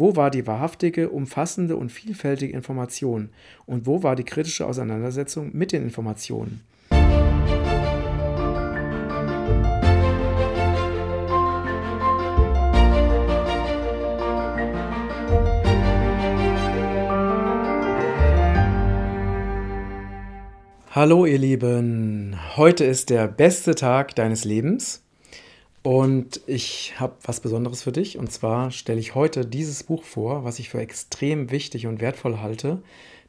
Wo 0.00 0.14
war 0.14 0.30
die 0.30 0.46
wahrhaftige, 0.46 1.10
umfassende 1.10 1.74
und 1.74 1.90
vielfältige 1.90 2.52
Information? 2.52 3.30
Und 3.66 3.84
wo 3.84 4.04
war 4.04 4.14
die 4.14 4.22
kritische 4.22 4.64
Auseinandersetzung 4.64 5.50
mit 5.52 5.72
den 5.72 5.82
Informationen? 5.82 6.60
Hallo 20.92 21.26
ihr 21.26 21.38
Lieben, 21.38 22.36
heute 22.54 22.84
ist 22.84 23.10
der 23.10 23.26
beste 23.26 23.74
Tag 23.74 24.14
deines 24.14 24.44
Lebens 24.44 25.07
und 25.88 26.42
ich 26.46 27.00
habe 27.00 27.14
was 27.22 27.40
Besonderes 27.40 27.82
für 27.82 27.92
dich 27.92 28.18
und 28.18 28.30
zwar 28.30 28.70
stelle 28.72 29.00
ich 29.00 29.14
heute 29.14 29.46
dieses 29.46 29.84
Buch 29.84 30.04
vor, 30.04 30.44
was 30.44 30.58
ich 30.58 30.68
für 30.68 30.80
extrem 30.80 31.50
wichtig 31.50 31.86
und 31.86 32.02
wertvoll 32.02 32.40
halte. 32.40 32.82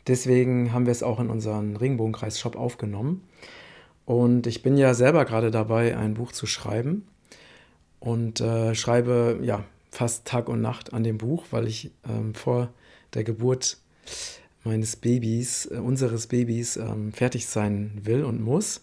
Deswegen 0.07 0.73
haben 0.73 0.85
wir 0.85 0.91
es 0.91 1.01
auch 1.01 1.21
in 1.21 1.29
unseren 1.29 1.77
Regenbogenkreis-Shop 1.77 2.57
aufgenommen 2.57 3.23
und 4.03 4.45
ich 4.45 4.61
bin 4.61 4.75
ja 4.75 4.93
selber 4.93 5.23
gerade 5.23 5.51
dabei, 5.51 5.95
ein 5.95 6.15
Buch 6.15 6.33
zu 6.33 6.47
schreiben 6.47 7.07
und 8.01 8.41
äh, 8.41 8.75
schreibe 8.75 9.39
ja 9.41 9.63
fast 9.89 10.25
Tag 10.25 10.49
und 10.49 10.59
Nacht 10.59 10.91
an 10.91 11.05
dem 11.05 11.17
Buch, 11.17 11.45
weil 11.51 11.65
ich 11.65 11.91
ähm, 12.09 12.35
vor 12.35 12.73
der 13.13 13.23
Geburt 13.23 13.77
meines 14.65 14.97
Babys, 14.97 15.65
äh, 15.71 15.77
unseres 15.77 16.27
Babys, 16.27 16.75
ähm, 16.75 17.13
fertig 17.13 17.47
sein 17.47 18.01
will 18.03 18.25
und 18.25 18.41
muss. 18.41 18.81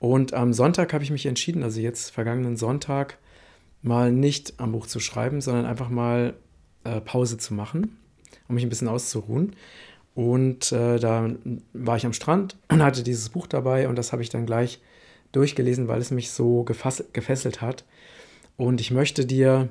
Und 0.00 0.34
am 0.34 0.52
Sonntag 0.52 0.92
habe 0.92 1.04
ich 1.04 1.10
mich 1.10 1.26
entschieden, 1.26 1.62
also 1.62 1.78
jetzt 1.78 2.10
vergangenen 2.10 2.56
Sonntag, 2.56 3.18
mal 3.82 4.10
nicht 4.10 4.54
am 4.58 4.72
Buch 4.72 4.86
zu 4.86 4.98
schreiben, 4.98 5.40
sondern 5.40 5.66
einfach 5.66 5.90
mal 5.90 6.34
äh, 6.84 7.00
Pause 7.00 7.38
zu 7.38 7.54
machen, 7.54 7.98
um 8.48 8.54
mich 8.54 8.64
ein 8.64 8.70
bisschen 8.70 8.88
auszuruhen. 8.88 9.54
Und 10.14 10.72
äh, 10.72 10.98
da 10.98 11.30
war 11.72 11.96
ich 11.96 12.06
am 12.06 12.14
Strand 12.14 12.56
und 12.68 12.82
hatte 12.82 13.02
dieses 13.02 13.28
Buch 13.28 13.46
dabei 13.46 13.88
und 13.88 13.96
das 13.96 14.12
habe 14.12 14.22
ich 14.22 14.30
dann 14.30 14.46
gleich 14.46 14.80
durchgelesen, 15.32 15.86
weil 15.86 16.00
es 16.00 16.10
mich 16.10 16.30
so 16.30 16.64
gefesselt 16.64 17.60
hat. 17.60 17.84
Und 18.56 18.80
ich 18.80 18.90
möchte 18.90 19.24
dir 19.26 19.68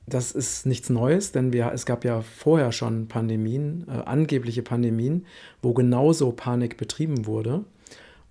das 0.08 0.32
ist 0.32 0.66
nichts 0.66 0.90
Neues, 0.90 1.32
denn 1.32 1.54
wir, 1.54 1.72
es 1.74 1.86
gab 1.86 2.04
ja 2.04 2.22
vorher 2.22 2.72
schon 2.72 3.08
Pandemien, 3.08 3.86
äh, 3.88 3.92
angebliche 3.92 4.64
Pandemien, 4.64 5.26
wo 5.62 5.74
genauso 5.74 6.32
Panik 6.32 6.78
betrieben 6.78 7.26
wurde, 7.26 7.64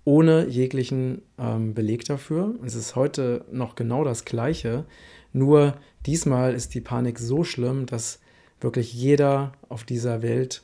ohne 0.03 0.47
jeglichen 0.47 1.21
ähm, 1.37 1.73
Beleg 1.73 2.05
dafür. 2.05 2.55
Es 2.65 2.75
ist 2.75 2.95
heute 2.95 3.45
noch 3.51 3.75
genau 3.75 4.03
das 4.03 4.25
Gleiche, 4.25 4.85
nur 5.33 5.75
diesmal 6.05 6.53
ist 6.53 6.73
die 6.73 6.81
Panik 6.81 7.19
so 7.19 7.43
schlimm, 7.43 7.85
dass 7.85 8.19
wirklich 8.59 8.93
jeder 8.93 9.53
auf 9.69 9.83
dieser 9.83 10.21
Welt, 10.21 10.63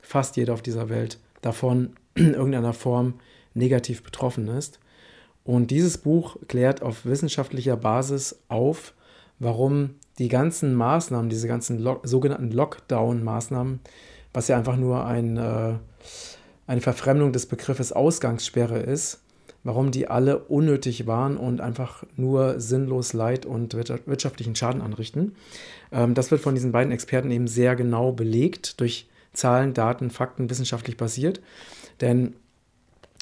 fast 0.00 0.36
jeder 0.36 0.54
auf 0.54 0.62
dieser 0.62 0.88
Welt, 0.88 1.18
davon 1.42 1.94
in 2.14 2.34
irgendeiner 2.34 2.72
Form 2.72 3.14
negativ 3.54 4.02
betroffen 4.02 4.48
ist. 4.48 4.80
Und 5.44 5.70
dieses 5.70 5.98
Buch 5.98 6.36
klärt 6.48 6.80
auf 6.80 7.04
wissenschaftlicher 7.04 7.76
Basis 7.76 8.40
auf, 8.48 8.94
warum 9.38 9.90
die 10.18 10.28
ganzen 10.28 10.74
Maßnahmen, 10.74 11.28
diese 11.28 11.48
ganzen 11.48 11.78
Lock 11.78 12.06
sogenannten 12.06 12.52
Lockdown-Maßnahmen, 12.52 13.80
was 14.32 14.48
ja 14.48 14.56
einfach 14.56 14.76
nur 14.76 15.04
ein, 15.06 15.36
äh, 15.36 15.74
eine 16.66 16.80
Verfremdung 16.80 17.32
des 17.32 17.46
Begriffes 17.46 17.92
Ausgangssperre 17.92 18.78
ist, 18.78 19.20
warum 19.64 19.90
die 19.90 20.08
alle 20.08 20.38
unnötig 20.38 21.06
waren 21.06 21.36
und 21.36 21.60
einfach 21.60 22.04
nur 22.16 22.60
sinnlos 22.60 23.12
Leid 23.12 23.46
und 23.46 23.74
wirtschaftlichen 23.74 24.54
Schaden 24.54 24.82
anrichten. 24.82 25.34
Ähm, 25.90 26.14
das 26.14 26.30
wird 26.30 26.42
von 26.42 26.54
diesen 26.54 26.72
beiden 26.72 26.92
Experten 26.92 27.30
eben 27.30 27.48
sehr 27.48 27.74
genau 27.74 28.12
belegt 28.12 28.80
durch 28.80 29.08
Zahlen, 29.32 29.74
Daten, 29.74 30.10
Fakten, 30.10 30.48
wissenschaftlich 30.48 30.96
basiert. 30.96 31.40
Denn 32.00 32.34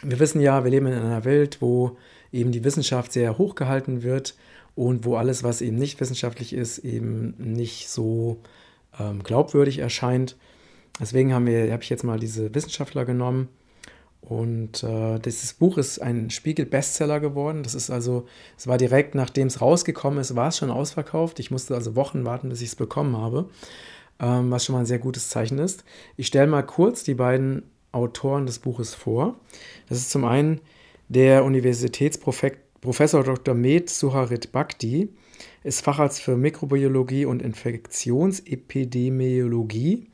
wir 0.03 0.19
wissen 0.19 0.41
ja, 0.41 0.65
wir 0.65 0.71
leben 0.71 0.87
in 0.87 0.95
einer 0.95 1.25
Welt, 1.25 1.59
wo 1.61 1.97
eben 2.33 2.53
die 2.53 2.65
Wissenschaft 2.65 3.13
sehr 3.13 3.39
hoch 3.39 3.55
gehalten 3.55 4.03
wird 4.03 4.35
und 4.75 5.05
wo 5.05 5.17
alles, 5.17 5.43
was 5.43 5.61
eben 5.61 5.77
nicht 5.77 6.01
wissenschaftlich 6.01 6.53
ist, 6.53 6.79
eben 6.79 7.35
nicht 7.39 7.89
so 7.89 8.39
ähm, 8.99 9.23
glaubwürdig 9.23 9.79
erscheint. 9.79 10.37
Deswegen 11.01 11.33
haben 11.33 11.47
wir, 11.47 11.73
habe 11.73 11.83
ich 11.83 11.91
jetzt 11.91 12.05
mal 12.05 12.19
diese 12.19 12.55
Wissenschaftler 12.55 13.05
genommen. 13.05 13.49
Und 14.21 14.85
äh, 14.85 15.19
dieses 15.19 15.55
Buch 15.55 15.79
ist 15.79 16.01
ein 16.01 16.31
Spiegel-Bestseller 16.31 17.19
geworden. 17.19 17.65
Das 17.65 17.75
ist 17.75 17.91
also, 17.91 18.27
es 18.57 18.67
war 18.67 18.79
direkt 18.79 19.15
nachdem 19.15 19.49
es 19.49 19.61
rausgekommen 19.61 20.21
ist, 20.21 20.37
war 20.37 20.49
es 20.49 20.59
schon 20.59 20.71
ausverkauft. 20.71 21.41
Ich 21.41 21.51
musste 21.51 21.75
also 21.75 21.97
Wochen 21.97 22.25
warten, 22.25 22.49
bis 22.49 22.63
ich 22.63 22.69
es 22.69 22.77
bekommen 22.77 23.17
habe, 23.17 23.51
ähm, 24.21 24.51
was 24.51 24.65
schon 24.65 24.75
mal 24.75 24.81
ein 24.81 24.87
sehr 24.87 25.01
gutes 25.01 25.29
Zeichen 25.29 25.59
ist. 25.59 25.85
Ich 26.17 26.29
stelle 26.29 26.47
mal 26.47 26.63
kurz 26.63 27.03
die 27.03 27.15
beiden 27.15 27.65
Autoren 27.91 28.47
des 28.47 28.61
Buches 28.61 28.95
vor. 28.95 29.37
Das 29.89 29.99
ist 29.99 30.11
zum 30.11 30.25
einen 30.25 30.61
der 31.09 31.45
Universitätspräfekt 31.45 32.61
Professor 32.83 33.23
Dr. 33.23 33.55
Med 33.55 33.89
Suharit 33.89 34.51
Bhakti 34.51 35.09
ist 35.63 35.83
Facharzt 35.83 36.21
für 36.21 36.37
Mikrobiologie 36.37 37.27
und 37.27 37.41
Infektionsepidemiologie. 37.41 40.09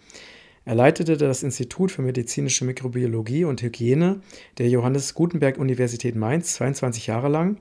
Er 0.68 0.74
leitete 0.74 1.16
das 1.16 1.42
Institut 1.42 1.90
für 1.90 2.02
medizinische 2.02 2.66
Mikrobiologie 2.66 3.46
und 3.46 3.62
Hygiene 3.62 4.20
der 4.58 4.68
Johannes 4.68 5.14
Gutenberg 5.14 5.56
Universität 5.56 6.14
Mainz 6.14 6.52
22 6.56 7.06
Jahre 7.06 7.30
lang 7.30 7.56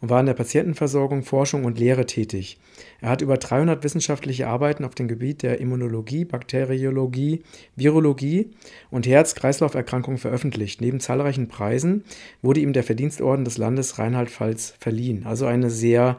und 0.00 0.10
war 0.10 0.20
in 0.20 0.26
der 0.26 0.34
Patientenversorgung, 0.34 1.24
Forschung 1.24 1.64
und 1.64 1.80
Lehre 1.80 2.06
tätig. 2.06 2.60
Er 3.00 3.08
hat 3.08 3.20
über 3.20 3.36
300 3.36 3.82
wissenschaftliche 3.82 4.46
Arbeiten 4.46 4.84
auf 4.84 4.94
dem 4.94 5.08
Gebiet 5.08 5.42
der 5.42 5.58
Immunologie, 5.58 6.24
Bakteriologie, 6.24 7.42
Virologie 7.74 8.50
und 8.92 9.08
Herz-Kreislauf-Erkrankungen 9.08 10.18
veröffentlicht. 10.18 10.80
Neben 10.80 11.00
zahlreichen 11.00 11.48
Preisen 11.48 12.04
wurde 12.42 12.60
ihm 12.60 12.72
der 12.72 12.84
Verdienstorden 12.84 13.44
des 13.44 13.58
Landes 13.58 13.98
Rheinland-Pfalz 13.98 14.74
verliehen. 14.78 15.26
Also 15.26 15.46
eine 15.46 15.68
sehr, 15.68 16.16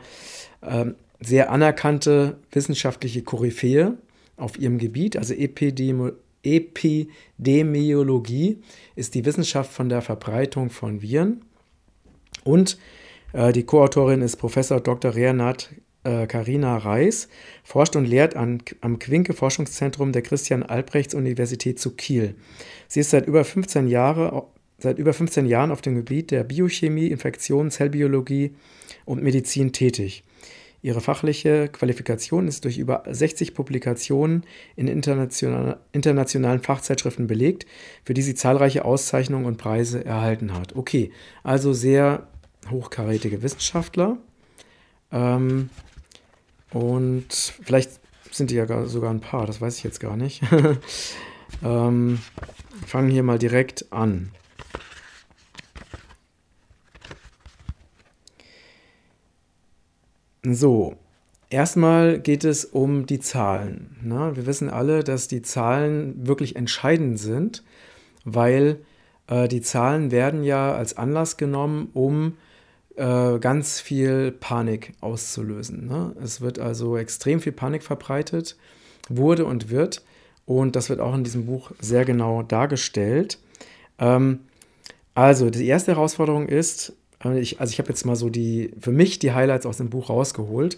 äh, 0.60 0.88
sehr 1.22 1.52
anerkannte 1.52 2.36
wissenschaftliche 2.52 3.22
Koryphäe 3.22 3.94
auf 4.36 4.60
ihrem 4.60 4.78
Gebiet, 4.78 5.16
also 5.16 5.34
Epidemiologie. 5.34 6.18
Epidemiologie 6.44 8.62
ist 8.96 9.16
die 9.16 9.26
Wissenschaft 9.26 9.72
von 9.72 9.90
der 9.90 10.02
Verbreitung 10.02 10.70
von 10.70 11.02
Viren. 11.02 11.44
Und 12.44 12.78
äh, 13.34 13.52
die 13.54 13.64
Co-Autorin 13.64 14.22
ist 14.22 14.38
Professor 14.38 14.82
Dr. 14.82 15.16
Renat 15.16 15.72
äh, 16.04 16.28
Karina 16.28 16.78
Reis, 16.78 17.30
forscht 17.64 17.96
und 17.96 18.06
lehrt 18.06 18.36
an, 18.36 18.62
am 18.82 19.00
Quinke 19.00 19.34
Forschungszentrum 19.34 20.12
der 20.12 20.22
Christian 20.22 20.62
Albrechts 20.64 21.16
Universität 21.16 21.80
zu 21.80 21.92
Kiel. 21.92 22.36
Sie 22.88 23.00
ist 23.00 23.12
seit 23.12 23.28
über 23.28 23.44
15 23.44 23.88
Jahre 23.88 24.48
seit 24.84 25.00
über 25.00 25.14
15 25.14 25.46
Jahren 25.46 25.72
auf 25.72 25.82
dem 25.82 25.96
Gebiet 25.96 26.30
der 26.30 26.44
Biochemie, 26.44 27.08
Infektion, 27.08 27.72
Zellbiologie 27.72 28.54
und 29.06 29.24
Medizin 29.24 29.72
tätig. 29.72 30.24
Ihre 30.84 31.00
fachliche 31.00 31.70
Qualifikation 31.70 32.50
ist 32.50 32.66
durch 32.66 32.78
über 32.78 33.04
60 33.10 33.54
Publikationen 33.54 34.44
in 34.76 34.90
international, 34.90 35.80
internationalen 35.94 36.60
Fachzeitschriften 36.60 37.26
belegt, 37.26 37.66
für 38.04 38.14
die 38.14 38.22
sie 38.22 38.36
zahlreiche 38.36 38.84
Auszeichnungen 38.84 39.46
und 39.46 39.58
Preise 39.58 40.04
erhalten 40.04 40.54
hat. 40.54 40.76
Okay, 40.76 41.12
also 41.42 41.72
sehr 41.72 42.28
hochkarätige 42.70 43.42
Wissenschaftler. 43.42 44.18
Ähm, 45.14 45.70
und 46.72 47.32
vielleicht 47.32 47.92
sind 48.30 48.52
die 48.52 48.56
ja 48.56 48.86
sogar 48.86 49.12
ein 49.12 49.22
paar, 49.22 49.48
das 49.48 49.62
weiß 49.62 49.78
ich 49.78 49.86
jetzt 49.86 50.02
gar 50.02 50.18
nicht. 50.18 50.42
ähm, 51.64 52.20
fangen 52.86 53.10
hier 53.10 53.24
mal 53.24 53.40
direkt 53.40 53.94
an. 53.94 54.32
So, 60.46 60.96
erstmal 61.50 62.20
geht 62.20 62.44
es 62.44 62.66
um 62.66 63.06
die 63.06 63.22
Zahlen. 63.22 63.96
Ne? 64.02 64.32
Wir 64.36 64.46
wissen 64.46 64.70
alle, 64.70 65.04
dass 65.04 65.30
die 65.30 65.42
Zahlen 65.42 66.28
wirklich 66.28 66.58
entscheidend 66.58 67.18
sind, 67.18 67.64
weil 68.26 68.80
äh, 69.28 69.48
die 69.48 69.62
Zahlen 69.62 70.12
werden 70.12 70.44
ja 70.44 70.76
als 70.76 70.98
Anlass 70.98 71.38
genommen, 71.38 71.90
um 71.94 72.36
äh, 72.98 73.40
ganz 73.40 73.80
viel 73.80 74.34
Panik 74.34 74.92
auszulösen. 75.00 75.88
Ne? 75.88 76.14
Es 76.22 76.42
wird 76.42 76.60
also 76.60 76.98
extrem 76.98 77.40
viel 77.40 77.54
Panik 77.54 77.84
verbreitet 77.84 78.58
wurde 79.08 79.46
und 79.46 79.70
wird. 79.70 80.04
Und 80.46 80.76
das 80.76 80.90
wird 80.90 81.00
auch 81.00 81.16
in 81.16 81.24
diesem 81.24 81.46
Buch 81.46 81.72
sehr 81.80 82.04
genau 82.04 82.44
dargestellt. 82.44 83.40
Ähm, 83.98 84.42
also, 85.16 85.50
die 85.50 85.68
erste 85.68 85.94
Herausforderung 85.94 86.50
ist, 86.50 86.94
ich, 87.32 87.60
also 87.60 87.72
ich 87.72 87.80
habe 87.80 87.90
jetzt 87.90 88.06
mal 88.06 88.16
so 88.16 88.30
die, 88.30 88.72
für 88.80 88.92
mich 88.92 89.20
die 89.20 89.32
Highlights 89.32 89.66
aus 89.66 89.78
dem 89.78 89.90
Buch 89.90 90.10
rausgeholt. 90.10 90.78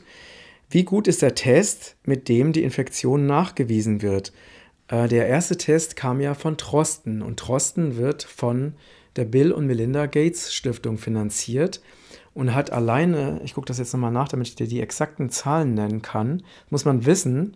Wie 0.70 0.84
gut 0.84 1.08
ist 1.08 1.22
der 1.22 1.36
Test, 1.36 1.96
mit 2.06 2.28
dem 2.30 2.52
die 2.52 2.64
Infektion 2.64 3.26
nachgewiesen 3.26 4.02
wird? 4.02 4.32
Äh, 4.88 5.08
der 5.08 5.28
erste 5.28 5.58
Test 5.58 5.96
kam 5.96 6.22
ja 6.22 6.34
von 6.34 6.58
Trosten 6.58 7.22
und 7.22 7.40
Trosten 7.40 7.98
wird 7.98 8.24
von 8.24 8.74
der 9.16 9.26
Bill 9.26 9.52
und 9.52 9.66
Melinda 9.68 10.06
Gates 10.08 10.54
Stiftung 10.54 10.98
finanziert 10.98 11.82
und 12.34 12.54
hat 12.54 12.72
alleine, 12.72 13.40
ich 13.44 13.54
gucke 13.54 13.68
das 13.68 13.78
jetzt 13.78 13.94
nochmal 13.94 14.12
nach, 14.12 14.28
damit 14.28 14.48
ich 14.48 14.56
dir 14.56 14.68
die 14.68 14.82
exakten 14.82 15.30
Zahlen 15.30 15.74
nennen 15.74 16.02
kann, 16.02 16.44
muss 16.70 16.86
man 16.86 17.06
wissen, 17.06 17.56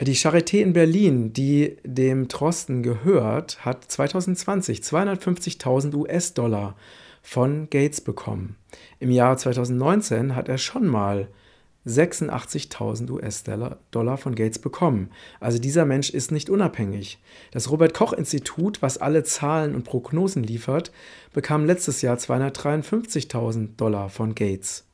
die 0.00 0.16
Charité 0.16 0.60
in 0.60 0.72
Berlin, 0.72 1.32
die 1.32 1.76
dem 1.84 2.28
Trosten 2.28 2.82
gehört, 2.82 3.64
hat 3.64 3.90
2020 3.90 4.80
250.000 4.80 5.94
US-Dollar 5.94 6.76
von 7.22 7.70
Gates 7.70 8.00
bekommen. 8.00 8.56
Im 8.98 9.10
Jahr 9.10 9.36
2019 9.36 10.34
hat 10.34 10.48
er 10.48 10.58
schon 10.58 10.86
mal 10.86 11.28
86.000 11.86 13.10
US-Dollar 13.10 14.16
von 14.16 14.34
Gates 14.34 14.58
bekommen. 14.58 15.10
Also 15.40 15.58
dieser 15.58 15.84
Mensch 15.84 16.10
ist 16.10 16.30
nicht 16.30 16.48
unabhängig. 16.48 17.18
Das 17.50 17.70
Robert 17.70 17.94
Koch 17.94 18.12
Institut, 18.12 18.82
was 18.82 18.98
alle 18.98 19.24
Zahlen 19.24 19.74
und 19.74 19.84
Prognosen 19.84 20.44
liefert, 20.44 20.92
bekam 21.32 21.64
letztes 21.64 22.02
Jahr 22.02 22.16
253.000 22.16 23.76
Dollar 23.76 24.10
von 24.10 24.34
Gates. 24.34 24.84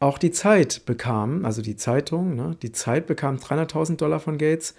Auch 0.00 0.18
die 0.18 0.30
Zeit 0.30 0.84
bekam, 0.86 1.44
also 1.44 1.62
die 1.62 1.76
Zeitung, 1.76 2.34
ne, 2.34 2.56
die 2.62 2.72
Zeit 2.72 3.06
bekam 3.06 3.36
300.000 3.36 3.96
Dollar 3.96 4.20
von 4.20 4.38
Gates 4.38 4.74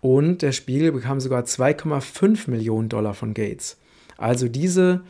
und 0.00 0.42
der 0.42 0.52
Spiegel 0.52 0.92
bekam 0.92 1.20
sogar 1.20 1.42
2,5 1.42 2.50
Millionen 2.50 2.88
Dollar 2.88 3.14
von 3.14 3.34
Gates. 3.34 3.78
Also 4.16 4.48
diese 4.48 5.02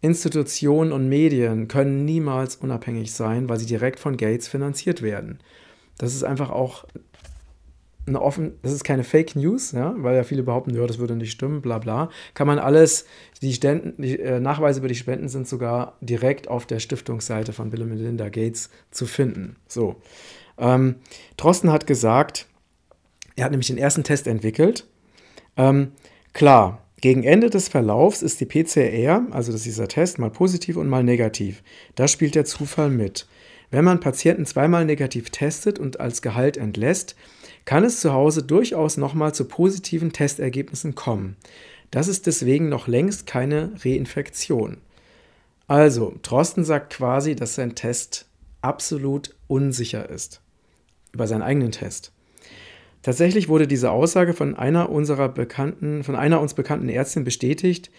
Institutionen 0.00 0.92
und 0.92 1.08
Medien 1.08 1.66
können 1.68 2.04
niemals 2.04 2.56
unabhängig 2.56 3.12
sein, 3.12 3.48
weil 3.48 3.58
sie 3.58 3.66
direkt 3.66 3.98
von 3.98 4.16
Gates 4.16 4.46
finanziert 4.46 5.02
werden. 5.02 5.40
Das 5.98 6.14
ist 6.14 6.22
einfach 6.22 6.50
auch 6.50 6.84
eine 8.06 8.22
offen, 8.22 8.54
das 8.62 8.72
ist 8.72 8.84
keine 8.84 9.04
Fake 9.04 9.36
News, 9.36 9.72
ja, 9.72 9.94
weil 9.98 10.16
ja 10.16 10.22
viele 10.22 10.42
behaupten, 10.42 10.74
ja, 10.74 10.86
das 10.86 10.98
würde 10.98 11.14
nicht 11.14 11.32
stimmen, 11.32 11.60
bla 11.60 11.78
bla. 11.78 12.10
Kann 12.34 12.46
man 12.46 12.58
alles, 12.58 13.06
die, 13.42 13.52
Ständen, 13.52 14.00
die 14.00 14.18
äh, 14.18 14.40
Nachweise 14.40 14.80
über 14.80 14.88
die 14.88 14.94
Spenden 14.94 15.28
sind 15.28 15.46
sogar 15.46 15.96
direkt 16.00 16.48
auf 16.48 16.66
der 16.66 16.80
Stiftungsseite 16.80 17.52
von 17.52 17.70
Bill 17.70 17.82
und 17.82 17.90
Melinda 17.90 18.28
Gates 18.28 18.70
zu 18.90 19.06
finden. 19.06 19.56
So. 19.66 19.96
Ähm, 20.58 20.96
Drosten 21.36 21.70
hat 21.70 21.86
gesagt, 21.86 22.46
er 23.36 23.44
hat 23.44 23.50
nämlich 23.50 23.68
den 23.68 23.78
ersten 23.78 24.04
Test 24.04 24.26
entwickelt. 24.26 24.86
Ähm, 25.56 25.92
klar, 26.32 26.82
gegen 27.00 27.22
Ende 27.22 27.48
des 27.48 27.68
Verlaufs 27.68 28.22
ist 28.22 28.40
die 28.40 28.46
PCR, 28.46 29.26
also 29.30 29.52
das 29.52 29.60
ist 29.60 29.66
dieser 29.66 29.88
Test, 29.88 30.18
mal 30.18 30.30
positiv 30.30 30.76
und 30.76 30.88
mal 30.88 31.04
negativ. 31.04 31.62
Da 31.94 32.08
spielt 32.08 32.34
der 32.34 32.44
Zufall 32.44 32.90
mit. 32.90 33.28
Wenn 33.70 33.84
man 33.84 34.00
Patienten 34.00 34.46
zweimal 34.46 34.84
negativ 34.84 35.30
testet 35.30 35.78
und 35.78 36.00
als 36.00 36.22
Gehalt 36.22 36.56
entlässt, 36.56 37.14
kann 37.64 37.84
es 37.84 38.00
zu 38.00 38.12
Hause 38.12 38.42
durchaus 38.42 38.96
nochmal 38.96 39.34
zu 39.34 39.44
positiven 39.44 40.12
Testergebnissen 40.12 40.94
kommen. 40.94 41.36
Das 41.90 42.08
ist 42.08 42.26
deswegen 42.26 42.68
noch 42.68 42.88
längst 42.88 43.26
keine 43.26 43.72
Reinfektion. 43.84 44.78
Also, 45.68 46.14
Drosten 46.22 46.64
sagt 46.64 46.94
quasi, 46.94 47.36
dass 47.36 47.54
sein 47.54 47.74
Test 47.74 48.26
absolut 48.62 49.36
unsicher 49.46 50.08
ist. 50.08 50.40
Über 51.12 51.26
seinen 51.26 51.42
eigenen 51.42 51.72
Test. 51.72 52.12
Tatsächlich 53.02 53.48
wurde 53.48 53.68
diese 53.68 53.90
Aussage 53.90 54.34
von 54.34 54.56
einer 54.56 54.90
unserer 54.90 55.28
bekannten, 55.28 56.02
von 56.02 56.16
einer 56.16 56.40
uns 56.40 56.54
bekannten 56.54 56.88
Ärztin 56.88 57.24
bestätigt, 57.24 57.90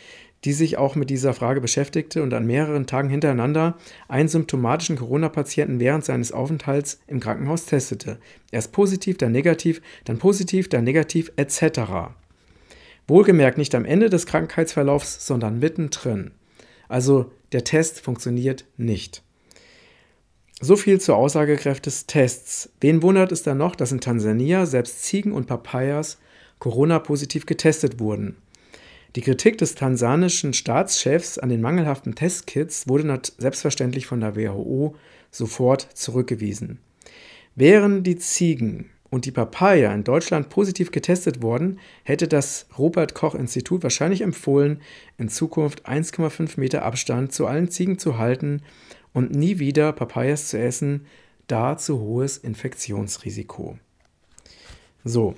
die 0.46 0.54
sich 0.54 0.78
auch 0.78 0.96
mit 0.96 1.10
dieser 1.10 1.34
Frage 1.34 1.62
beschäftigte 1.62 2.24
und 2.24 2.34
an 2.34 2.46
mehreren 2.46 2.86
Tagen 2.86 3.10
hintereinander 3.10 3.78
einen 4.07 4.30
symptomatischen 4.30 4.98
Corona-Patienten 4.98 5.80
während 5.80 6.06
seines 6.06 6.31
Aufenthalts 6.31 7.01
im 7.07 7.19
Krankenhaus 7.19 7.66
testete. 7.66 8.19
Erst 8.51 8.72
positiv, 8.72 9.18
dann 9.18 9.31
negativ, 9.31 9.81
dann 10.06 10.18
positiv, 10.18 10.69
dann 10.69 10.84
negativ, 10.84 11.31
etc. 11.36 11.81
Wohlgemerkt 13.07 13.57
nicht 13.57 13.75
am 13.75 13.86
Ende 13.86 14.10
des 14.10 14.25
Krankheitsverlaufs, 14.25 15.25
sondern 15.25 15.60
mittendrin. 15.60 16.31
Also 16.88 17.31
der 17.51 17.63
Test 17.63 18.01
funktioniert 18.01 18.66
nicht. 18.78 19.24
So 20.62 20.76
viel 20.76 21.00
zur 21.00 21.16
Aussagekraft 21.16 21.86
des 21.86 22.06
Tests. 22.06 22.70
Wen 22.82 23.02
wundert 23.02 23.32
es 23.32 23.44
dann 23.44 23.58
noch, 23.58 23.78
dass 23.78 23.94
in 23.94 24.02
Tansania 24.02 24.66
selbst 24.66 25.04
Ziegen 25.04 25.32
und 25.32 25.48
Papayas 25.48 26.18
Corona-positiv 26.60 27.46
getestet 27.46 28.02
wurden? 28.02 28.36
Die 29.16 29.22
Kritik 29.22 29.58
des 29.58 29.76
tansanischen 29.76 30.52
Staatschefs 30.54 31.38
an 31.38 31.48
den 31.48 31.62
mangelhaften 31.62 32.14
Testkits 32.14 32.90
wurde 32.90 33.22
selbstverständlich 33.38 34.06
von 34.06 34.20
der 34.20 34.36
WHO 34.36 34.96
sofort 35.32 35.88
zurückgewiesen. 35.94 36.80
Wären 37.56 38.04
die 38.04 38.18
Ziegen 38.18 38.90
und 39.10 39.24
die 39.26 39.32
Papaya 39.32 39.94
in 39.94 40.04
Deutschland 40.04 40.50
positiv 40.50 40.92
getestet 40.92 41.42
worden, 41.42 41.80
hätte 42.04 42.28
das 42.28 42.68
Robert 42.78 43.16
Koch 43.16 43.34
Institut 43.34 43.82
wahrscheinlich 43.82 44.22
empfohlen, 44.22 44.82
in 45.18 45.30
Zukunft 45.30 45.88
1,5 45.88 46.60
Meter 46.60 46.84
Abstand 46.84 47.32
zu 47.32 47.48
allen 47.48 47.72
Ziegen 47.72 47.98
zu 47.98 48.18
halten 48.18 48.62
und 49.14 49.32
nie 49.32 49.60
wieder 49.60 49.92
Papayas 49.94 50.50
zu 50.50 50.60
essen, 50.60 51.06
da 51.48 51.78
zu 51.78 52.00
hohes 52.00 52.38
Infektionsrisiko. 52.38 53.78
So. 55.04 55.36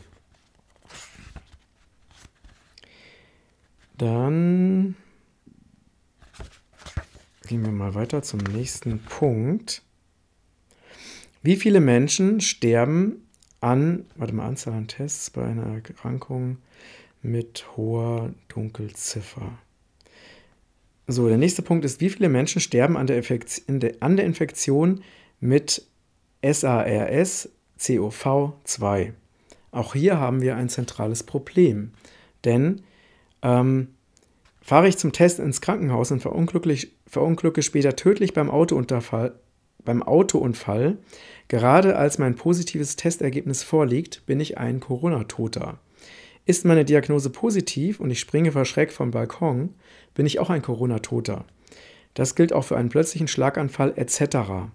Dann 3.98 4.96
gehen 7.48 7.64
wir 7.64 7.72
mal 7.72 7.94
weiter 7.94 8.24
zum 8.24 8.40
nächsten 8.40 9.00
Punkt. 9.00 9.84
Wie 11.44 11.56
viele 11.56 11.80
Menschen 11.80 12.42
sterben 12.42 13.28
an, 13.62 14.06
warte 14.16 14.34
mal, 14.34 14.48
Anzahl 14.48 14.74
an 14.74 14.88
Tests 14.88 15.30
bei 15.30 15.44
einer 15.44 15.68
Erkrankung 15.68 16.58
mit 17.22 17.66
hoher 17.78 18.34
Dunkelziffer? 18.48 19.58
So, 21.12 21.28
der 21.28 21.38
nächste 21.38 21.62
Punkt 21.62 21.84
ist, 21.84 22.00
wie 22.00 22.10
viele 22.10 22.30
Menschen 22.30 22.62
sterben 22.62 22.96
an 22.96 23.06
der, 23.06 23.18
Infektion, 23.18 23.82
an 24.00 24.16
der 24.16 24.26
Infektion 24.26 25.04
mit 25.42 25.86
SARS-CoV-2? 26.42 29.12
Auch 29.72 29.94
hier 29.94 30.20
haben 30.20 30.42
wir 30.42 30.56
ein 30.56 30.70
zentrales 30.70 31.24
Problem, 31.24 31.92
denn 32.46 32.84
ähm, 33.42 33.90
fahre 34.62 34.88
ich 34.88 34.98
zum 34.98 35.12
Test 35.12 35.40
ins 35.40 35.60
Krankenhaus 35.60 36.12
und 36.12 36.22
verunglücke 36.22 37.62
später 37.62 37.98
tödlich 37.98 38.34
beim 38.34 38.50
Autounfall, 38.50 39.34
beim 39.84 40.04
Autounfall, 40.04 40.98
gerade 41.50 41.98
als 41.98 42.20
mein 42.20 42.36
positives 42.36 42.96
Testergebnis 42.96 43.64
vorliegt, 43.64 44.26
bin 44.26 44.40
ich 44.40 44.58
ein 44.58 44.80
Corona-Toter. 44.80 45.78
Ist 46.46 46.64
meine 46.66 46.86
Diagnose 46.86 47.30
positiv 47.30 48.00
und 48.00 48.10
ich 48.12 48.20
springe 48.20 48.54
vor 48.54 48.64
Schreck 48.66 48.94
vom 48.94 49.12
Balkon, 49.12 49.76
bin 50.14 50.26
ich 50.26 50.40
auch 50.40 50.50
ein 50.50 50.62
Corona-Toter. 50.62 51.46
Das 52.14 52.36
gilt 52.36 52.54
auch 52.54 52.64
für 52.64 52.78
einen 52.78 52.90
plötzlichen 52.90 53.28
Schlaganfall 53.28 53.94
etc. 53.96 54.70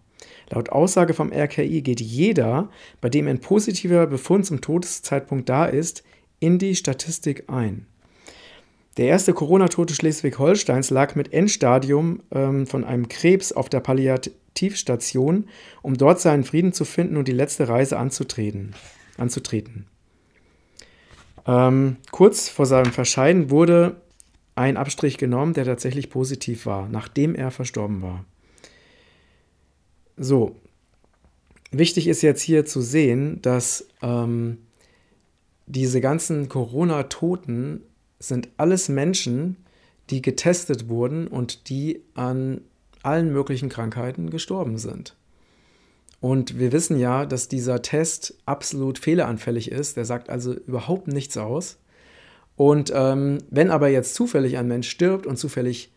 Laut 0.50 0.70
Aussage 0.70 1.14
vom 1.14 1.32
RKI 1.32 1.82
geht 1.82 2.00
jeder, 2.00 2.70
bei 3.00 3.08
dem 3.08 3.26
ein 3.28 3.40
positiver 3.40 4.06
Befund 4.06 4.46
zum 4.46 4.60
Todeszeitpunkt 4.60 5.48
da 5.48 5.66
ist, 5.66 6.04
in 6.38 6.58
die 6.58 6.76
Statistik 6.76 7.44
ein. 7.48 7.86
Der 8.96 9.08
erste 9.08 9.34
Corona-Tote 9.34 9.94
Schleswig-Holsteins 9.94 10.90
lag 10.90 11.14
mit 11.16 11.32
Endstadium 11.32 12.22
ähm, 12.30 12.66
von 12.66 12.84
einem 12.84 13.08
Krebs 13.08 13.52
auf 13.52 13.68
der 13.68 13.80
Palliativstation, 13.80 15.48
um 15.82 15.98
dort 15.98 16.20
seinen 16.20 16.44
Frieden 16.44 16.72
zu 16.72 16.86
finden 16.86 17.18
und 17.18 17.28
die 17.28 17.32
letzte 17.32 17.68
Reise 17.68 17.98
anzutreten. 17.98 18.74
anzutreten. 19.18 19.86
Ähm, 21.46 21.96
kurz 22.10 22.48
vor 22.48 22.64
seinem 22.64 22.92
Verscheiden 22.92 23.50
wurde 23.50 24.00
ein 24.56 24.76
Abstrich 24.76 25.18
genommen, 25.18 25.54
der 25.54 25.64
tatsächlich 25.64 26.10
positiv 26.10 26.66
war, 26.66 26.88
nachdem 26.88 27.34
er 27.34 27.50
verstorben 27.50 28.02
war. 28.02 28.24
So, 30.16 30.56
wichtig 31.70 32.08
ist 32.08 32.22
jetzt 32.22 32.40
hier 32.40 32.64
zu 32.64 32.80
sehen, 32.80 33.40
dass 33.42 33.86
ähm, 34.02 34.58
diese 35.66 36.00
ganzen 36.00 36.48
Corona-Toten 36.48 37.82
sind 38.18 38.48
alles 38.56 38.88
Menschen, 38.88 39.56
die 40.10 40.22
getestet 40.22 40.88
wurden 40.88 41.28
und 41.28 41.68
die 41.68 42.02
an 42.14 42.62
allen 43.02 43.32
möglichen 43.32 43.68
Krankheiten 43.68 44.30
gestorben 44.30 44.78
sind. 44.78 45.16
Und 46.20 46.58
wir 46.58 46.72
wissen 46.72 46.98
ja, 46.98 47.26
dass 47.26 47.48
dieser 47.48 47.82
Test 47.82 48.38
absolut 48.46 48.98
fehleranfällig 48.98 49.70
ist. 49.70 49.96
Der 49.96 50.04
sagt 50.04 50.30
also 50.30 50.54
überhaupt 50.54 51.08
nichts 51.08 51.36
aus. 51.36 51.76
Und 52.56 52.90
ähm, 52.94 53.38
wenn 53.50 53.70
aber 53.70 53.88
jetzt 53.88 54.14
zufällig 54.14 54.56
ein 54.56 54.68
Mensch 54.68 54.88
stirbt 54.88 55.26
und 55.26 55.36
zufällig 55.36 55.92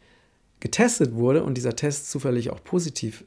getestet 0.59 1.13
wurde 1.13 1.43
und 1.43 1.55
dieser 1.55 1.75
Test 1.75 2.11
zufällig 2.11 2.49
auch 2.49 2.63
positiv 2.63 3.23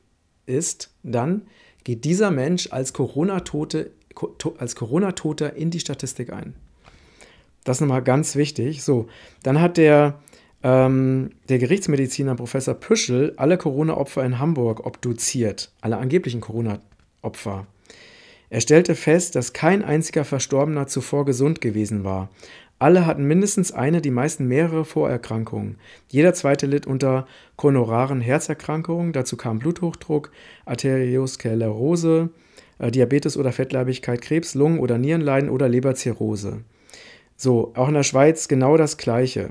ist, 0.47 0.91
dann 1.03 1.43
geht 1.85 2.05
dieser 2.05 2.31
Mensch 2.31 2.69
als 2.71 2.93
Corona-Tote 2.93 3.91
als 4.59 4.77
Corona-Toter 4.77 5.55
in 5.55 5.71
die 5.71 5.81
Statistik 5.81 6.33
ein. 6.33 6.55
Das 7.65 7.79
ist 7.79 7.81
nochmal 7.81 8.03
ganz 8.03 8.37
wichtig. 8.37 8.83
So, 8.83 9.07
dann 9.43 9.61
hat 9.61 9.77
der, 9.77 10.21
ähm, 10.63 11.31
der 11.49 11.59
Gerichtsmediziner 11.59 12.35
Professor 12.35 12.75
Püschel 12.75 13.33
alle 13.37 13.57
Corona-Opfer 13.57 14.25
in 14.25 14.39
Hamburg 14.39 14.85
obduziert, 14.85 15.73
alle 15.81 15.99
angeblichen 15.99 16.41
Corona-Opfer. 16.41 17.67
Er 18.51 18.61
stellte 18.61 18.95
fest, 18.95 19.35
dass 19.35 19.55
kein 19.55 19.83
einziger 19.83 20.27
Verstorbener 20.27 20.87
zuvor 20.87 21.25
gesund 21.25 21.63
gewesen 21.63 22.05
war. 22.05 22.29
Alle 22.83 23.07
hatten 23.07 23.23
mindestens 23.23 23.71
eine, 23.71 24.01
die 24.01 24.11
meisten 24.11 24.49
mehrere 24.49 24.85
Vorerkrankungen. 24.85 25.77
Jeder 26.09 26.35
zweite 26.35 26.67
litt 26.67 26.85
unter 26.85 27.29
koronaren 27.55 28.21
Herzerkrankungen, 28.21 29.13
dazu 29.13 29.37
kam 29.37 29.61
Bluthochdruck, 29.61 30.33
Arteriosklerose, 30.65 32.31
äh, 32.81 32.91
Diabetes 32.91 33.37
oder 33.37 33.53
Fettleibigkeit, 33.53 34.21
Krebs, 34.21 34.57
Lungen- 34.57 34.81
oder 34.81 34.99
Nierenleiden 34.99 35.49
oder 35.49 35.69
Leberzirrhose. 35.69 36.65
So, 37.37 37.71
auch 37.77 37.87
in 37.87 37.95
der 37.95 38.03
Schweiz 38.03 38.49
genau 38.49 38.77
das 38.77 38.97
Gleiche. 38.97 39.51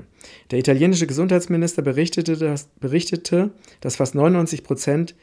Der 0.50 0.58
italienische 0.58 1.06
Gesundheitsminister 1.06 1.80
berichtete, 1.80 2.36
dass, 2.36 2.68
berichtete, 2.80 3.52
dass 3.80 3.96
fast 3.96 4.14
99 4.14 4.62
Prozent 4.62 5.14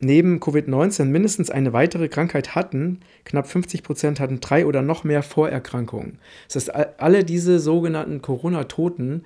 neben 0.00 0.38
Covid-19 0.38 1.06
mindestens 1.06 1.50
eine 1.50 1.72
weitere 1.72 2.08
Krankheit 2.08 2.54
hatten. 2.54 3.00
Knapp 3.24 3.48
50 3.48 3.82
Prozent 3.82 4.20
hatten 4.20 4.40
drei 4.40 4.66
oder 4.66 4.82
noch 4.82 5.04
mehr 5.04 5.22
Vorerkrankungen. 5.22 6.18
Das 6.46 6.68
heißt, 6.68 7.00
alle 7.00 7.24
diese 7.24 7.58
sogenannten 7.58 8.22
Corona-Toten 8.22 9.24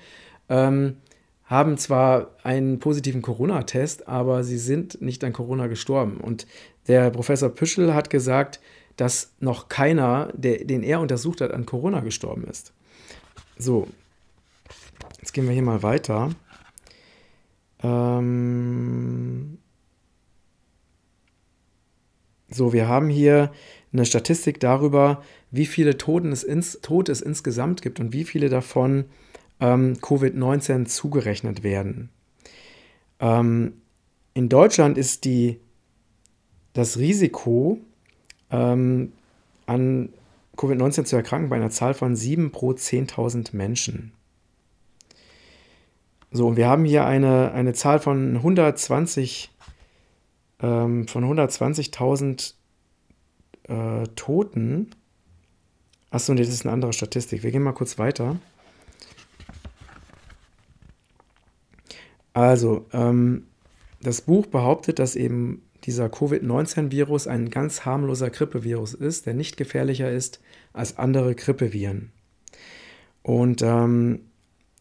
ähm, 0.48 0.96
haben 1.44 1.76
zwar 1.76 2.30
einen 2.42 2.78
positiven 2.78 3.20
Corona-Test, 3.20 4.08
aber 4.08 4.44
sie 4.44 4.58
sind 4.58 5.02
nicht 5.02 5.22
an 5.24 5.34
Corona 5.34 5.66
gestorben. 5.66 6.16
Und 6.18 6.46
der 6.88 7.10
Professor 7.10 7.50
Püschel 7.50 7.94
hat 7.94 8.08
gesagt, 8.08 8.60
dass 8.96 9.32
noch 9.40 9.68
keiner, 9.68 10.30
der, 10.34 10.64
den 10.64 10.82
er 10.82 11.00
untersucht 11.00 11.40
hat, 11.40 11.52
an 11.52 11.66
Corona 11.66 12.00
gestorben 12.00 12.44
ist. 12.44 12.72
So, 13.58 13.88
jetzt 15.20 15.32
gehen 15.32 15.46
wir 15.46 15.52
hier 15.52 15.62
mal 15.62 15.82
weiter. 15.82 16.30
Ähm, 17.82 19.58
so, 22.54 22.72
wir 22.72 22.88
haben 22.88 23.08
hier 23.08 23.52
eine 23.92 24.06
Statistik 24.06 24.60
darüber, 24.60 25.22
wie 25.50 25.66
viele 25.66 25.98
Toten 25.98 26.32
es 26.32 26.44
ins, 26.44 26.80
Tote 26.80 27.12
es 27.12 27.20
insgesamt 27.20 27.82
gibt 27.82 28.00
und 28.00 28.12
wie 28.12 28.24
viele 28.24 28.48
davon 28.48 29.04
ähm, 29.60 29.94
Covid-19 30.00 30.86
zugerechnet 30.86 31.62
werden. 31.62 32.08
Ähm, 33.20 33.74
in 34.34 34.48
Deutschland 34.48 34.96
ist 34.96 35.24
die, 35.24 35.60
das 36.72 36.98
Risiko, 36.98 37.78
ähm, 38.50 39.12
an 39.66 40.08
Covid-19 40.56 41.04
zu 41.04 41.16
erkranken 41.16 41.48
bei 41.48 41.56
einer 41.56 41.70
Zahl 41.70 41.94
von 41.94 42.16
7 42.16 42.50
pro 42.50 42.70
10.000 42.70 43.54
Menschen. 43.56 44.12
So, 46.30 46.48
und 46.48 46.56
wir 46.56 46.66
haben 46.66 46.84
hier 46.84 47.04
eine, 47.04 47.52
eine 47.52 47.74
Zahl 47.74 47.98
von 47.98 48.36
120 48.36 49.51
ähm, 50.62 51.08
von 51.08 51.24
120.000 51.24 52.54
äh, 53.64 54.04
Toten. 54.16 54.90
Achso, 56.10 56.34
nee, 56.34 56.42
das 56.42 56.50
ist 56.50 56.64
eine 56.64 56.72
andere 56.72 56.92
Statistik. 56.92 57.42
Wir 57.42 57.50
gehen 57.50 57.62
mal 57.62 57.72
kurz 57.72 57.98
weiter. 57.98 58.36
Also, 62.34 62.86
ähm, 62.92 63.46
das 64.02 64.22
Buch 64.22 64.46
behauptet, 64.46 64.98
dass 64.98 65.16
eben 65.16 65.62
dieser 65.84 66.08
Covid-19-Virus 66.08 67.26
ein 67.26 67.50
ganz 67.50 67.84
harmloser 67.84 68.30
Grippevirus 68.30 68.94
ist, 68.94 69.26
der 69.26 69.34
nicht 69.34 69.56
gefährlicher 69.56 70.10
ist 70.10 70.40
als 70.72 70.98
andere 70.98 71.34
Grippeviren. 71.34 72.12
Und 73.22 73.62
ähm, 73.62 74.20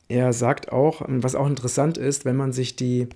er 0.07 0.33
sagt 0.33 0.71
auch, 0.71 1.03
was 1.07 1.35
auch 1.35 1.47
interessant 1.47 1.97
ist, 1.97 2.25
wenn 2.25 2.35
man 2.35 2.51
sich 2.51 2.75
die 2.75 3.07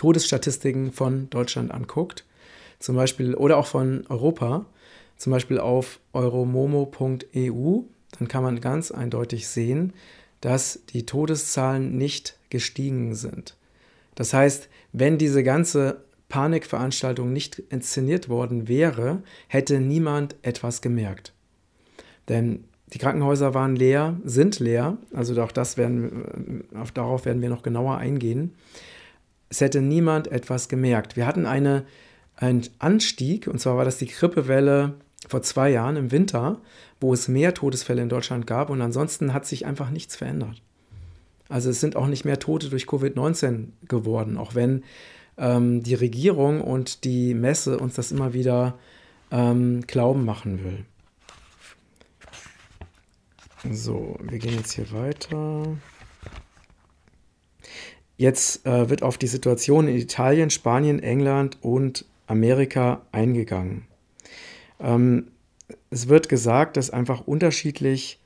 Todesstatistiken 0.00 0.92
von 0.92 1.28
Deutschland 1.28 1.72
anguckt, 1.72 2.24
zum 2.78 2.96
Beispiel 2.96 3.34
oder 3.34 3.58
auch 3.58 3.66
von 3.66 4.06
Europa, 4.08 4.64
zum 5.18 5.30
Beispiel 5.30 5.60
auf 5.60 6.00
euromomo.eu, 6.14 7.82
dann 8.18 8.26
kann 8.26 8.42
man 8.42 8.62
ganz 8.62 8.90
eindeutig 8.90 9.46
sehen, 9.46 9.92
dass 10.40 10.80
die 10.86 11.04
Todeszahlen 11.04 11.98
nicht 11.98 12.38
gestiegen 12.48 13.14
sind. 13.14 13.58
Das 14.14 14.32
heißt, 14.32 14.70
wenn 14.94 15.18
diese 15.18 15.44
ganze 15.44 16.02
Panikveranstaltung 16.30 17.30
nicht 17.30 17.58
inszeniert 17.58 18.30
worden 18.30 18.68
wäre, 18.68 19.22
hätte 19.48 19.80
niemand 19.80 20.34
etwas 20.40 20.80
gemerkt. 20.80 21.34
Denn 22.30 22.64
die 22.94 22.98
Krankenhäuser 22.98 23.52
waren 23.52 23.76
leer, 23.76 24.18
sind 24.24 24.60
leer, 24.60 24.96
also 25.12 25.38
auch 25.42 25.52
das 25.52 25.76
werden, 25.76 26.64
darauf 26.94 27.26
werden 27.26 27.42
wir 27.42 27.50
noch 27.50 27.62
genauer 27.62 27.98
eingehen 27.98 28.54
es 29.50 29.60
hätte 29.60 29.82
niemand 29.82 30.28
etwas 30.28 30.68
gemerkt. 30.68 31.16
Wir 31.16 31.26
hatten 31.26 31.44
eine, 31.44 31.84
einen 32.36 32.66
Anstieg, 32.78 33.48
und 33.48 33.60
zwar 33.60 33.76
war 33.76 33.84
das 33.84 33.98
die 33.98 34.06
Grippewelle 34.06 34.94
vor 35.28 35.42
zwei 35.42 35.70
Jahren 35.70 35.96
im 35.96 36.12
Winter, 36.12 36.60
wo 37.00 37.12
es 37.12 37.28
mehr 37.28 37.52
Todesfälle 37.52 38.00
in 38.00 38.08
Deutschland 38.08 38.46
gab 38.46 38.70
und 38.70 38.80
ansonsten 38.80 39.34
hat 39.34 39.44
sich 39.44 39.66
einfach 39.66 39.90
nichts 39.90 40.16
verändert. 40.16 40.62
Also 41.48 41.68
es 41.68 41.80
sind 41.80 41.96
auch 41.96 42.06
nicht 42.06 42.24
mehr 42.24 42.38
Tote 42.38 42.70
durch 42.70 42.84
Covid-19 42.84 43.66
geworden, 43.88 44.38
auch 44.38 44.54
wenn 44.54 44.84
ähm, 45.36 45.82
die 45.82 45.94
Regierung 45.94 46.60
und 46.60 47.04
die 47.04 47.34
Messe 47.34 47.78
uns 47.78 47.94
das 47.96 48.12
immer 48.12 48.32
wieder 48.32 48.78
ähm, 49.32 49.82
glauben 49.86 50.24
machen 50.24 50.64
will. 50.64 50.84
So, 53.70 54.16
wir 54.22 54.38
gehen 54.38 54.54
jetzt 54.54 54.72
hier 54.72 54.90
weiter. 54.92 55.76
Jetzt 58.20 58.66
äh, 58.66 58.90
wird 58.90 59.02
auf 59.02 59.16
die 59.16 59.26
Situation 59.26 59.88
in 59.88 59.96
Italien, 59.96 60.50
Spanien, 60.50 61.02
England 61.02 61.56
und 61.62 62.04
Amerika 62.26 63.00
eingegangen. 63.12 63.86
Ähm, 64.78 65.28
es 65.88 66.06
wird 66.06 66.28
gesagt, 66.28 66.76
dass 66.76 66.90
einfach 66.90 67.26
unterschiedlich 67.26 68.18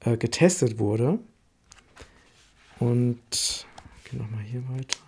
äh, 0.00 0.18
getestet 0.18 0.78
wurde. 0.78 1.18
Und 2.78 3.16
ich 3.30 4.10
gehe 4.10 4.20
nochmal 4.20 4.42
hier 4.42 4.62
weiter. 4.68 4.98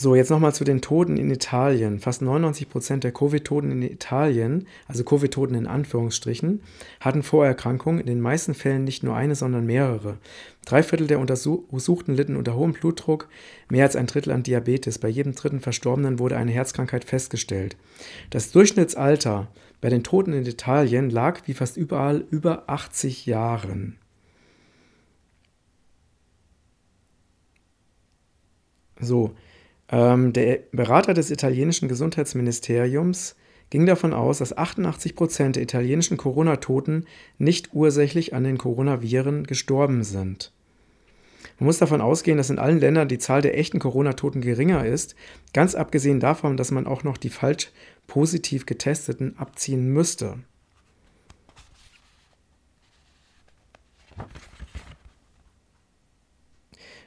So, 0.00 0.14
jetzt 0.14 0.30
nochmal 0.30 0.54
zu 0.54 0.64
den 0.64 0.80
Toten 0.80 1.18
in 1.18 1.30
Italien. 1.30 1.98
Fast 1.98 2.22
99 2.22 2.70
Prozent 2.70 3.04
der 3.04 3.12
Covid-Toten 3.12 3.70
in 3.70 3.82
Italien, 3.82 4.66
also 4.88 5.04
Covid-Toten 5.04 5.54
in 5.54 5.66
Anführungsstrichen, 5.66 6.62
hatten 7.00 7.22
Vorerkrankungen, 7.22 8.00
in 8.00 8.06
den 8.06 8.22
meisten 8.22 8.54
Fällen 8.54 8.84
nicht 8.84 9.02
nur 9.02 9.14
eine, 9.14 9.34
sondern 9.34 9.66
mehrere. 9.66 10.16
Drei 10.64 10.82
Viertel 10.82 11.06
der 11.06 11.18
Untersuchten 11.18 12.14
litten 12.14 12.36
unter 12.36 12.54
hohem 12.54 12.72
Blutdruck, 12.72 13.28
mehr 13.68 13.84
als 13.84 13.94
ein 13.94 14.06
Drittel 14.06 14.32
an 14.32 14.42
Diabetes. 14.42 14.98
Bei 14.98 15.08
jedem 15.08 15.34
dritten 15.34 15.60
Verstorbenen 15.60 16.18
wurde 16.18 16.38
eine 16.38 16.52
Herzkrankheit 16.52 17.04
festgestellt. 17.04 17.76
Das 18.30 18.52
Durchschnittsalter 18.52 19.48
bei 19.82 19.90
den 19.90 20.02
Toten 20.02 20.32
in 20.32 20.46
Italien 20.46 21.10
lag 21.10 21.42
wie 21.44 21.52
fast 21.52 21.76
überall 21.76 22.24
über 22.30 22.70
80 22.70 23.26
Jahren. 23.26 23.98
So, 28.98 29.34
ähm, 29.90 30.32
der 30.32 30.60
Berater 30.72 31.14
des 31.14 31.30
italienischen 31.30 31.88
Gesundheitsministeriums 31.88 33.36
ging 33.70 33.86
davon 33.86 34.12
aus, 34.12 34.38
dass 34.38 34.56
88 34.56 35.14
Prozent 35.14 35.56
der 35.56 35.62
italienischen 35.62 36.16
Corona-Toten 36.16 37.06
nicht 37.38 37.70
ursächlich 37.72 38.34
an 38.34 38.44
den 38.44 38.58
Coronaviren 38.58 39.44
gestorben 39.44 40.02
sind. 40.04 40.52
Man 41.58 41.66
muss 41.66 41.78
davon 41.78 42.00
ausgehen, 42.00 42.38
dass 42.38 42.50
in 42.50 42.58
allen 42.58 42.80
Ländern 42.80 43.08
die 43.08 43.18
Zahl 43.18 43.42
der 43.42 43.56
echten 43.58 43.78
Corona-Toten 43.78 44.40
geringer 44.40 44.84
ist, 44.84 45.14
ganz 45.52 45.74
abgesehen 45.74 46.20
davon, 46.20 46.56
dass 46.56 46.70
man 46.70 46.86
auch 46.86 47.04
noch 47.04 47.16
die 47.16 47.30
falsch 47.30 47.70
positiv 48.06 48.66
getesteten 48.66 49.38
abziehen 49.38 49.92
müsste. 49.92 50.38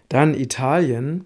Dann 0.09 0.35
Italien 0.35 1.25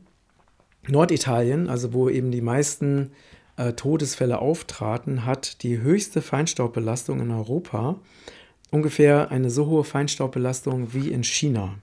Norditalien, 0.87 1.69
also 1.69 1.93
wo 1.93 2.09
eben 2.09 2.31
die 2.31 2.41
meisten 2.41 3.11
äh, 3.57 3.73
Todesfälle 3.73 4.39
auftraten, 4.39 5.25
hat 5.25 5.63
die 5.63 5.79
höchste 5.79 6.21
Feinstaubbelastung 6.21 7.19
in 7.19 7.31
Europa, 7.31 7.99
ungefähr 8.71 9.31
eine 9.31 9.49
so 9.49 9.67
hohe 9.67 9.83
Feinstaubbelastung 9.83 10.93
wie 10.93 11.11
in 11.11 11.23
China. 11.23 11.75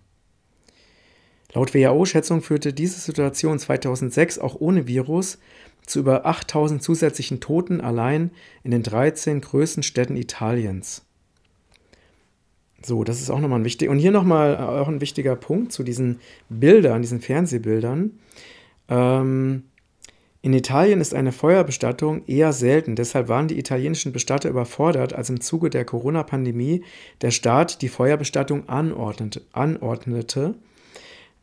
Laut 1.53 1.73
WHO-Schätzung 1.75 2.43
führte 2.43 2.73
diese 2.73 2.99
Situation 2.99 3.59
2006 3.59 4.39
auch 4.39 4.57
ohne 4.61 4.89
Virus 4.89 5.39
zu 5.87 6.01
über 6.01 6.27
8000 6.27 6.83
zusätzlichen 6.83 7.41
Toten 7.41 7.81
allein 7.81 8.31
in 8.65 8.71
den 8.71 8.83
13 8.83 9.41
größten 9.41 9.83
Städten 9.83 10.17
Italiens. 10.17 11.03
So, 12.85 13.05
das 13.05 13.21
ist 13.21 13.31
auch 13.31 13.41
nochmal 13.41 13.61
ein 13.61 13.65
wichtiger. 13.65 13.91
Und 13.91 13.99
hier 13.99 14.11
nochmal 14.11 14.55
äh, 14.55 14.59
auch 14.59 14.89
ein 14.89 15.01
wichtiger 15.01 15.37
Punkt 15.37 15.73
zu 15.73 15.83
diesen 15.85 16.21
Bildern, 16.49 17.03
diesen 17.03 17.21
Fernsehbildern. 17.21 18.19
Ähm, 18.88 19.64
in 20.45 20.53
Italien 20.53 21.00
ist 21.00 21.14
eine 21.14 21.33
Feuerbestattung 21.33 22.26
eher 22.26 22.53
selten, 22.53 22.97
deshalb 22.97 23.29
waren 23.29 23.49
die 23.49 23.59
italienischen 23.59 24.12
Bestatter 24.12 24.50
überfordert, 24.50 25.14
als 25.14 25.31
im 25.31 25.41
Zuge 25.41 25.71
der 25.71 25.87
Corona-Pandemie 25.87 26.85
der 27.23 27.31
Staat 27.31 27.81
die 27.81 27.88
Feuerbestattung 27.88 28.69
anordnete. 28.69 29.41
anordnete. 29.53 30.55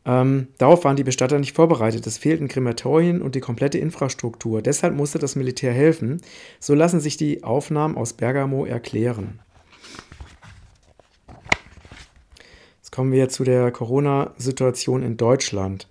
Ähm, 0.04 0.48
darauf 0.58 0.84
waren 0.84 0.94
die 0.94 1.02
Bestatter 1.02 1.40
nicht 1.40 1.54
vorbereitet. 1.54 2.06
Es 2.06 2.18
fehlten 2.18 2.46
Krematorien 2.46 3.22
und 3.22 3.34
die 3.34 3.40
komplette 3.40 3.78
Infrastruktur. 3.78 4.62
Deshalb 4.62 4.94
musste 4.94 5.18
das 5.18 5.34
Militär 5.36 5.72
helfen. 5.72 6.20
So 6.60 6.74
lassen 6.74 7.00
sich 7.00 7.16
die 7.16 7.42
Aufnahmen 7.42 7.96
aus 7.96 8.12
Bergamo 8.12 8.64
erklären. 8.64 9.40
Jetzt 12.78 12.92
kommen 12.92 13.10
wir 13.10 13.28
zu 13.28 13.42
der 13.42 13.72
Corona-Situation 13.72 15.02
in 15.02 15.16
Deutschland. 15.16 15.88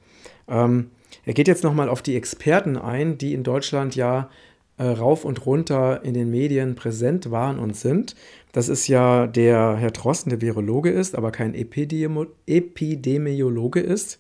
Ähm, 0.48 0.92
er 1.26 1.34
geht 1.34 1.48
jetzt 1.48 1.64
nochmal 1.64 1.90
auf 1.90 2.02
die 2.02 2.16
Experten 2.16 2.78
ein, 2.78 3.18
die 3.18 3.34
in 3.34 3.44
Deutschland 3.44 3.96
ja 3.96 4.30
äh, 4.78 4.84
rauf 4.86 5.26
und 5.26 5.46
runter 5.46 6.04
in 6.04 6.14
den 6.14 6.32
Medien 6.32 6.76
präsent 6.76 7.30
waren 7.30 7.60
und 7.60 7.76
sind. 7.76 8.16
Das 8.52 8.68
ist 8.68 8.88
ja 8.88 9.28
der 9.28 9.76
Herr 9.78 9.92
Drosten, 9.92 10.32
der 10.32 10.42
Virologe 10.42 10.90
ist, 10.90 11.16
aber 11.16 11.32
kein 11.32 11.54
Epidemi 11.54 12.26
Epidemiologe 12.48 13.80
ist, 13.80 14.20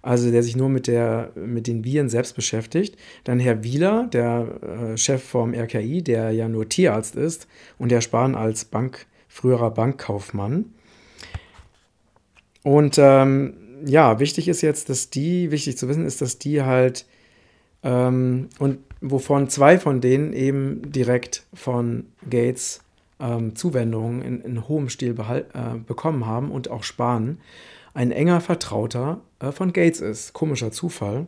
also 0.00 0.30
der 0.30 0.42
sich 0.42 0.56
nur 0.56 0.68
mit, 0.70 0.86
der, 0.86 1.32
mit 1.34 1.66
den 1.66 1.84
Viren 1.84 2.08
selbst 2.08 2.34
beschäftigt. 2.34 2.96
Dann 3.24 3.38
Herr 3.38 3.62
Wieler, 3.62 4.08
der 4.10 4.92
äh, 4.92 4.96
Chef 4.96 5.22
vom 5.22 5.52
RKI, 5.52 6.02
der 6.02 6.30
ja 6.30 6.48
nur 6.48 6.68
Tierarzt 6.68 7.14
ist 7.14 7.46
und 7.76 7.92
Herr 7.92 8.00
Spahn 8.00 8.34
als 8.34 8.64
Bank, 8.64 9.06
früherer 9.28 9.70
Bankkaufmann. 9.70 10.72
Und 12.62 12.96
ähm, 12.98 13.54
ja, 13.84 14.18
wichtig 14.18 14.48
ist 14.48 14.62
jetzt, 14.62 14.88
dass 14.88 15.10
die, 15.10 15.50
wichtig 15.50 15.78
zu 15.78 15.88
wissen 15.88 16.04
ist, 16.04 16.20
dass 16.20 16.38
die 16.38 16.62
halt, 16.62 17.06
ähm, 17.82 18.48
und 18.58 18.78
wovon 19.00 19.48
zwei 19.48 19.78
von 19.78 20.00
denen 20.00 20.32
eben 20.32 20.90
direkt 20.90 21.44
von 21.54 22.06
Gates 22.28 22.80
ähm, 23.20 23.54
Zuwendungen 23.56 24.22
in, 24.22 24.40
in, 24.42 24.68
hohem 24.68 24.88
Stil 24.88 25.12
behal- 25.12 25.46
äh, 25.54 25.78
bekommen 25.78 26.26
haben 26.26 26.50
und 26.50 26.70
auch 26.70 26.82
sparen, 26.82 27.40
ein 27.94 28.12
enger 28.12 28.40
Vertrauter 28.40 29.20
äh, 29.40 29.52
von 29.52 29.72
Gates 29.72 30.00
ist. 30.00 30.32
Komischer 30.32 30.72
Zufall. 30.72 31.26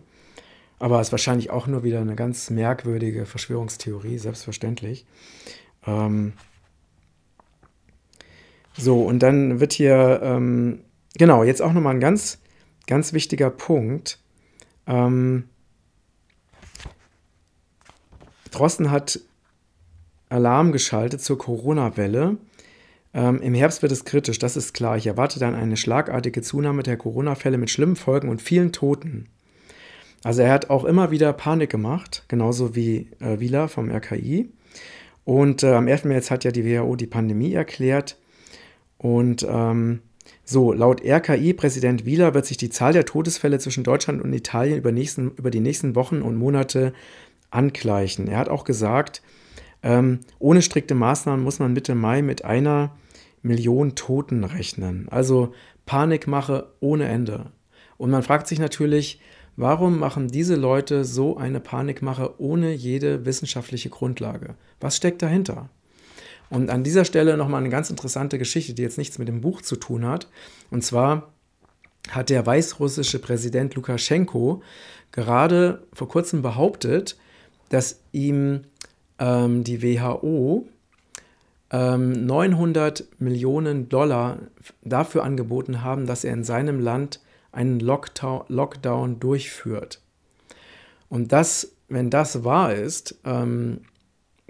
Aber 0.78 1.00
ist 1.00 1.12
wahrscheinlich 1.12 1.50
auch 1.50 1.66
nur 1.66 1.84
wieder 1.84 2.00
eine 2.00 2.14
ganz 2.14 2.48
merkwürdige 2.48 3.26
Verschwörungstheorie, 3.26 4.18
selbstverständlich. 4.18 5.04
Ähm 5.86 6.32
so, 8.78 9.02
und 9.02 9.18
dann 9.18 9.60
wird 9.60 9.72
hier 9.72 10.20
ähm, 10.22 10.80
Genau, 11.18 11.42
jetzt 11.42 11.60
auch 11.60 11.72
nochmal 11.72 11.94
ein 11.94 12.00
ganz, 12.00 12.38
ganz 12.90 13.14
wichtiger 13.14 13.50
Punkt. 13.50 14.18
Ähm, 14.86 15.44
Drosten 18.50 18.90
hat 18.90 19.20
Alarm 20.28 20.72
geschaltet 20.72 21.22
zur 21.22 21.38
Corona-Welle. 21.38 22.36
Ähm, 23.14 23.40
Im 23.40 23.54
Herbst 23.54 23.82
wird 23.82 23.92
es 23.92 24.04
kritisch, 24.04 24.38
das 24.38 24.56
ist 24.56 24.74
klar. 24.74 24.96
Ich 24.96 25.06
erwarte 25.06 25.40
dann 25.40 25.54
eine 25.54 25.76
schlagartige 25.76 26.42
Zunahme 26.42 26.82
der 26.82 26.96
Corona-Fälle 26.96 27.58
mit 27.58 27.70
schlimmen 27.70 27.96
Folgen 27.96 28.28
und 28.28 28.42
vielen 28.42 28.72
Toten. 28.72 29.28
Also 30.22 30.42
er 30.42 30.52
hat 30.52 30.68
auch 30.68 30.84
immer 30.84 31.10
wieder 31.10 31.32
Panik 31.32 31.70
gemacht, 31.70 32.24
genauso 32.28 32.74
wie 32.74 33.08
äh, 33.20 33.40
Wieler 33.40 33.68
vom 33.68 33.90
RKI. 33.90 34.50
Und 35.24 35.62
äh, 35.62 35.74
am 35.74 35.88
11. 35.88 36.04
März 36.04 36.30
hat 36.30 36.44
ja 36.44 36.50
die 36.50 36.64
WHO 36.64 36.96
die 36.96 37.06
Pandemie 37.06 37.52
erklärt. 37.52 38.18
Und 38.98 39.46
ähm, 39.48 40.00
so, 40.44 40.72
laut 40.72 41.02
RKI-Präsident 41.04 42.04
Wieler 42.04 42.34
wird 42.34 42.46
sich 42.46 42.56
die 42.56 42.70
Zahl 42.70 42.92
der 42.92 43.04
Todesfälle 43.04 43.58
zwischen 43.58 43.84
Deutschland 43.84 44.20
und 44.20 44.32
Italien 44.32 44.78
über, 44.78 44.92
nächsten, 44.92 45.30
über 45.36 45.50
die 45.50 45.60
nächsten 45.60 45.94
Wochen 45.94 46.22
und 46.22 46.36
Monate 46.36 46.92
angleichen. 47.50 48.26
Er 48.26 48.38
hat 48.38 48.48
auch 48.48 48.64
gesagt, 48.64 49.22
ähm, 49.82 50.20
ohne 50.38 50.62
strikte 50.62 50.94
Maßnahmen 50.94 51.44
muss 51.44 51.58
man 51.58 51.72
Mitte 51.72 51.94
Mai 51.94 52.22
mit 52.22 52.44
einer 52.44 52.96
Million 53.42 53.94
Toten 53.94 54.44
rechnen. 54.44 55.08
Also 55.08 55.54
Panikmache 55.86 56.72
ohne 56.80 57.06
Ende. 57.06 57.52
Und 57.96 58.10
man 58.10 58.22
fragt 58.22 58.46
sich 58.46 58.58
natürlich, 58.58 59.20
warum 59.56 59.98
machen 59.98 60.28
diese 60.28 60.56
Leute 60.56 61.04
so 61.04 61.36
eine 61.36 61.60
Panikmache 61.60 62.40
ohne 62.40 62.72
jede 62.72 63.24
wissenschaftliche 63.24 63.88
Grundlage? 63.90 64.56
Was 64.80 64.96
steckt 64.96 65.22
dahinter? 65.22 65.70
Und 66.50 66.68
an 66.68 66.84
dieser 66.84 67.04
Stelle 67.04 67.36
nochmal 67.36 67.60
eine 67.60 67.70
ganz 67.70 67.90
interessante 67.90 68.38
Geschichte, 68.38 68.74
die 68.74 68.82
jetzt 68.82 68.98
nichts 68.98 69.18
mit 69.18 69.28
dem 69.28 69.40
Buch 69.40 69.62
zu 69.62 69.76
tun 69.76 70.04
hat. 70.04 70.28
Und 70.70 70.84
zwar 70.84 71.32
hat 72.10 72.28
der 72.28 72.44
weißrussische 72.44 73.20
Präsident 73.20 73.74
Lukaschenko 73.76 74.62
gerade 75.12 75.86
vor 75.92 76.08
kurzem 76.08 76.42
behauptet, 76.42 77.16
dass 77.68 78.00
ihm 78.12 78.62
ähm, 79.18 79.62
die 79.64 79.82
WHO 79.82 80.66
ähm, 81.70 82.26
900 82.26 83.06
Millionen 83.20 83.88
Dollar 83.88 84.38
dafür 84.82 85.22
angeboten 85.22 85.82
haben, 85.82 86.06
dass 86.06 86.24
er 86.24 86.32
in 86.32 86.44
seinem 86.44 86.80
Land 86.80 87.20
einen 87.52 87.80
Lockdown, 87.80 88.44
Lockdown 88.48 89.20
durchführt. 89.20 90.00
Und 91.08 91.32
das, 91.32 91.72
wenn 91.88 92.10
das 92.10 92.44
wahr 92.44 92.74
ist, 92.74 93.16
ähm, 93.24 93.82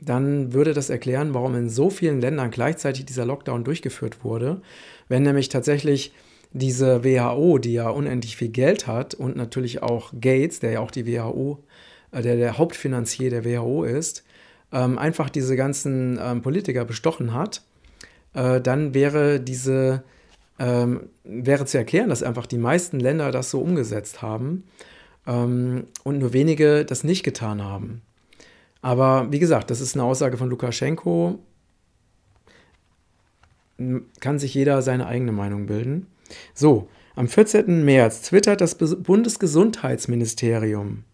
dann 0.02 0.52
würde 0.52 0.72
das 0.72 0.90
erklären, 0.90 1.34
warum 1.34 1.54
in 1.54 1.68
so 1.68 1.90
vielen 1.90 2.20
Ländern 2.20 2.50
gleichzeitig 2.50 3.04
dieser 3.04 3.26
Lockdown 3.26 3.64
durchgeführt 3.64 4.24
wurde. 4.24 4.62
Wenn 5.08 5.22
nämlich 5.22 5.48
tatsächlich 5.48 6.12
diese 6.52 7.04
WHO, 7.04 7.58
die 7.58 7.74
ja 7.74 7.88
unendlich 7.88 8.36
viel 8.36 8.48
Geld 8.48 8.86
hat 8.86 9.14
und 9.14 9.36
natürlich 9.36 9.82
auch 9.82 10.12
Gates, 10.20 10.60
der 10.60 10.72
ja 10.72 10.80
auch 10.80 10.90
die 10.90 11.06
WHO, 11.06 11.62
äh, 12.12 12.22
der 12.22 12.36
der 12.36 12.58
Hauptfinanzier 12.58 13.30
der 13.30 13.44
WHO 13.44 13.84
ist, 13.84 14.24
ähm, 14.72 14.98
einfach 14.98 15.30
diese 15.30 15.56
ganzen 15.56 16.18
ähm, 16.20 16.42
Politiker 16.42 16.84
bestochen 16.84 17.34
hat, 17.34 17.62
äh, 18.34 18.60
dann 18.60 18.94
wäre 18.94 19.40
diese 19.40 20.02
ähm, 20.58 21.08
wäre 21.24 21.64
zu 21.64 21.78
erklären, 21.78 22.10
dass 22.10 22.22
einfach 22.22 22.46
die 22.46 22.58
meisten 22.58 23.00
Länder 23.00 23.32
das 23.32 23.50
so 23.50 23.60
umgesetzt 23.60 24.22
haben 24.22 24.64
und 25.26 25.86
nur 26.04 26.32
wenige 26.32 26.84
das 26.86 27.04
nicht 27.04 27.22
getan 27.22 27.62
haben. 27.62 28.00
Aber 28.82 29.30
wie 29.30 29.38
gesagt, 29.38 29.70
das 29.70 29.80
ist 29.80 29.94
eine 29.94 30.04
Aussage 30.04 30.36
von 30.36 30.48
Lukaschenko. 30.48 31.38
Kann 34.20 34.38
sich 34.38 34.54
jeder 34.54 34.82
seine 34.82 35.06
eigene 35.06 35.32
Meinung 35.32 35.66
bilden. 35.66 36.06
So, 36.54 36.88
am 37.16 37.28
14. 37.28 37.84
März 37.84 38.22
twittert 38.22 38.60
das 38.60 38.76
Bundesgesundheitsministerium. 38.76 41.04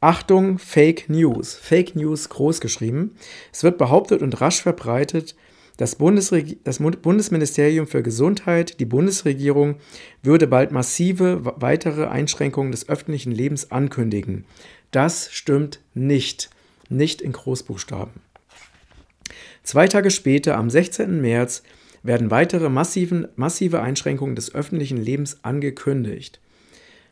Achtung, 0.00 0.58
Fake 0.58 1.08
News. 1.08 1.54
Fake 1.54 1.96
News 1.96 2.28
groß 2.28 2.60
geschrieben. 2.60 3.16
Es 3.52 3.64
wird 3.64 3.78
behauptet 3.78 4.22
und 4.22 4.40
rasch 4.40 4.62
verbreitet, 4.62 5.34
das, 5.76 5.94
Bundesreg 5.94 6.58
das 6.64 6.78
Bundesministerium 6.78 7.86
für 7.86 8.02
Gesundheit, 8.02 8.80
die 8.80 8.84
Bundesregierung, 8.84 9.76
würde 10.22 10.48
bald 10.48 10.72
massive 10.72 11.40
weitere 11.56 12.06
Einschränkungen 12.06 12.72
des 12.72 12.88
öffentlichen 12.88 13.30
Lebens 13.30 13.70
ankündigen. 13.70 14.44
Das 14.90 15.32
stimmt 15.32 15.80
nicht 15.94 16.50
nicht 16.88 17.20
in 17.20 17.32
Großbuchstaben. 17.32 18.20
Zwei 19.62 19.86
Tage 19.86 20.10
später, 20.10 20.56
am 20.56 20.70
16. 20.70 21.20
März, 21.20 21.62
werden 22.02 22.30
weitere 22.30 22.68
massiven, 22.68 23.28
massive 23.36 23.80
Einschränkungen 23.80 24.34
des 24.34 24.54
öffentlichen 24.54 24.98
Lebens 24.98 25.38
angekündigt. 25.42 26.40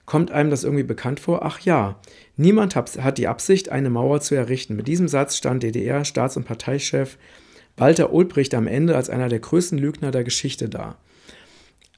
Kommt 0.07 0.31
einem 0.31 0.51
das 0.51 0.63
irgendwie 0.63 0.85
bekannt 0.85 1.19
vor? 1.19 1.45
Ach 1.45 1.61
ja, 1.61 2.01
niemand 2.37 2.77
hat 2.77 3.19
die 3.19 3.27
Absicht, 3.27 3.71
eine 3.71 3.91
Mauer 3.91 4.21
zu 4.21 4.37
errichten. 4.37 4.77
Mit 4.77 4.87
diesem 4.87 5.09
Satz 5.09 5.37
stand 5.37 5.65
DDR-Staats- 5.65 6.37
und 6.37 6.45
Parteichef 6.45 7.19
Walter 7.77 8.13
Ulbricht 8.13 8.55
am 8.55 8.69
Ende 8.69 8.97
als 8.97 9.11
einer 9.11 9.29
der 9.29 9.41
größten 9.41 9.79
Lügner 9.79 10.13
der 10.13 10.25
Geschichte 10.25 10.69
da. 10.69 10.97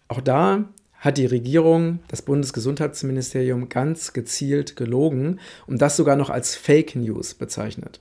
Auch 0.08 0.22
da 0.22 0.64
hat 0.98 1.16
die 1.16 1.26
Regierung, 1.26 2.00
das 2.08 2.22
Bundesgesundheitsministerium 2.22 3.68
ganz 3.68 4.12
gezielt 4.12 4.76
gelogen 4.76 5.38
und 5.66 5.80
das 5.80 5.96
sogar 5.96 6.16
noch 6.16 6.30
als 6.30 6.56
Fake 6.56 6.96
News 6.96 7.34
bezeichnet. 7.34 8.00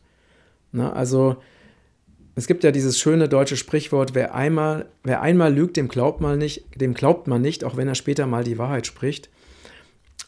Na, 0.72 0.94
also 0.94 1.38
es 2.36 2.48
gibt 2.48 2.64
ja 2.64 2.72
dieses 2.72 3.00
schöne 3.00 3.30
deutsche 3.30 3.58
Sprichwort, 3.58 4.14
wer 4.14 4.36
einmal, 4.36 4.86
wer 5.04 5.22
einmal 5.22 5.54
lügt, 5.54 5.78
dem 5.78 5.88
glaubt 5.88 6.22
man 6.22 6.38
nicht, 6.38 6.66
dem 6.76 6.94
glaubt 6.94 7.28
man 7.28 7.42
nicht, 7.42 7.64
auch 7.64 7.78
wenn 7.78 7.88
er 7.88 7.96
später 7.96 8.28
mal 8.28 8.44
die 8.44 8.58
Wahrheit 8.58 8.86
spricht. 8.86 9.30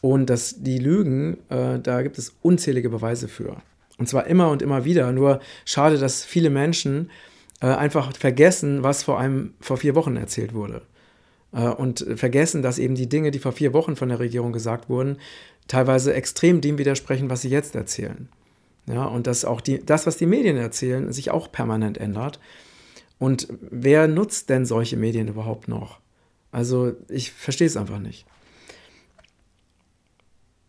Und 0.00 0.30
dass 0.30 0.62
die 0.62 0.78
Lügen, 0.78 1.38
äh, 1.50 1.78
da 1.78 2.02
gibt 2.02 2.18
es 2.18 2.34
unzählige 2.42 2.88
Beweise 2.88 3.28
für. 3.28 3.58
Und 3.98 4.08
zwar 4.08 4.26
immer 4.26 4.50
und 4.50 4.62
immer 4.62 4.84
wieder. 4.84 5.12
Nur 5.12 5.40
schade, 5.64 5.98
dass 5.98 6.24
viele 6.24 6.50
Menschen 6.50 7.10
äh, 7.60 7.66
einfach 7.66 8.16
vergessen, 8.16 8.82
was 8.82 9.02
vor 9.02 9.20
einem 9.20 9.54
vor 9.60 9.76
vier 9.76 9.94
Wochen 9.94 10.16
erzählt 10.16 10.54
wurde. 10.54 10.82
Äh, 11.52 11.68
und 11.68 12.06
vergessen, 12.16 12.62
dass 12.62 12.78
eben 12.78 12.94
die 12.94 13.08
Dinge, 13.08 13.30
die 13.30 13.38
vor 13.38 13.52
vier 13.52 13.72
Wochen 13.72 13.96
von 13.96 14.08
der 14.08 14.20
Regierung 14.20 14.52
gesagt 14.52 14.88
wurden, 14.88 15.18
teilweise 15.68 16.14
extrem 16.14 16.60
dem 16.60 16.78
widersprechen, 16.78 17.30
was 17.30 17.42
sie 17.42 17.48
jetzt 17.48 17.74
erzählen. 17.74 18.28
Ja, 18.86 19.04
und 19.04 19.26
dass 19.26 19.44
auch 19.44 19.60
die, 19.60 19.84
das, 19.84 20.06
was 20.06 20.16
die 20.16 20.26
Medien 20.26 20.56
erzählen, 20.56 21.12
sich 21.12 21.30
auch 21.30 21.52
permanent 21.52 21.98
ändert. 21.98 22.40
Und 23.18 23.48
wer 23.60 24.08
nutzt 24.08 24.48
denn 24.48 24.64
solche 24.64 24.96
Medien 24.96 25.28
überhaupt 25.28 25.68
noch? 25.68 26.00
Also 26.52 26.94
ich 27.08 27.30
verstehe 27.30 27.66
es 27.66 27.76
einfach 27.76 27.98
nicht. 27.98 28.26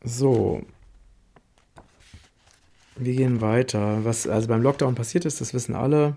So, 0.04 0.62
wir 2.96 3.14
gehen 3.16 3.42
weiter. 3.42 4.04
Was 4.04 4.28
also 4.28 4.48
beim 4.48 4.62
Lockdown 4.62 4.96
passiert 4.96 5.26
ist, 5.26 5.42
das 5.42 5.54
wissen 5.54 5.76
alle. 5.76 6.16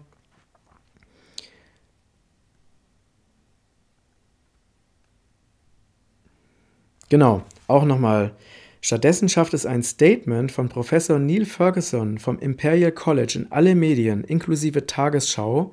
Genau, 7.14 7.44
auch 7.68 7.84
nochmal. 7.84 8.32
Stattdessen 8.80 9.28
schafft 9.28 9.54
es 9.54 9.66
ein 9.66 9.84
Statement 9.84 10.50
von 10.50 10.68
Professor 10.68 11.20
Neil 11.20 11.44
Ferguson 11.44 12.18
vom 12.18 12.40
Imperial 12.40 12.90
College 12.90 13.34
in 13.36 13.52
alle 13.52 13.76
Medien, 13.76 14.24
inklusive 14.24 14.84
Tagesschau, 14.84 15.72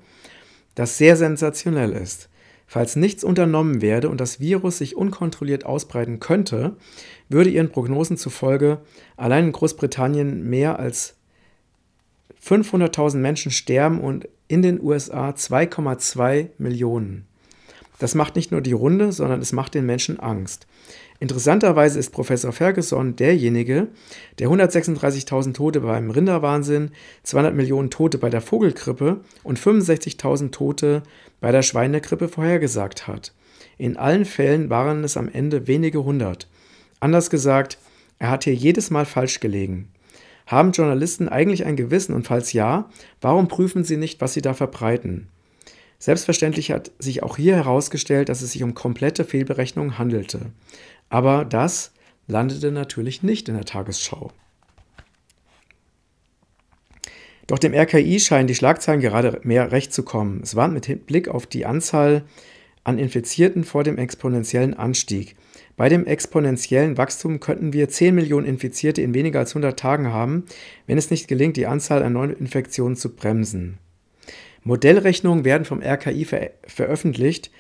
das 0.76 1.00
sehr 1.00 1.18
sensationell 1.18 1.94
ist. 1.94 2.30
Falls 2.68 2.96
nichts 2.96 3.24
unternommen 3.24 3.82
werde 3.82 4.10
und 4.10 4.22
das 4.22 4.40
Virus 4.40 4.78
sich 4.78 4.96
unkontrolliert 4.96 5.66
ausbreiten 5.66 6.20
könnte, 6.20 6.76
würde 7.28 7.50
ihren 7.50 7.72
Prognosen 7.72 8.18
zufolge 8.18 8.78
allein 9.18 9.46
in 9.46 9.52
Großbritannien 9.52 10.48
mehr 10.48 10.78
als 10.78 11.16
500.000 12.46 13.18
Menschen 13.18 13.52
sterben 13.52 14.00
und 14.00 14.30
in 14.48 14.62
den 14.62 14.80
USA 14.80 15.32
2,2 15.32 16.50
Millionen. 16.60 17.26
Das 18.02 18.16
macht 18.16 18.36
nicht 18.36 18.52
nur 18.52 18.62
die 18.62 18.72
Runde, 18.74 19.12
sondern 19.12 19.42
es 19.42 19.54
macht 19.54 19.76
den 19.76 19.86
Menschen 19.86 20.20
Angst. 20.20 20.66
Interessanterweise 21.22 22.00
ist 22.00 22.10
Professor 22.10 22.52
Ferguson 22.52 23.16
derjenige, 23.16 23.90
der 24.40 24.50
136.000 24.50 25.54
Tote 25.54 25.82
beim 25.82 26.10
Rinderwahnsinn, 26.10 26.90
200 27.22 27.54
Millionen 27.54 27.92
Tote 27.92 28.18
bei 28.18 28.32
der 28.32 28.42
Vogelgrippe 28.42 29.22
und 29.44 29.60
65.000 29.60 30.50
Tote 30.50 31.04
bei 31.40 31.52
der 31.52 31.62
Schweinegrippe 31.62 32.28
vorhergesagt 32.28 33.06
hat. 33.06 33.36
In 33.78 33.98
allen 33.98 34.26
Fällen 34.26 34.72
waren 34.72 35.04
es 35.04 35.16
am 35.16 35.30
Ende 35.30 35.68
wenige 35.68 36.04
hundert. 36.04 36.48
Anders 37.00 37.30
gesagt, 37.30 37.78
er 38.18 38.32
hat 38.32 38.46
hier 38.46 38.56
jedes 38.56 38.90
Mal 38.90 39.06
falsch 39.06 39.40
gelegen. 39.40 39.90
Haben 40.48 40.72
Journalisten 40.72 41.30
eigentlich 41.30 41.66
ein 41.66 41.76
Gewissen 41.76 42.16
und 42.16 42.26
falls 42.26 42.52
ja, 42.52 42.90
warum 43.22 43.48
prüfen 43.48 43.84
sie 43.84 43.98
nicht, 43.98 44.22
was 44.22 44.34
sie 44.34 44.42
da 44.42 44.56
verbreiten? 44.56 45.28
Selbstverständlich 46.02 46.72
hat 46.72 46.90
sich 46.98 47.22
auch 47.22 47.38
hier 47.38 47.58
herausgestellt, 47.58 48.30
dass 48.30 48.42
es 48.42 48.54
sich 48.54 48.64
um 48.64 48.74
komplette 48.74 49.24
Fehlberechnungen 49.24 50.00
handelte. 50.00 50.48
Aber 51.12 51.44
das 51.44 51.92
landete 52.26 52.72
natürlich 52.72 53.22
nicht 53.22 53.50
in 53.50 53.56
der 53.56 53.66
Tagesschau. 53.66 54.32
Doch 57.48 57.60
dem 57.60 57.74
RKI 57.74 58.20
scheinen 58.22 58.48
die 58.48 58.56
Schlagzeilen 58.56 59.02
gerade 59.02 59.42
mehr 59.44 59.74
recht 59.74 59.94
zu 59.94 60.04
kommen. 60.04 60.40
Es 60.42 60.56
warnt 60.56 60.74
mit 60.74 61.06
Blick 61.06 61.28
auf 61.28 61.46
die 61.46 61.66
Anzahl 61.66 62.24
an 62.86 62.98
Infizierten 62.98 63.66
vor 63.66 63.84
dem 63.84 63.98
exponentiellen 63.98 64.74
Anstieg. 64.74 65.36
Bei 65.76 65.90
dem 65.90 66.06
exponentiellen 66.06 66.98
Wachstum 66.98 67.42
könnten 67.42 67.74
wir 67.74 67.90
10 67.90 68.16
Millionen 68.16 68.48
Infizierte 68.48 69.02
in 69.02 69.14
weniger 69.14 69.40
als 69.40 69.52
100 69.52 69.78
Tagen 69.78 70.14
haben, 70.14 70.46
wenn 70.88 70.98
es 70.98 71.12
nicht 71.12 71.28
gelingt, 71.28 71.58
die 71.58 71.68
Anzahl 71.68 72.04
an 72.04 72.14
neuen 72.14 72.38
Infektionen 72.38 72.96
zu 72.96 73.14
bremsen. 73.14 73.80
Modellrechnungen 74.64 75.44
werden 75.44 75.66
vom 75.66 75.82
RKI 75.82 76.24
ver 76.24 76.52
veröffentlicht, 76.66 77.52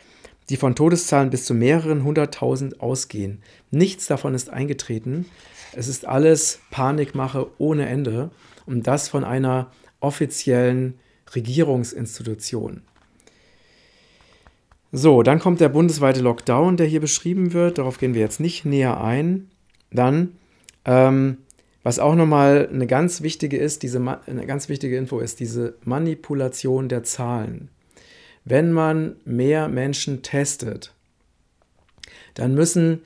die 0.49 0.57
von 0.57 0.75
Todeszahlen 0.75 1.29
bis 1.29 1.45
zu 1.45 1.53
mehreren 1.53 2.03
hunderttausend 2.03 2.81
ausgehen. 2.81 3.41
Nichts 3.69 4.07
davon 4.07 4.33
ist 4.33 4.49
eingetreten. 4.49 5.25
Es 5.73 5.87
ist 5.87 6.05
alles 6.05 6.59
Panikmache 6.71 7.47
ohne 7.57 7.87
Ende 7.87 8.31
und 8.65 8.87
das 8.87 9.07
von 9.07 9.23
einer 9.23 9.71
offiziellen 9.99 10.95
Regierungsinstitution. 11.33 12.81
So, 14.91 15.23
dann 15.23 15.39
kommt 15.39 15.61
der 15.61 15.69
bundesweite 15.69 16.19
Lockdown, 16.19 16.75
der 16.75 16.85
hier 16.85 16.99
beschrieben 16.99 17.53
wird. 17.53 17.77
Darauf 17.77 17.97
gehen 17.97 18.13
wir 18.13 18.21
jetzt 18.21 18.41
nicht 18.41 18.65
näher 18.65 19.01
ein. 19.01 19.49
Dann, 19.91 20.33
ähm, 20.83 21.37
was 21.83 21.99
auch 21.99 22.15
nochmal 22.15 22.67
eine 22.71 22.87
ganz 22.87 23.21
wichtige 23.21 23.57
ist, 23.57 23.83
diese 23.83 23.99
eine 24.25 24.45
ganz 24.45 24.67
wichtige 24.67 24.97
Info 24.97 25.19
ist 25.19 25.39
diese 25.39 25.75
Manipulation 25.85 26.89
der 26.89 27.03
Zahlen. 27.03 27.69
Wenn 28.45 28.71
man 28.71 29.15
mehr 29.25 29.67
Menschen 29.67 30.23
testet, 30.23 30.93
dann 32.33 32.55
müssen 32.55 33.01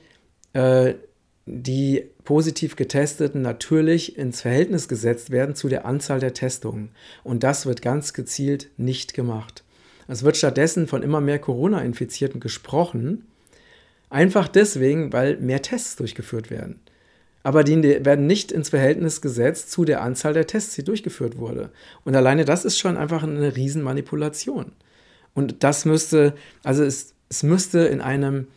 äh, 0.52 0.94
die 1.46 2.04
positiv 2.24 2.74
getesteten 2.76 3.42
natürlich 3.42 4.18
ins 4.18 4.40
Verhältnis 4.40 4.88
gesetzt 4.88 5.30
werden 5.30 5.54
zu 5.54 5.68
der 5.68 5.86
Anzahl 5.86 6.20
der 6.20 6.34
Testungen. 6.34 6.90
Und 7.22 7.44
das 7.44 7.66
wird 7.66 7.82
ganz 7.82 8.12
gezielt 8.12 8.70
nicht 8.76 9.14
gemacht. 9.14 9.62
Es 10.08 10.22
wird 10.22 10.36
stattdessen 10.36 10.86
von 10.86 11.02
immer 11.02 11.20
mehr 11.20 11.38
Corona-Infizierten 11.38 12.40
gesprochen, 12.40 13.26
einfach 14.10 14.48
deswegen, 14.48 15.12
weil 15.12 15.36
mehr 15.38 15.62
Tests 15.62 15.96
durchgeführt 15.96 16.50
werden. 16.50 16.80
Aber 17.42 17.62
die 17.62 17.80
werden 18.04 18.26
nicht 18.26 18.50
ins 18.50 18.70
Verhältnis 18.70 19.20
gesetzt 19.20 19.70
zu 19.70 19.84
der 19.84 20.02
Anzahl 20.02 20.32
der 20.32 20.48
Tests, 20.48 20.74
die 20.74 20.82
durchgeführt 20.82 21.38
wurde. 21.38 21.70
Und 22.04 22.16
alleine 22.16 22.44
das 22.44 22.64
ist 22.64 22.78
schon 22.78 22.96
einfach 22.96 23.22
eine 23.22 23.54
Riesenmanipulation. 23.54 24.72
Und 25.36 25.62
das 25.62 25.84
müsste, 25.84 26.34
also 26.64 26.82
es, 26.82 27.12
es 27.28 27.42
müsste 27.42 27.80
in 27.80 28.00
einem, 28.00 28.48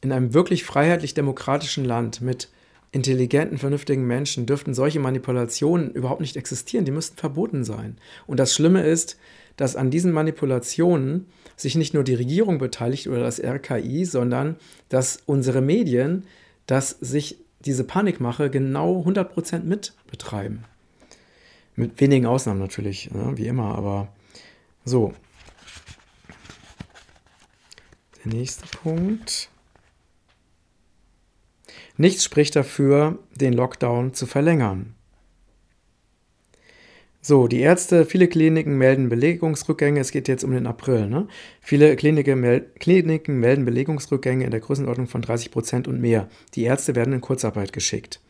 in 0.00 0.12
einem 0.12 0.32
wirklich 0.32 0.64
freiheitlich-demokratischen 0.64 1.84
Land 1.84 2.20
mit 2.20 2.48
intelligenten, 2.92 3.58
vernünftigen 3.58 4.06
Menschen 4.06 4.46
dürften 4.46 4.72
solche 4.72 5.00
Manipulationen 5.00 5.90
überhaupt 5.90 6.20
nicht 6.20 6.36
existieren. 6.36 6.84
Die 6.84 6.92
müssten 6.92 7.18
verboten 7.18 7.64
sein. 7.64 7.98
Und 8.28 8.38
das 8.38 8.54
Schlimme 8.54 8.86
ist, 8.86 9.18
dass 9.56 9.74
an 9.74 9.90
diesen 9.90 10.12
Manipulationen 10.12 11.26
sich 11.56 11.74
nicht 11.74 11.92
nur 11.92 12.04
die 12.04 12.14
Regierung 12.14 12.58
beteiligt 12.58 13.08
oder 13.08 13.20
das 13.20 13.42
RKI, 13.42 14.04
sondern 14.04 14.56
dass 14.88 15.18
unsere 15.26 15.60
Medien, 15.60 16.24
dass 16.66 16.90
sich 16.90 17.38
diese 17.64 17.82
Panikmache 17.82 18.48
genau 18.48 19.02
100% 19.02 19.64
mit 19.64 19.92
betreiben. 20.08 20.62
Mit 21.74 22.00
wenigen 22.00 22.26
Ausnahmen 22.26 22.60
natürlich, 22.60 23.10
ne, 23.10 23.32
wie 23.34 23.48
immer, 23.48 23.74
aber 23.74 24.08
so. 24.84 25.12
Der 28.26 28.34
nächste 28.34 28.66
Punkt. 28.66 29.50
Nichts 31.96 32.24
spricht 32.24 32.56
dafür, 32.56 33.20
den 33.34 33.52
Lockdown 33.52 34.14
zu 34.14 34.26
verlängern. 34.26 34.94
So, 37.22 37.46
die 37.46 37.60
Ärzte, 37.60 38.04
viele 38.04 38.26
Kliniken 38.26 38.78
melden 38.78 39.08
Belegungsrückgänge. 39.08 40.00
Es 40.00 40.10
geht 40.10 40.26
jetzt 40.26 40.42
um 40.42 40.50
den 40.50 40.66
April. 40.66 41.08
Ne? 41.08 41.28
Viele 41.60 41.94
Kliniken, 41.94 42.40
mel 42.40 42.62
Kliniken 42.78 43.38
melden 43.38 43.64
Belegungsrückgänge 43.64 44.44
in 44.44 44.50
der 44.50 44.60
Größenordnung 44.60 45.06
von 45.06 45.22
30 45.22 45.52
Prozent 45.52 45.88
und 45.88 46.00
mehr. 46.00 46.28
Die 46.54 46.64
Ärzte 46.64 46.96
werden 46.96 47.14
in 47.14 47.20
Kurzarbeit 47.20 47.72
geschickt. 47.72 48.20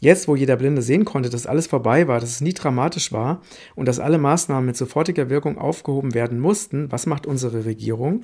Jetzt, 0.00 0.28
wo 0.28 0.36
jeder 0.36 0.56
Blinde 0.56 0.82
sehen 0.82 1.04
konnte, 1.04 1.30
dass 1.30 1.46
alles 1.46 1.66
vorbei 1.66 2.06
war, 2.06 2.20
dass 2.20 2.30
es 2.30 2.40
nie 2.40 2.54
dramatisch 2.54 3.10
war 3.10 3.42
und 3.74 3.86
dass 3.86 4.00
alle 4.00 4.18
Maßnahmen 4.18 4.66
mit 4.66 4.76
sofortiger 4.76 5.28
Wirkung 5.28 5.58
aufgehoben 5.58 6.14
werden 6.14 6.40
mussten, 6.40 6.90
was 6.92 7.06
macht 7.06 7.26
unsere 7.26 7.64
Regierung? 7.64 8.22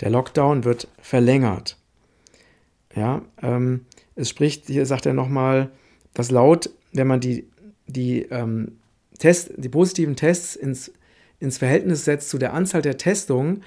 Der 0.00 0.10
Lockdown 0.10 0.64
wird 0.64 0.88
verlängert. 1.00 1.76
Ja, 2.94 3.22
ähm, 3.42 3.86
es 4.14 4.28
spricht, 4.30 4.66
hier 4.66 4.86
sagt 4.86 5.06
er 5.06 5.12
nochmal, 5.12 5.70
dass 6.14 6.30
laut, 6.30 6.70
wenn 6.92 7.06
man 7.06 7.20
die, 7.20 7.46
die, 7.86 8.22
ähm, 8.22 8.78
Test, 9.18 9.52
die 9.56 9.68
positiven 9.68 10.16
Tests 10.16 10.56
ins, 10.56 10.92
ins 11.40 11.58
Verhältnis 11.58 12.04
setzt 12.04 12.28
zu 12.28 12.38
der 12.38 12.54
Anzahl 12.54 12.82
der 12.82 12.98
Testungen, 12.98 13.62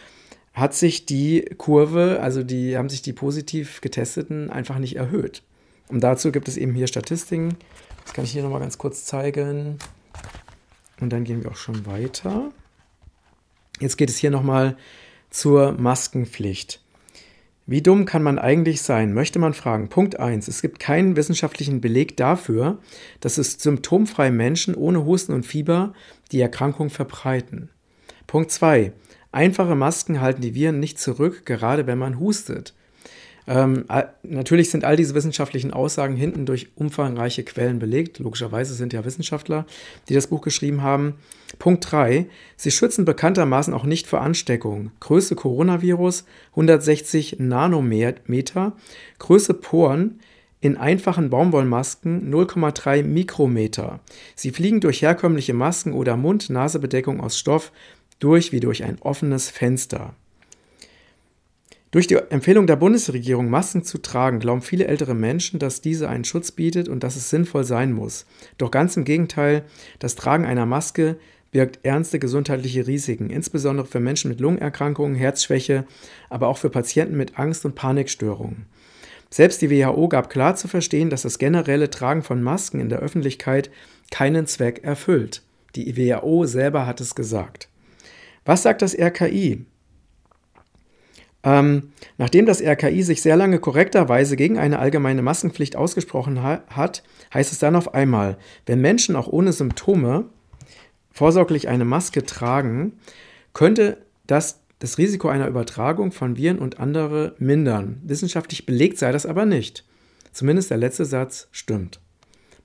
hat 0.54 0.74
sich 0.74 1.06
die 1.06 1.46
Kurve, 1.58 2.20
also 2.22 2.44
die 2.44 2.78
haben 2.78 2.90
sich 2.90 3.02
die 3.02 3.14
positiv 3.14 3.82
getesteten 3.82 4.50
einfach 4.50 4.80
nicht 4.80 4.96
erhöht. 4.96 5.44
Und 5.88 6.02
dazu 6.02 6.32
gibt 6.32 6.48
es 6.48 6.58
eben 6.58 6.74
hier 6.74 6.88
Statistiken. 6.88 7.56
Das 8.04 8.14
kann 8.14 8.26
ich 8.26 8.32
hier 8.32 8.44
nochmal 8.44 8.60
ganz 8.60 8.78
kurz 8.78 9.06
zeigen. 9.06 9.78
Und 11.00 11.12
dann 11.12 11.24
gehen 11.24 11.44
wir 11.44 11.52
auch 11.52 11.56
schon 11.56 11.86
weiter. 11.86 12.52
Jetzt 13.80 13.98
geht 13.98 14.10
es 14.10 14.18
hier 14.18 14.32
nochmal 14.32 14.76
zur 15.30 15.74
Maskenpflicht. 15.74 16.82
Wie 17.66 17.84
dumm 17.84 18.06
kann 18.06 18.24
man 18.24 18.40
eigentlich 18.40 18.82
sein, 18.82 19.14
möchte 19.14 19.38
man 19.38 19.54
fragen. 19.54 19.90
Punkt 19.90 20.20
1. 20.20 20.48
Es 20.48 20.64
gibt 20.64 20.80
keinen 20.80 21.16
wissenschaftlichen 21.16 21.82
Beleg 21.82 22.18
dafür, 22.18 22.80
dass 23.20 23.38
es 23.38 23.54
symptomfreie 23.54 24.32
Menschen 24.32 24.74
ohne 24.74 25.06
Husten 25.06 25.34
und 25.34 25.46
Fieber 25.46 25.94
die 26.32 26.42
Erkrankung 26.42 26.90
verbreiten. 26.90 27.70
Punkt 28.26 28.50
2. 28.50 28.92
Einfache 29.32 29.76
Masken 29.76 30.20
halten 30.20 30.42
die 30.42 30.56
Viren 30.56 30.80
nicht 30.80 30.98
zurück, 30.98 31.46
gerade 31.46 31.86
wenn 31.86 32.00
man 32.00 32.20
hustet. 32.20 32.74
Ähm, 33.50 33.86
natürlich 34.22 34.70
sind 34.70 34.86
all 34.86 34.96
diese 34.96 35.16
wissenschaftlichen 35.16 35.74
Aussagen 35.74 36.16
hinten 36.16 36.46
durch 36.46 36.68
umfangreiche 36.76 37.44
Quellen 37.44 37.80
belegt. 37.80 38.20
Logischerweise 38.20 38.76
sind 38.76 38.94
ja 38.94 39.04
Wissenschaftler, 39.04 39.66
die 40.08 40.14
das 40.14 40.28
Buch 40.28 40.42
geschrieben 40.42 40.84
haben. 40.84 41.16
Punkt 41.58 41.92
3. 41.92 42.28
Sie 42.58 42.70
schützen 42.70 43.06
bekanntermaßen 43.06 43.74
auch 43.74 43.86
nicht 43.86 44.06
vor 44.06 44.22
Ansteckung. 44.22 44.92
Größe 45.00 45.36
Coronavirus 45.36 46.26
160 46.52 47.38
Nanometer. 47.40 48.74
Größe 49.18 49.56
Poren 49.56 50.20
in 50.62 50.78
einfachen 50.78 51.32
Baumwollmasken 51.32 52.32
0,3 52.32 53.02
Mikrometer. 53.02 54.00
Sie 54.36 54.52
fliegen 54.52 54.80
durch 54.80 55.02
herkömmliche 55.02 55.56
Masken 55.56 55.94
oder 55.94 56.18
Mund-Nasebedeckung 56.18 57.20
aus 57.20 57.40
Stoff 57.40 57.72
durch 58.20 58.52
wie 58.52 58.60
durch 58.60 58.84
ein 58.84 59.02
offenes 59.02 59.50
Fenster. 59.50 60.14
Durch 61.92 62.06
die 62.06 62.16
Empfehlung 62.16 62.68
der 62.68 62.76
Bundesregierung, 62.76 63.50
Masken 63.50 63.84
zu 63.84 63.98
tragen, 63.98 64.40
glauben 64.40 64.62
viele 64.62 64.86
ältere 64.86 65.16
Menschen, 65.16 65.58
dass 65.58 65.82
diese 65.82 66.08
einen 66.08 66.24
Schutz 66.24 66.52
bietet 66.52 66.88
und 66.88 67.04
dass 67.04 67.16
es 67.16 67.32
sinnvoll 67.32 67.64
sein 67.64 67.94
muss. 67.94 68.28
Doch 68.60 68.70
ganz 68.70 68.96
im 68.96 69.06
Gegenteil, 69.06 69.64
das 69.98 70.14
Tragen 70.14 70.46
einer 70.46 70.68
Maske 70.68 71.18
birgt 71.52 71.80
ernste 71.82 72.20
gesundheitliche 72.20 72.86
Risiken, 72.86 73.32
insbesondere 73.32 73.88
für 73.88 74.00
Menschen 74.00 74.30
mit 74.30 74.40
Lungenerkrankungen, 74.40 75.16
Herzschwäche, 75.16 75.86
aber 76.30 76.48
auch 76.48 76.60
für 76.60 76.70
Patienten 76.70 77.18
mit 77.18 77.40
Angst- 77.40 77.66
und 77.66 77.74
Panikstörungen. 77.74 78.68
Selbst 79.32 79.60
die 79.64 79.72
WHO 79.72 80.10
gab 80.10 80.30
klar 80.30 80.56
zu 80.56 80.68
verstehen, 80.68 81.10
dass 81.10 81.24
das 81.24 81.40
generelle 81.40 81.90
Tragen 81.90 82.22
von 82.22 82.44
Masken 82.44 82.80
in 82.80 82.90
der 82.90 83.00
Öffentlichkeit 83.00 83.72
keinen 84.12 84.46
Zweck 84.46 84.84
erfüllt. 84.84 85.42
Die 85.76 85.98
WHO 85.98 86.46
selber 86.46 86.86
hat 86.86 87.02
es 87.02 87.16
gesagt. 87.16 87.68
Was 88.46 88.62
sagt 88.62 88.84
das 88.84 88.98
RKI? 88.98 89.66
Ähm, 91.44 91.94
nachdem 92.18 92.46
das 92.46 92.62
RKI 92.62 93.02
sich 93.02 93.22
sehr 93.22 93.38
lange 93.38 93.60
korrekterweise 93.60 94.36
gegen 94.36 94.58
eine 94.58 94.80
allgemeine 94.80 95.22
Maskenpflicht 95.22 95.76
ausgesprochen 95.76 96.44
ha 96.44 96.64
hat, 96.70 97.04
heißt 97.34 97.52
es 97.52 97.60
dann 97.60 97.76
auf 97.76 97.94
einmal, 97.94 98.38
wenn 98.66 98.82
Menschen 98.82 99.16
auch 99.16 99.28
ohne 99.28 99.54
Symptome 99.54 100.26
vorsorglich 101.12 101.70
eine 101.70 101.86
Maske 101.86 102.26
tragen, 102.26 102.94
könnte 103.54 103.98
das 104.28 104.62
das 104.80 104.98
Risiko 104.98 105.28
einer 105.28 105.48
Übertragung 105.48 106.12
von 106.12 106.38
Viren 106.38 106.58
und 106.58 106.80
andere 106.80 107.36
mindern. 107.38 108.02
Wissenschaftlich 108.04 108.66
belegt 108.66 108.98
sei 108.98 109.12
das 109.12 109.26
aber 109.26 109.46
nicht. 109.46 109.86
Zumindest 110.32 110.70
der 110.72 110.78
letzte 110.78 111.06
Satz 111.06 111.50
stimmt. 111.52 112.00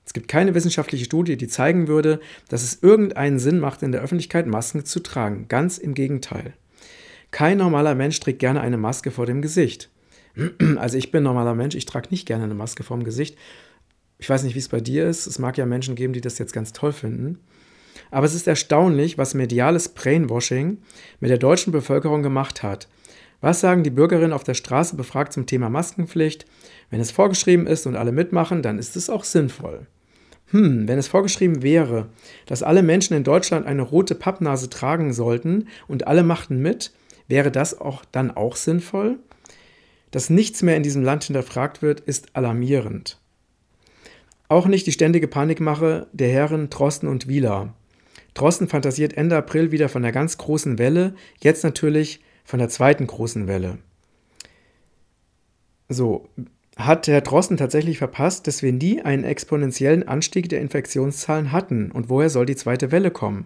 Es 0.05 0.13
gibt 0.13 0.27
keine 0.27 0.55
wissenschaftliche 0.55 1.05
Studie, 1.05 1.35
die 1.35 1.47
zeigen 1.47 1.87
würde, 1.87 2.21
dass 2.47 2.63
es 2.63 2.81
irgendeinen 2.81 3.39
Sinn 3.39 3.59
macht, 3.59 3.83
in 3.83 3.91
der 3.91 4.01
Öffentlichkeit 4.01 4.47
Masken 4.47 4.85
zu 4.85 5.01
tragen. 5.01 5.47
Ganz 5.49 5.77
im 5.77 5.93
Gegenteil. 5.93 6.53
Kein 7.31 7.57
normaler 7.57 7.95
Mensch 7.95 8.19
trägt 8.19 8.39
gerne 8.39 8.61
eine 8.61 8.77
Maske 8.77 9.11
vor 9.11 9.25
dem 9.25 9.41
Gesicht. 9.41 9.89
Also 10.77 10.97
ich 10.97 11.11
bin 11.11 11.23
normaler 11.23 11.55
Mensch, 11.55 11.75
ich 11.75 11.85
trage 11.85 12.09
nicht 12.11 12.25
gerne 12.25 12.43
eine 12.43 12.55
Maske 12.55 12.83
vor 12.83 12.97
dem 12.97 13.05
Gesicht. 13.05 13.37
Ich 14.17 14.29
weiß 14.29 14.43
nicht, 14.43 14.55
wie 14.55 14.59
es 14.59 14.69
bei 14.69 14.81
dir 14.81 15.07
ist. 15.07 15.27
Es 15.27 15.39
mag 15.39 15.57
ja 15.57 15.65
Menschen 15.65 15.95
geben, 15.95 16.13
die 16.13 16.21
das 16.21 16.37
jetzt 16.37 16.53
ganz 16.53 16.73
toll 16.73 16.91
finden. 16.91 17.39
Aber 18.11 18.25
es 18.25 18.33
ist 18.33 18.47
erstaunlich, 18.47 19.17
was 19.17 19.33
mediales 19.33 19.89
Brainwashing 19.89 20.79
mit 21.19 21.31
der 21.31 21.37
deutschen 21.37 21.71
Bevölkerung 21.71 22.23
gemacht 22.23 22.63
hat. 22.63 22.87
Was 23.41 23.59
sagen 23.59 23.83
die 23.83 23.89
Bürgerinnen 23.89 24.33
auf 24.33 24.43
der 24.43 24.53
Straße 24.53 24.95
befragt 24.95 25.33
zum 25.33 25.45
Thema 25.45 25.69
Maskenpflicht? 25.69 26.45
Wenn 26.89 27.01
es 27.01 27.11
vorgeschrieben 27.11 27.67
ist 27.67 27.85
und 27.85 27.95
alle 27.95 28.11
mitmachen, 28.11 28.61
dann 28.61 28.79
ist 28.79 28.95
es 28.95 29.09
auch 29.09 29.23
sinnvoll. 29.23 29.87
Hm, 30.51 30.87
wenn 30.87 30.99
es 30.99 31.07
vorgeschrieben 31.07 31.63
wäre, 31.63 32.09
dass 32.45 32.63
alle 32.63 32.83
Menschen 32.83 33.15
in 33.15 33.23
Deutschland 33.23 33.65
eine 33.65 33.81
rote 33.81 34.15
Pappnase 34.15 34.69
tragen 34.69 35.11
sollten 35.11 35.67
und 35.87 36.07
alle 36.07 36.23
machten 36.23 36.61
mit, 36.61 36.91
Wäre 37.27 37.51
das 37.51 37.79
auch 37.79 38.05
dann 38.05 38.31
auch 38.31 38.55
sinnvoll? 38.55 39.19
Dass 40.11 40.29
nichts 40.29 40.61
mehr 40.61 40.77
in 40.77 40.83
diesem 40.83 41.03
Land 41.03 41.25
hinterfragt 41.25 41.81
wird, 41.81 41.99
ist 41.99 42.35
alarmierend. 42.35 43.19
Auch 44.47 44.67
nicht 44.67 44.85
die 44.87 44.91
ständige 44.91 45.27
Panikmache 45.27 46.07
der 46.13 46.29
Herren 46.29 46.69
Drosten 46.69 47.09
und 47.09 47.27
Wieler. 47.27 47.73
Drosten 48.35 48.67
fantasiert 48.67 49.17
Ende 49.17 49.37
April 49.37 49.71
wieder 49.71 49.89
von 49.89 50.03
der 50.03 50.11
ganz 50.11 50.37
großen 50.37 50.77
Welle, 50.77 51.15
jetzt 51.41 51.63
natürlich 51.63 52.21
von 52.43 52.59
der 52.59 52.69
zweiten 52.69 53.07
großen 53.07 53.47
Welle. 53.47 53.79
So, 55.89 56.29
hat 56.77 57.07
Herr 57.07 57.21
Drosten 57.21 57.57
tatsächlich 57.57 57.97
verpasst, 57.97 58.47
dass 58.47 58.61
wir 58.61 58.73
nie 58.73 59.01
einen 59.01 59.23
exponentiellen 59.23 60.07
Anstieg 60.07 60.49
der 60.49 60.61
Infektionszahlen 60.61 61.51
hatten? 61.51 61.91
Und 61.91 62.09
woher 62.09 62.29
soll 62.29 62.45
die 62.45 62.55
zweite 62.55 62.91
Welle 62.91 63.11
kommen? 63.11 63.45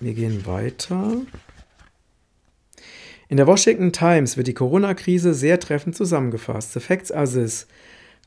Wir 0.00 0.14
gehen 0.14 0.46
weiter. 0.46 1.22
In 3.28 3.36
der 3.36 3.46
Washington 3.46 3.92
Times 3.92 4.36
wird 4.36 4.46
die 4.46 4.54
Corona-Krise 4.54 5.34
sehr 5.34 5.58
treffend 5.58 5.96
zusammengefasst. 5.96 6.72
The 6.72 6.80
facts 6.80 7.10
are 7.10 7.26
this. 7.26 7.66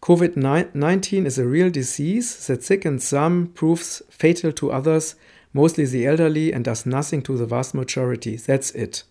COVID-19 0.01 1.25
is 1.25 1.39
a 1.39 1.43
real 1.43 1.71
disease 1.71 2.47
that 2.47 2.63
sickens 2.63 3.09
some, 3.09 3.49
proves 3.53 4.03
fatal 4.09 4.53
to 4.53 4.71
others, 4.71 5.17
mostly 5.51 5.85
the 5.85 6.05
elderly, 6.05 6.53
and 6.53 6.65
does 6.65 6.85
nothing 6.85 7.23
to 7.23 7.38
the 7.38 7.49
vast 7.49 7.73
majority. 7.73 8.38
That's 8.38 8.71
it. 8.71 9.05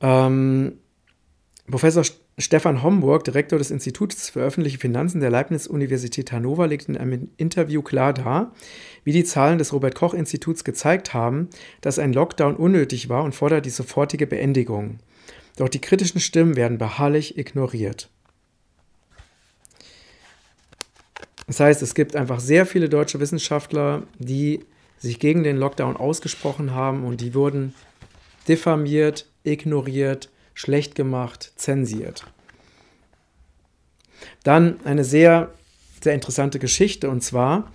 Ähm, 0.00 0.78
Professor 1.70 2.04
Stefan 2.38 2.82
Homburg, 2.82 3.24
Direktor 3.24 3.58
des 3.58 3.70
Instituts 3.70 4.30
für 4.30 4.40
öffentliche 4.40 4.78
Finanzen 4.78 5.20
der 5.20 5.30
Leibniz-Universität 5.30 6.32
Hannover, 6.32 6.66
legt 6.66 6.88
in 6.88 6.96
einem 6.96 7.28
Interview 7.36 7.82
klar 7.82 8.12
dar, 8.12 8.52
wie 9.04 9.12
die 9.12 9.24
Zahlen 9.24 9.58
des 9.58 9.72
Robert-Koch-Instituts 9.72 10.64
gezeigt 10.64 11.14
haben, 11.14 11.48
dass 11.80 11.98
ein 11.98 12.12
Lockdown 12.12 12.56
unnötig 12.56 13.08
war 13.08 13.24
und 13.24 13.34
fordert 13.34 13.66
die 13.66 13.70
sofortige 13.70 14.26
Beendigung. 14.26 14.98
Doch 15.56 15.68
die 15.68 15.80
kritischen 15.80 16.20
Stimmen 16.20 16.56
werden 16.56 16.78
beharrlich 16.78 17.36
ignoriert. 17.36 18.08
Das 21.46 21.58
heißt, 21.58 21.82
es 21.82 21.94
gibt 21.94 22.14
einfach 22.14 22.38
sehr 22.38 22.64
viele 22.64 22.88
deutsche 22.88 23.18
Wissenschaftler, 23.18 24.04
die 24.18 24.60
sich 24.98 25.18
gegen 25.18 25.42
den 25.42 25.56
Lockdown 25.56 25.96
ausgesprochen 25.96 26.74
haben 26.74 27.04
und 27.04 27.20
die 27.20 27.34
wurden 27.34 27.74
diffamiert, 28.46 29.26
ignoriert, 29.42 30.30
schlecht 30.54 30.94
gemacht, 30.94 31.52
zensiert. 31.56 32.24
Dann 34.44 34.78
eine 34.84 35.04
sehr, 35.04 35.52
sehr 36.02 36.14
interessante 36.14 36.58
Geschichte 36.58 37.10
und 37.10 37.22
zwar 37.22 37.72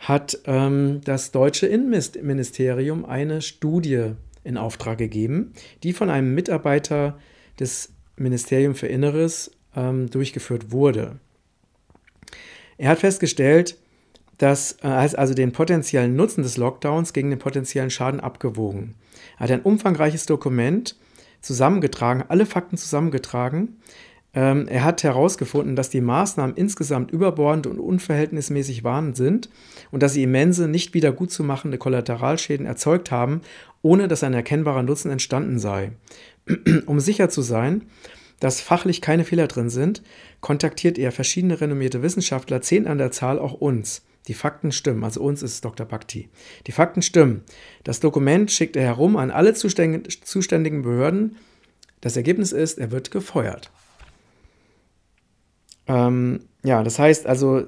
hat 0.00 0.38
ähm, 0.46 1.02
das 1.04 1.30
deutsche 1.30 1.66
Innenministerium 1.66 3.04
eine 3.04 3.42
Studie 3.42 4.12
in 4.42 4.56
Auftrag 4.56 4.98
gegeben, 4.98 5.52
die 5.82 5.92
von 5.92 6.08
einem 6.08 6.34
Mitarbeiter 6.34 7.18
des 7.58 7.92
Ministeriums 8.16 8.80
für 8.80 8.86
Inneres 8.86 9.52
ähm, 9.76 10.10
durchgeführt 10.10 10.72
wurde. 10.72 11.18
Er 12.78 12.90
hat 12.90 12.98
festgestellt, 13.00 13.76
dass 14.38 14.78
äh, 14.82 14.86
also 14.88 15.34
den 15.34 15.52
potenziellen 15.52 16.16
Nutzen 16.16 16.42
des 16.42 16.56
Lockdowns 16.56 17.12
gegen 17.12 17.28
den 17.28 17.38
potenziellen 17.38 17.90
Schaden 17.90 18.20
abgewogen. 18.20 18.94
Er 19.36 19.40
hat 19.40 19.50
ein 19.50 19.62
umfangreiches 19.62 20.24
Dokument 20.24 20.96
zusammengetragen, 21.42 22.24
alle 22.28 22.46
Fakten 22.46 22.78
zusammengetragen. 22.78 23.76
Ähm, 24.32 24.68
er 24.68 24.84
hat 24.84 25.02
herausgefunden, 25.02 25.74
dass 25.74 25.90
die 25.90 26.00
Maßnahmen 26.00 26.56
insgesamt 26.56 27.10
überbordend 27.10 27.66
und 27.66 27.80
unverhältnismäßig 27.80 28.84
waren 28.84 29.14
sind 29.14 29.50
und 29.90 30.02
dass 30.02 30.12
sie 30.12 30.22
immense, 30.22 30.68
nicht 30.68 30.94
wieder 30.94 31.12
gut 31.12 31.32
zu 31.32 31.42
machende 31.42 31.78
Kollateralschäden 31.78 32.66
erzeugt 32.66 33.10
haben, 33.10 33.40
ohne 33.82 34.08
dass 34.08 34.22
ein 34.22 34.34
erkennbarer 34.34 34.82
Nutzen 34.82 35.10
entstanden 35.10 35.58
sei. 35.58 35.92
um 36.86 37.00
sicher 37.00 37.28
zu 37.28 37.42
sein, 37.42 37.82
dass 38.38 38.60
fachlich 38.60 39.00
keine 39.00 39.24
Fehler 39.24 39.48
drin 39.48 39.68
sind, 39.68 40.02
kontaktiert 40.40 40.98
er 40.98 41.12
verschiedene 41.12 41.60
renommierte 41.60 42.02
Wissenschaftler, 42.02 42.62
zehn 42.62 42.86
an 42.86 42.98
der 42.98 43.10
Zahl 43.10 43.38
auch 43.38 43.54
uns. 43.54 44.02
Die 44.28 44.34
Fakten 44.34 44.70
stimmen, 44.72 45.02
also 45.04 45.20
uns 45.22 45.42
ist 45.42 45.64
Dr. 45.64 45.86
Bhakti. 45.86 46.28
Die 46.66 46.72
Fakten 46.72 47.02
stimmen. 47.02 47.42
Das 47.84 48.00
Dokument 48.00 48.50
schickt 48.50 48.76
er 48.76 48.84
herum 48.84 49.16
an 49.16 49.30
alle 49.30 49.54
zuständigen 49.54 50.82
Behörden. 50.82 51.36
Das 52.00 52.16
Ergebnis 52.16 52.52
ist, 52.52 52.78
er 52.78 52.90
wird 52.90 53.10
gefeuert. 53.10 53.70
Ähm, 55.86 56.40
ja, 56.62 56.82
das 56.82 56.98
heißt 56.98 57.26
also, 57.26 57.64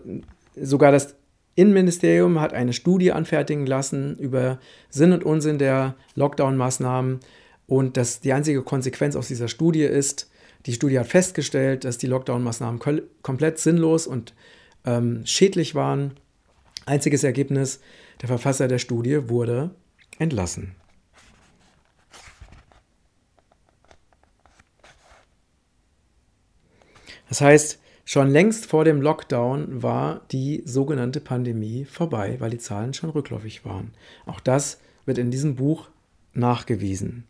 sogar 0.55 0.93
das 0.93 1.17
Innenministerium 1.55 2.41
hat 2.41 2.55
eine 2.55 2.73
Studie 2.73 3.13
anfertigen 3.13 3.67
lassen 3.67 4.17
über 4.19 4.59
Sinn 4.89 5.13
und 5.13 5.25
Unsinn 5.25 5.59
der 5.59 5.97
Lockdown-Maßnahmen. 6.15 7.21
Und 7.67 7.97
das, 7.97 8.21
die 8.21 8.33
einzige 8.33 8.63
Konsequenz 8.63 9.17
aus 9.17 9.29
dieser 9.29 9.49
Studie 9.49 9.85
ist, 9.85 10.31
die 10.67 10.73
Studie 10.73 10.99
hat 10.99 11.09
festgestellt, 11.09 11.85
dass 11.85 11.99
die 11.99 12.07
Lockdown-Maßnahmen 12.07 12.81
komplett 13.23 13.59
sinnlos 13.59 14.07
und 14.07 14.35
ähm, 14.85 15.23
schädlich 15.25 15.75
waren 15.75 16.13
Einziges 16.85 17.23
Ergebnis, 17.23 17.81
der 18.21 18.29
Verfasser 18.29 18.67
der 18.67 18.79
Studie 18.79 19.29
wurde 19.29 19.71
entlassen. 20.19 20.75
Das 27.29 27.41
heißt, 27.41 27.79
schon 28.05 28.31
längst 28.31 28.67
vor 28.67 28.85
dem 28.85 29.01
Lockdown 29.01 29.83
war 29.83 30.23
die 30.31 30.63
sogenannte 30.65 31.21
Pandemie 31.21 31.85
vorbei, 31.85 32.37
weil 32.39 32.51
die 32.51 32.59
Zahlen 32.59 32.95
schon 32.95 33.11
rückläufig 33.11 33.65
waren. 33.65 33.93
Auch 34.27 34.41
das 34.41 34.81
wird 35.05 35.19
in 35.19 35.31
diesem 35.31 35.57
Buch 35.57 35.89
nachgewiesen. 36.35 37.25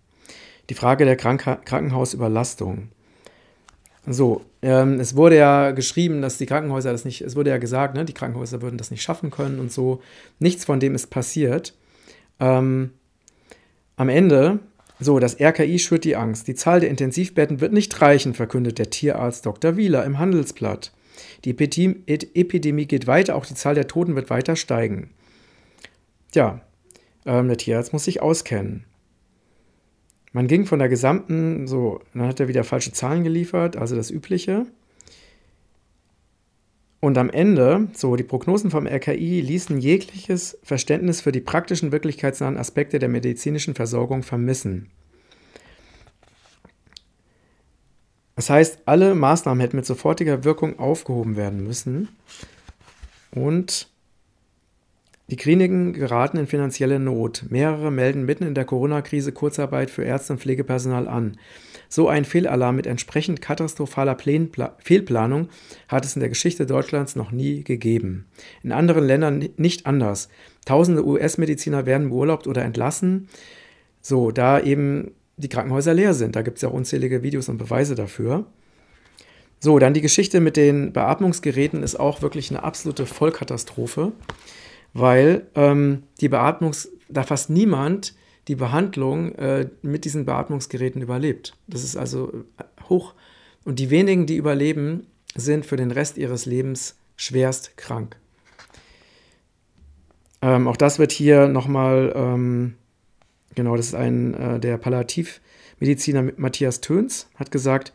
Die 0.71 0.75
Frage 0.75 1.05
der 1.05 1.17
Krank 1.17 1.43
Krankenhausüberlastung. 1.65 2.89
So, 4.07 4.43
ähm, 4.63 4.99
es 4.99 5.15
wurde 5.15 5.37
ja 5.37 5.71
geschrieben, 5.71 6.23
dass 6.23 6.39
die 6.39 6.47
Krankenhäuser 6.47 6.91
das 6.91 7.05
nicht, 7.05 7.21
es 7.21 7.37
wurde 7.37 7.51
ja 7.51 7.59
gesagt, 7.59 7.95
ne, 7.95 8.05
die 8.05 8.15
Krankenhäuser 8.15 8.61
würden 8.61 8.79
das 8.79 8.91
nicht 8.91 9.03
schaffen 9.03 9.31
können 9.31 9.61
und 9.61 9.71
so. 9.71 10.01
Nichts 10.41 10.65
von 10.65 10.81
dem 10.81 10.95
ist 10.95 11.09
passiert. 11.09 11.75
Ähm, 12.41 12.91
am 13.97 14.09
Ende, 14.09 14.59
so, 15.03 15.19
das 15.19 15.41
RKI 15.41 15.79
schürt 15.79 16.05
die 16.05 16.17
Angst. 16.17 16.49
Die 16.49 16.55
Zahl 16.55 16.81
der 16.81 16.91
Intensivbetten 16.91 17.61
wird 17.61 17.73
nicht 17.73 18.01
reichen, 18.01 18.35
verkündet 18.35 18.79
der 18.79 18.91
Tierarzt 18.91 19.47
Dr. 19.47 19.77
Wieler 19.77 20.05
im 20.05 20.19
Handelsblatt. 20.19 20.93
Die 21.45 21.51
Epidemie 21.51 22.87
geht 22.87 23.07
weiter, 23.07 23.37
auch 23.37 23.47
die 23.47 23.55
Zahl 23.55 23.75
der 23.75 23.89
Toten 23.89 24.15
wird 24.15 24.31
weiter 24.31 24.57
steigen. 24.57 25.11
Tja, 26.31 26.61
ähm, 27.27 27.49
der 27.49 27.57
Tierarzt 27.57 27.93
muss 27.93 28.05
sich 28.05 28.23
auskennen. 28.23 28.85
Man 30.33 30.49
ging 30.49 30.65
von 30.65 30.79
der 30.79 30.89
gesamten, 30.89 31.67
so, 31.67 32.01
dann 32.15 32.27
hat 32.27 32.41
er 32.41 32.49
wieder 32.49 32.65
falsche 32.65 32.93
Zahlen 32.93 33.23
geliefert, 33.23 33.77
also 33.77 33.95
das 33.95 34.11
Übliche. 34.11 34.67
Und 37.05 37.19
am 37.19 37.31
Ende, 37.31 37.89
so, 37.95 38.15
die 38.15 38.23
Prognosen 38.23 38.71
vom 38.71 38.87
RKI 38.87 39.41
ließen 39.41 39.77
jegliches 39.81 40.57
Verständnis 40.63 41.21
für 41.21 41.33
die 41.33 41.41
praktischen, 41.41 41.91
wirklichkeitsnahen 41.91 42.57
Aspekte 42.57 43.01
der 43.01 43.09
medizinischen 43.09 43.75
Versorgung 43.75 44.23
vermissen. 44.23 44.89
Das 48.37 48.51
heißt, 48.51 48.83
alle 48.87 49.17
Maßnahmen 49.17 49.61
hätten 49.61 49.79
mit 49.79 49.85
sofortiger 49.85 50.45
Wirkung 50.45 50.79
aufgehoben 50.79 51.35
werden 51.35 51.65
müssen. 51.65 52.09
Und 53.33 53.89
die 55.31 55.37
Kliniken 55.37 55.93
geraten 55.93 56.37
in 56.37 56.47
finanzielle 56.47 56.99
Not. 56.99 57.45
Mehrere 57.49 57.91
melden 57.91 58.25
mitten 58.25 58.45
in 58.45 58.55
der 58.55 58.65
Corona-Krise 58.65 59.33
Kurzarbeit 59.33 59.91
für 59.91 60.05
Ärzte 60.05 60.35
und 60.35 60.41
Pflegepersonal 60.41 61.09
an. 61.09 61.39
So 61.89 62.09
ein 62.09 62.25
Fehlalarm 62.25 62.77
mit 62.77 62.87
entsprechend 62.87 63.41
katastrophaler 63.41 64.17
Fehlplanung 64.79 65.49
hat 65.89 66.05
es 66.05 66.17
in 66.17 66.21
der 66.21 66.29
Geschichte 66.29 66.67
Deutschlands 66.67 67.17
noch 67.17 67.33
nie 67.33 67.65
gegeben. 67.65 68.27
In 68.63 68.73
anderen 68.73 69.05
Ländern 69.05 69.49
nicht 69.57 69.87
anders. 69.87 70.29
Tausende 70.65 71.07
US-Mediziner 71.07 71.87
werden 71.87 72.11
beurlaubt 72.11 72.47
oder 72.47 72.63
entlassen. 72.63 73.29
So, 74.01 74.33
da 74.33 74.61
eben 74.61 75.13
die 75.37 75.49
Krankenhäuser 75.49 75.95
leer 75.95 76.15
sind. 76.15 76.37
Da 76.37 76.43
gibt 76.43 76.59
es 76.59 76.63
ja 76.63 76.69
unzählige 76.69 77.23
Videos 77.23 77.49
und 77.49 77.59
Beweise 77.59 77.95
dafür. 77.95 78.47
So, 79.61 79.79
dann 79.79 79.95
die 79.95 80.01
Geschichte 80.01 80.41
mit 80.41 80.57
den 80.57 80.93
Beatmungsgeräten 80.93 81.83
ist 81.83 81.99
auch 81.99 82.21
wirklich 82.21 82.51
eine 82.51 82.65
absolute 82.65 83.07
Vollkatastrophe, 83.07 84.13
weil 84.93 85.47
ähm, 85.55 86.05
die 86.21 86.29
Beatmungs, 86.29 86.91
da 87.09 87.23
fast 87.23 87.51
niemand 87.51 88.15
die 88.49 88.57
Behandlung 88.57 89.35
äh, 89.37 89.69
mit 89.83 90.05
diesen 90.05 90.25
Beatmungsgeräten 90.25 91.01
überlebt. 91.01 91.57
Das 91.67 91.85
ist 91.85 91.97
also 91.97 92.33
äh, 92.59 92.65
hoch. 92.89 93.15
Und 93.65 93.79
die 93.79 93.91
wenigen, 93.91 94.27
die 94.27 94.37
überleben, 94.37 95.07
sind 95.35 95.65
für 95.65 95.77
den 95.77 95.91
Rest 95.91 96.19
ihres 96.19 96.47
Lebens 96.47 96.97
schwerst 97.17 97.77
krank. 97.77 98.17
Ähm, 100.41 100.67
auch 100.67 100.77
das 100.77 100.99
wird 100.99 101.13
hier 101.13 101.47
nochmal 101.47 102.13
ähm, 102.17 102.75
Genau, 103.55 103.77
das 103.77 103.89
ist 103.89 103.95
ein 103.95 104.35
äh, 104.35 104.61
der 104.61 104.79
Palliativmediziner 104.79 106.33
Matthias 106.37 106.81
Töns, 106.81 107.29
hat 107.37 107.51
gesagt, 107.51 107.93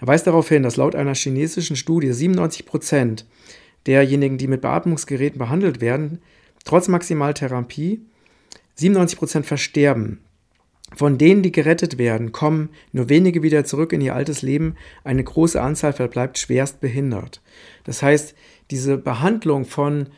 er 0.00 0.06
weist 0.06 0.26
darauf 0.26 0.48
hin, 0.48 0.62
dass 0.62 0.76
laut 0.76 0.94
einer 0.94 1.14
chinesischen 1.14 1.76
Studie 1.76 2.12
97 2.12 2.66
Prozent 2.66 3.26
derjenigen, 3.86 4.38
die 4.38 4.46
mit 4.46 4.60
Beatmungsgeräten 4.60 5.38
behandelt 5.38 5.80
werden, 5.80 6.20
trotz 6.68 6.86
Maximaltherapie 6.88 8.02
97 8.74 9.18
Prozent 9.18 9.46
versterben. 9.46 10.20
Von 10.94 11.18
denen, 11.18 11.42
die 11.42 11.52
gerettet 11.52 11.98
werden, 11.98 12.32
kommen 12.32 12.70
nur 12.92 13.08
wenige 13.08 13.42
wieder 13.42 13.64
zurück 13.64 13.92
in 13.92 14.00
ihr 14.00 14.14
altes 14.14 14.42
Leben. 14.42 14.74
Eine 15.02 15.24
große 15.24 15.60
Anzahl 15.60 15.92
verbleibt 15.92 16.38
schwerst 16.38 16.80
behindert. 16.80 17.42
Das 17.84 18.02
heißt, 18.02 18.34
diese 18.70 18.98
Behandlung 18.98 19.64
von 19.64 20.08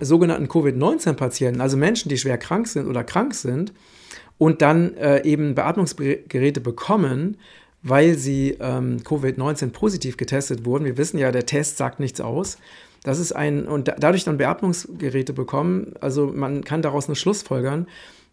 sogenannten 0.00 0.48
Covid-19-Patienten, 0.48 1.62
also 1.62 1.78
Menschen, 1.78 2.10
die 2.10 2.18
schwer 2.18 2.36
krank 2.36 2.68
sind 2.68 2.86
oder 2.86 3.02
krank 3.02 3.34
sind, 3.34 3.72
und 4.36 4.60
dann 4.60 4.94
äh, 4.96 5.24
eben 5.24 5.54
Beatmungsgeräte 5.54 6.60
bekommen, 6.60 7.38
weil 7.82 8.18
sie 8.18 8.58
ähm, 8.60 8.98
Covid-19 8.98 9.70
positiv 9.70 10.16
getestet 10.18 10.66
wurden. 10.66 10.84
Wir 10.84 10.98
wissen 10.98 11.18
ja, 11.18 11.32
der 11.32 11.46
Test 11.46 11.78
sagt 11.78 12.00
nichts 12.00 12.20
aus. 12.20 12.58
Das 13.02 13.18
ist 13.18 13.32
ein, 13.32 13.66
und 13.66 13.88
da, 13.88 13.96
dadurch 13.98 14.24
dann 14.24 14.38
Beatmungsgeräte 14.38 15.32
bekommen, 15.32 15.94
also 16.00 16.28
man 16.28 16.64
kann 16.64 16.82
daraus 16.82 17.06
eine 17.06 17.16
Schlussfolgern, 17.16 17.86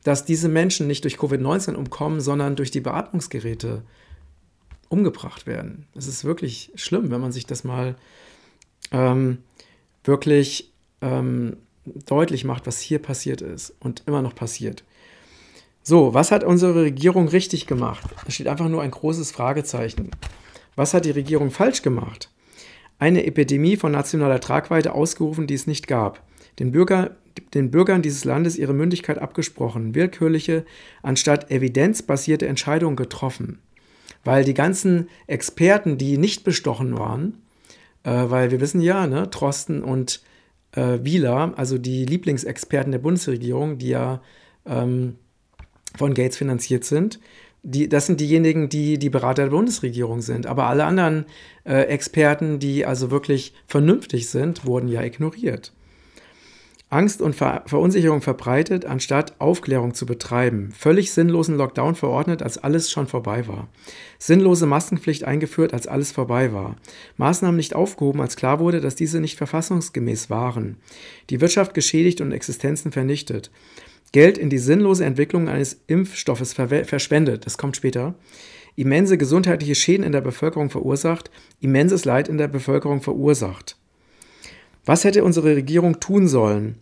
dass 0.03 0.25
diese 0.25 0.47
Menschen 0.47 0.87
nicht 0.87 1.03
durch 1.03 1.15
Covid-19 1.15 1.75
umkommen, 1.75 2.21
sondern 2.21 2.55
durch 2.55 2.71
die 2.71 2.81
Beatmungsgeräte 2.81 3.83
umgebracht 4.87 5.47
werden. 5.47 5.87
Das 5.93 6.07
ist 6.07 6.23
wirklich 6.23 6.71
schlimm, 6.75 7.11
wenn 7.11 7.21
man 7.21 7.31
sich 7.31 7.45
das 7.45 7.63
mal 7.63 7.95
ähm, 8.91 9.39
wirklich 10.03 10.71
ähm, 11.01 11.57
deutlich 11.85 12.45
macht, 12.45 12.67
was 12.67 12.79
hier 12.79 12.99
passiert 12.99 13.41
ist 13.41 13.73
und 13.79 14.03
immer 14.05 14.21
noch 14.21 14.35
passiert. 14.35 14.83
So, 15.83 16.13
was 16.13 16.31
hat 16.31 16.43
unsere 16.43 16.75
Regierung 16.83 17.27
richtig 17.27 17.65
gemacht? 17.65 18.03
Da 18.25 18.31
steht 18.31 18.47
einfach 18.47 18.69
nur 18.69 18.81
ein 18.81 18.91
großes 18.91 19.31
Fragezeichen. 19.31 20.11
Was 20.75 20.93
hat 20.93 21.05
die 21.05 21.11
Regierung 21.11 21.51
falsch 21.51 21.81
gemacht? 21.81 22.29
Eine 22.99 23.25
Epidemie 23.25 23.77
von 23.77 23.93
nationaler 23.93 24.41
Tragweite 24.41 24.93
ausgerufen, 24.93 25.47
die 25.47 25.53
es 25.53 25.67
nicht 25.67 25.87
gab. 25.87 26.21
Den, 26.59 26.71
Bürger, 26.71 27.15
den 27.53 27.71
Bürgern 27.71 28.01
dieses 28.01 28.25
Landes 28.25 28.57
ihre 28.57 28.73
Mündigkeit 28.73 29.17
abgesprochen, 29.17 29.95
willkürliche 29.95 30.65
anstatt 31.01 31.49
evidenzbasierte 31.49 32.47
Entscheidungen 32.47 32.97
getroffen. 32.97 33.59
Weil 34.25 34.43
die 34.43 34.53
ganzen 34.53 35.07
Experten, 35.27 35.97
die 35.97 36.17
nicht 36.17 36.43
bestochen 36.43 36.97
waren, 36.97 37.41
äh, 38.03 38.11
weil 38.11 38.51
wir 38.51 38.59
wissen 38.59 38.81
ja, 38.81 39.07
ne, 39.07 39.29
Trosten 39.29 39.81
und 39.81 40.21
äh, 40.73 40.99
Wieler, 41.01 41.53
also 41.55 41.77
die 41.77 42.05
Lieblingsexperten 42.05 42.91
der 42.91 42.99
Bundesregierung, 42.99 43.77
die 43.77 43.89
ja 43.89 44.21
ähm, 44.65 45.15
von 45.97 46.13
Gates 46.13 46.37
finanziert 46.37 46.83
sind. 46.83 47.19
Die, 47.61 47.89
das 47.89 48.05
sind 48.05 48.19
diejenigen, 48.19 48.69
die 48.69 48.97
die 48.97 49.09
Berater 49.09 49.43
der 49.43 49.49
Bundesregierung 49.51 50.21
sind. 50.21 50.47
Aber 50.47 50.67
alle 50.67 50.85
anderen 50.85 51.25
äh, 51.65 51.83
Experten, 51.83 52.59
die 52.59 52.85
also 52.85 53.11
wirklich 53.11 53.53
vernünftig 53.67 54.29
sind, 54.29 54.65
wurden 54.65 54.87
ja 54.87 55.03
ignoriert. 55.03 55.73
Angst 56.91 57.21
und 57.21 57.35
Ver 57.35 57.61
Verunsicherung 57.67 58.21
verbreitet, 58.21 58.83
anstatt 58.83 59.39
Aufklärung 59.39 59.93
zu 59.93 60.07
betreiben. 60.07 60.71
Völlig 60.75 61.11
sinnlosen 61.11 61.55
Lockdown 61.55 61.93
verordnet, 61.93 62.41
als 62.41 62.57
alles 62.57 62.89
schon 62.89 63.05
vorbei 63.05 63.47
war. 63.47 63.67
Sinnlose 64.17 64.65
Maskenpflicht 64.65 65.23
eingeführt, 65.23 65.71
als 65.71 65.85
alles 65.85 66.11
vorbei 66.11 66.51
war. 66.51 66.77
Maßnahmen 67.17 67.57
nicht 67.57 67.75
aufgehoben, 67.75 68.21
als 68.21 68.35
klar 68.37 68.59
wurde, 68.59 68.81
dass 68.81 68.95
diese 68.95 69.19
nicht 69.19 69.37
verfassungsgemäß 69.37 70.31
waren. 70.31 70.77
Die 71.29 71.41
Wirtschaft 71.41 71.75
geschädigt 71.75 72.21
und 72.21 72.31
Existenzen 72.31 72.91
vernichtet. 72.91 73.51
Geld 74.11 74.37
in 74.37 74.49
die 74.49 74.57
sinnlose 74.57 75.05
Entwicklung 75.05 75.49
eines 75.49 75.81
Impfstoffes 75.87 76.53
verschwendet, 76.53 77.45
das 77.45 77.57
kommt 77.57 77.77
später, 77.77 78.15
immense 78.75 79.17
gesundheitliche 79.17 79.75
Schäden 79.75 80.05
in 80.05 80.11
der 80.11 80.21
Bevölkerung 80.21 80.69
verursacht, 80.69 81.29
immenses 81.59 82.05
Leid 82.05 82.27
in 82.27 82.37
der 82.37 82.47
Bevölkerung 82.47 83.01
verursacht. 83.01 83.77
Was 84.85 85.03
hätte 85.03 85.23
unsere 85.23 85.55
Regierung 85.55 85.99
tun 85.99 86.27
sollen? 86.27 86.77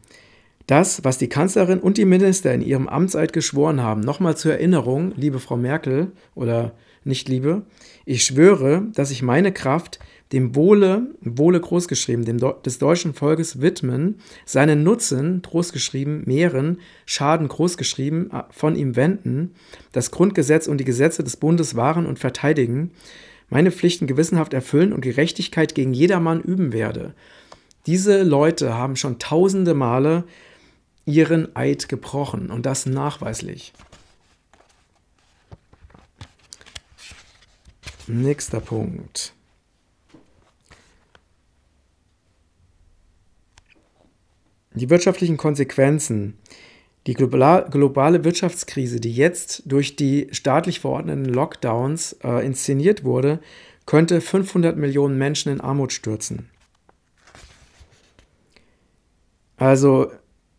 Das, 0.67 1.03
was 1.03 1.17
die 1.17 1.30
Kanzlerin 1.30 1.80
und 1.80 1.97
die 1.97 2.06
Minister 2.06 2.53
in 2.53 2.62
ihrem 2.62 2.88
Amtseid 2.88 3.34
geschworen 3.34 3.82
haben, 3.82 4.01
nochmal 4.01 4.38
zur 4.38 4.53
Erinnerung, 4.53 5.13
liebe 5.15 5.39
Frau 5.39 5.58
Merkel 5.58 6.12
oder 6.36 6.73
nicht 7.03 7.30
liebe, 7.30 7.63
ich 8.06 8.23
schwöre, 8.23 8.84
dass 8.93 9.12
ich 9.12 9.21
meine 9.23 9.51
Kraft 9.53 9.99
dem 10.32 10.56
Wohle, 10.56 11.16
Wohle 11.22 11.60
großgeschrieben, 11.60 12.26
dem 12.26 12.38
des 12.63 12.80
deutschen 12.80 13.13
Volkes 13.13 13.62
widmen, 13.62 14.20
seinen 14.46 14.84
Nutzen, 14.84 15.42
großgeschrieben, 15.42 16.24
mehren, 16.26 16.80
Schaden 17.06 17.48
großgeschrieben, 17.48 18.32
äh, 18.32 18.44
von 18.50 18.76
ihm 18.76 18.96
wenden, 18.96 19.56
das 19.92 20.12
Grundgesetz 20.12 20.68
und 20.68 20.80
die 20.80 20.86
Gesetze 20.86 21.24
des 21.24 21.38
Bundes 21.38 21.76
wahren 21.76 22.06
und 22.06 22.20
verteidigen, 22.20 22.92
meine 23.50 23.72
Pflichten 23.72 24.08
gewissenhaft 24.08 24.54
erfüllen 24.54 24.92
und 24.92 25.02
Gerechtigkeit 25.02 25.74
gegen 25.74 25.94
jedermann 25.94 26.42
üben 26.42 26.74
werde. 26.74 27.13
Diese 27.86 28.24
Leute 28.24 28.74
haben 28.74 28.98
schon 28.98 29.20
tausende 29.20 29.74
Male 29.74 30.26
ihren 31.06 31.56
Eid 31.56 31.88
gebrochen 31.88 32.52
und 32.52 32.66
das 32.66 32.86
nachweislich. 32.86 33.72
Nächster 38.08 38.60
Punkt. 38.60 39.37
Die 44.78 44.90
wirtschaftlichen 44.90 45.38
Konsequenzen. 45.38 46.38
Die 47.08 47.13
globale 47.13 48.24
Wirtschaftskrise, 48.26 49.00
die 49.00 49.13
jetzt 49.13 49.63
durch 49.66 49.96
die 49.96 50.28
staatlich 50.32 50.82
verordneten 50.82 51.26
Lockdowns 51.26 52.17
äh, 52.23 52.46
inszeniert 52.46 53.06
wurde, 53.06 53.40
könnte 53.86 54.19
500 54.19 54.75
Millionen 54.75 55.17
Menschen 55.17 55.52
in 55.52 55.62
Armut 55.62 55.94
stürzen. 55.94 56.50
Also, 59.56 60.12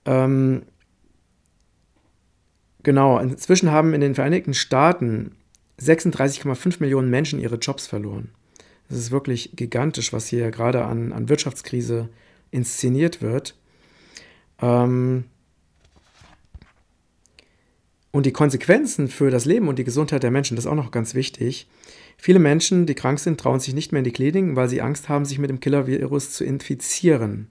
ähm, 0.06 0.62
genau, 2.82 3.18
inzwischen 3.18 3.70
haben 3.70 3.92
in 3.92 4.00
den 4.00 4.14
Vereinigten 4.14 4.54
Staaten 4.54 5.36
36,5 5.80 6.76
Millionen 6.80 7.10
Menschen 7.10 7.38
ihre 7.38 7.56
Jobs 7.56 7.86
verloren. 7.86 8.30
Das 8.88 8.98
ist 8.98 9.10
wirklich 9.10 9.52
gigantisch, 9.54 10.14
was 10.14 10.26
hier 10.26 10.50
gerade 10.50 10.84
an, 10.86 11.12
an 11.12 11.28
Wirtschaftskrise 11.28 12.08
inszeniert 12.50 13.20
wird. 13.20 13.57
Ähm 14.60 15.24
und 18.10 18.26
die 18.26 18.32
Konsequenzen 18.32 19.08
für 19.08 19.30
das 19.30 19.44
Leben 19.44 19.68
und 19.68 19.78
die 19.78 19.84
Gesundheit 19.84 20.22
der 20.22 20.30
Menschen, 20.30 20.56
das 20.56 20.64
ist 20.64 20.70
auch 20.70 20.74
noch 20.74 20.90
ganz 20.90 21.14
wichtig. 21.14 21.68
Viele 22.16 22.38
Menschen, 22.38 22.86
die 22.86 22.94
krank 22.94 23.20
sind, 23.20 23.38
trauen 23.38 23.60
sich 23.60 23.74
nicht 23.74 23.92
mehr 23.92 24.00
in 24.00 24.04
die 24.04 24.12
Kliniken, 24.12 24.56
weil 24.56 24.68
sie 24.68 24.82
Angst 24.82 25.08
haben, 25.08 25.24
sich 25.24 25.38
mit 25.38 25.50
dem 25.50 25.60
Killer-Virus 25.60 26.32
zu 26.32 26.44
infizieren. 26.44 27.48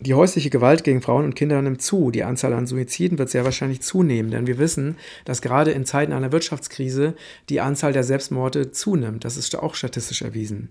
Die 0.00 0.12
häusliche 0.12 0.50
Gewalt 0.50 0.84
gegen 0.84 1.00
Frauen 1.00 1.24
und 1.24 1.34
Kinder 1.34 1.62
nimmt 1.62 1.80
zu. 1.80 2.10
Die 2.10 2.24
Anzahl 2.24 2.52
an 2.52 2.66
Suiziden 2.66 3.18
wird 3.18 3.30
sehr 3.30 3.44
wahrscheinlich 3.44 3.80
zunehmen, 3.80 4.30
denn 4.30 4.46
wir 4.46 4.58
wissen, 4.58 4.96
dass 5.24 5.40
gerade 5.40 5.70
in 5.70 5.86
Zeiten 5.86 6.12
einer 6.12 6.32
Wirtschaftskrise 6.32 7.14
die 7.48 7.60
Anzahl 7.60 7.94
der 7.94 8.04
Selbstmorde 8.04 8.70
zunimmt. 8.72 9.24
Das 9.24 9.38
ist 9.38 9.56
auch 9.56 9.74
statistisch 9.74 10.20
erwiesen. 10.20 10.70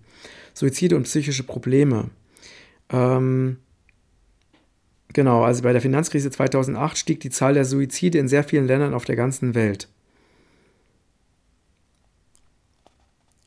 Suizide 0.53 0.95
und 0.95 1.03
psychische 1.03 1.43
Probleme. 1.43 2.09
Ähm, 2.93 3.57
genau, 5.11 5.43
also 5.43 5.63
bei 5.63 5.73
der 5.73 5.81
Finanzkrise 5.81 6.31
2008 6.31 6.97
stieg 6.97 7.19
die 7.19 7.31
Zahl 7.31 7.55
der 7.55 7.65
Suizide 7.65 8.17
in 8.17 8.29
sehr 8.29 8.43
vielen 8.43 8.67
Ländern 8.67 8.93
auf 8.93 9.03
der 9.03 9.17
ganzen 9.17 9.55
Welt. 9.55 9.89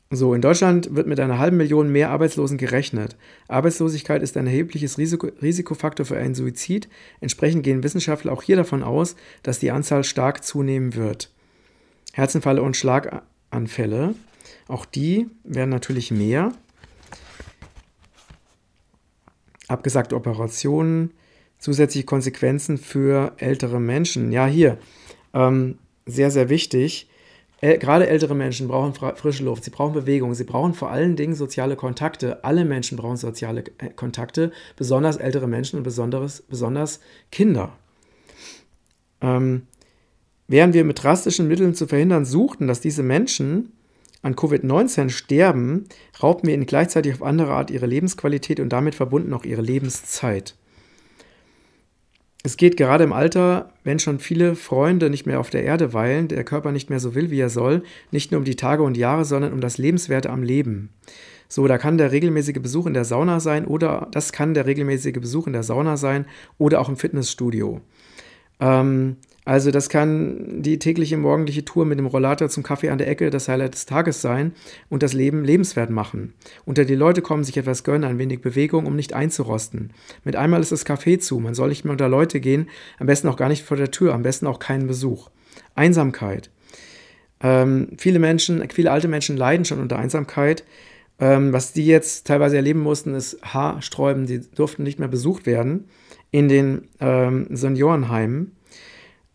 So, 0.09 0.33
in 0.33 0.41
Deutschland 0.41 0.95
wird 0.95 1.07
mit 1.07 1.19
einer 1.19 1.37
halben 1.37 1.57
Million 1.57 1.91
mehr 1.91 2.11
Arbeitslosen 2.11 2.57
gerechnet. 2.57 3.17
Arbeitslosigkeit 3.49 4.21
ist 4.21 4.37
ein 4.37 4.47
erhebliches 4.47 4.97
Risiko, 4.97 5.27
Risikofaktor 5.41 6.05
für 6.05 6.17
einen 6.17 6.33
Suizid. 6.33 6.87
Entsprechend 7.19 7.63
gehen 7.63 7.83
Wissenschaftler 7.83 8.31
auch 8.31 8.41
hier 8.41 8.55
davon 8.55 8.83
aus, 8.83 9.17
dass 9.43 9.59
die 9.59 9.71
Anzahl 9.71 10.05
stark 10.05 10.45
zunehmen 10.45 10.95
wird. 10.95 11.29
Herzinfarkte 12.13 12.63
und 12.63 12.77
Schlaganfälle, 12.77 14.15
auch 14.69 14.85
die 14.85 15.27
werden 15.43 15.69
natürlich 15.69 16.09
mehr. 16.09 16.53
Abgesagte 19.67 20.15
Operationen, 20.15 21.11
zusätzliche 21.59 22.05
Konsequenzen 22.05 22.77
für 22.77 23.33
ältere 23.37 23.79
Menschen. 23.79 24.31
Ja, 24.31 24.45
hier, 24.45 24.77
ähm, 25.33 25.77
sehr, 26.05 26.31
sehr 26.31 26.49
wichtig 26.49 27.09
äh, 27.59 27.77
gerade 27.77 28.07
ältere 28.07 28.35
Menschen 28.35 28.67
brauchen 28.67 28.93
frische 28.93 29.43
Luft, 29.43 29.63
sie 29.63 29.71
brauchen 29.71 29.93
Bewegung, 29.93 30.33
sie 30.35 30.43
brauchen 30.43 30.73
vor 30.73 30.91
allen 30.91 31.15
Dingen 31.15 31.33
soziale 31.33 31.75
Kontakte. 31.75 32.43
Alle 32.43 32.65
Menschen 32.65 32.97
brauchen 32.97 33.17
soziale 33.17 33.63
äh, 33.79 33.89
Kontakte, 33.95 34.51
besonders 34.75 35.17
ältere 35.17 35.47
Menschen 35.47 35.77
und 35.77 35.83
besonders, 35.83 36.41
besonders 36.43 36.99
Kinder. 37.31 37.75
Ähm, 39.21 39.63
während 40.47 40.75
wir 40.75 40.83
mit 40.83 41.01
drastischen 41.01 41.47
Mitteln 41.47 41.73
zu 41.73 41.87
verhindern 41.87 42.25
suchten, 42.25 42.67
dass 42.67 42.79
diese 42.79 43.01
Menschen 43.01 43.73
an 44.21 44.35
Covid-19 44.35 45.09
sterben, 45.09 45.85
raubten 46.21 46.47
wir 46.47 46.53
ihnen 46.55 46.65
gleichzeitig 46.65 47.13
auf 47.13 47.23
andere 47.23 47.51
Art 47.51 47.71
ihre 47.71 47.85
Lebensqualität 47.85 48.59
und 48.59 48.69
damit 48.69 48.95
verbunden 48.95 49.33
auch 49.33 49.45
ihre 49.45 49.61
Lebenszeit. 49.61 50.55
Es 52.43 52.55
geht 52.55 52.77
gerade 52.77 53.03
im 53.03 53.13
Alter, 53.13 53.73
wenn 53.83 53.99
schon 53.99 54.19
viele 54.19 54.55
Freunde 54.55 55.09
nicht 55.09 55.25
mehr 55.25 55.39
auf 55.39 55.49
der 55.49 55.63
Erde 55.63 55.93
weilen, 55.93 56.27
der 56.29 56.43
Körper 56.43 56.71
nicht 56.71 56.89
mehr 56.89 56.99
so 56.99 57.13
will, 57.13 57.29
wie 57.29 57.39
er 57.39 57.49
soll, 57.49 57.83
nicht 58.11 58.31
nur 58.31 58.39
um 58.39 58.45
die 58.45 58.55
Tage 58.55 58.83
und 58.83 58.95
Jahre, 58.95 59.25
sondern 59.25 59.51
um 59.53 59.59
das 59.59 59.77
Lebenswerte 59.77 60.29
am 60.29 60.43
Leben. 60.43 60.89
So, 61.49 61.67
da 61.67 61.77
kann 61.77 61.97
der 61.97 62.11
regelmäßige 62.11 62.61
Besuch 62.61 62.85
in 62.85 62.93
der 62.93 63.05
Sauna 63.05 63.39
sein 63.39 63.65
oder 63.65 64.07
das 64.11 64.31
kann 64.31 64.53
der 64.53 64.65
regelmäßige 64.65 65.19
Besuch 65.19 65.47
in 65.47 65.53
der 65.53 65.63
Sauna 65.63 65.97
sein 65.97 66.25
oder 66.57 66.79
auch 66.81 66.89
im 66.89 66.97
Fitnessstudio. 66.97 67.81
Ähm, 68.59 69.17
also 69.47 69.71
das 69.71 69.87
kann 69.87 70.61
die 70.61 70.77
tägliche 70.77 71.15
morgendliche 71.15 71.63
Tour 71.63 71.85
mit 71.85 71.97
dem 71.97 72.05
Rollator 72.05 72.49
zum 72.49 72.63
Kaffee 72.63 72.89
an 72.89 72.97
der 72.97 73.07
Ecke 73.07 73.29
das 73.29 73.47
Highlight 73.47 73.75
des 73.75 73.85
Tages 73.85 74.21
sein 74.21 74.51
und 74.89 75.03
das 75.03 75.13
Leben 75.13 75.45
lebenswert 75.45 75.89
machen. 75.89 76.33
Unter 76.65 76.83
die 76.83 76.95
Leute 76.95 77.21
kommen, 77.21 77.45
sich 77.45 77.55
etwas 77.55 77.85
gönnen, 77.85 78.03
ein 78.03 78.17
wenig 78.17 78.41
Bewegung, 78.41 78.85
um 78.85 78.97
nicht 78.97 79.13
einzurosten. 79.13 79.93
Mit 80.25 80.35
einmal 80.35 80.59
ist 80.59 80.73
das 80.73 80.85
Café 80.85 81.19
zu, 81.19 81.39
man 81.39 81.53
soll 81.53 81.69
nicht 81.69 81.85
mehr 81.85 81.93
unter 81.93 82.09
Leute 82.09 82.41
gehen, 82.41 82.67
am 82.99 83.07
besten 83.07 83.29
auch 83.29 83.37
gar 83.37 83.47
nicht 83.47 83.63
vor 83.63 83.77
der 83.77 83.89
Tür, 83.89 84.13
am 84.13 84.21
besten 84.21 84.47
auch 84.47 84.59
keinen 84.59 84.85
Besuch. 84.85 85.29
Einsamkeit. 85.75 86.49
Ähm, 87.39 87.91
viele 87.97 88.19
Menschen, 88.19 88.67
viele 88.69 88.91
alte 88.91 89.07
Menschen 89.07 89.37
leiden 89.37 89.63
schon 89.63 89.79
unter 89.79 89.97
Einsamkeit. 89.97 90.65
Ähm, 91.19 91.53
was 91.53 91.71
die 91.71 91.85
jetzt 91.85 92.27
teilweise 92.27 92.57
erleben 92.57 92.81
mussten, 92.81 93.15
ist 93.15 93.41
Haarsträuben, 93.43 94.25
die 94.25 94.41
durften 94.41 94.83
nicht 94.83 94.99
mehr 94.99 95.07
besucht 95.07 95.45
werden 95.45 95.85
in 96.31 96.49
den 96.49 96.89
ähm, 96.99 97.47
Seniorenheimen. 97.49 98.56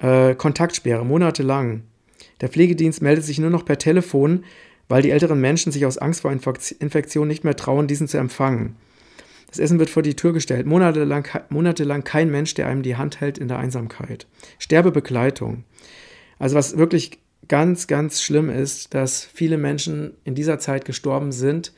Äh, 0.02 0.34
Kontaktsperre, 0.34 1.06
monatelang. 1.06 1.84
Der 2.40 2.48
Pflegedienst 2.48 3.02
meldet 3.02 3.24
sich 3.24 3.38
nur 3.38 3.50
noch 3.50 3.64
per 3.64 3.78
Telefon, 3.78 4.44
weil 4.88 5.00
die 5.00 5.10
älteren 5.10 5.40
Menschen 5.40 5.70
sich 5.70 5.86
aus 5.86 5.96
Angst 5.96 6.22
vor 6.22 6.32
Infektion 6.32 7.28
nicht 7.28 7.44
mehr 7.44 7.56
trauen, 7.56 7.86
diesen 7.86 8.08
zu 8.08 8.18
empfangen. 8.18 8.76
Das 9.48 9.60
Essen 9.60 9.78
wird 9.78 9.90
vor 9.90 10.02
die 10.02 10.16
Tür 10.16 10.32
gestellt. 10.32 10.66
Monatelang, 10.66 11.26
monatelang 11.50 12.04
kein 12.04 12.30
Mensch, 12.30 12.54
der 12.54 12.66
einem 12.66 12.82
die 12.82 12.96
Hand 12.96 13.20
hält 13.20 13.38
in 13.38 13.48
der 13.48 13.58
Einsamkeit. 13.58 14.26
Sterbebegleitung. 14.58 15.64
Also 16.38 16.56
was 16.56 16.76
wirklich 16.76 17.20
ganz, 17.48 17.86
ganz 17.86 18.22
schlimm 18.22 18.50
ist, 18.50 18.94
dass 18.94 19.24
viele 19.24 19.58
Menschen 19.58 20.14
in 20.24 20.34
dieser 20.34 20.58
Zeit 20.58 20.84
gestorben 20.84 21.30
sind, 21.30 21.72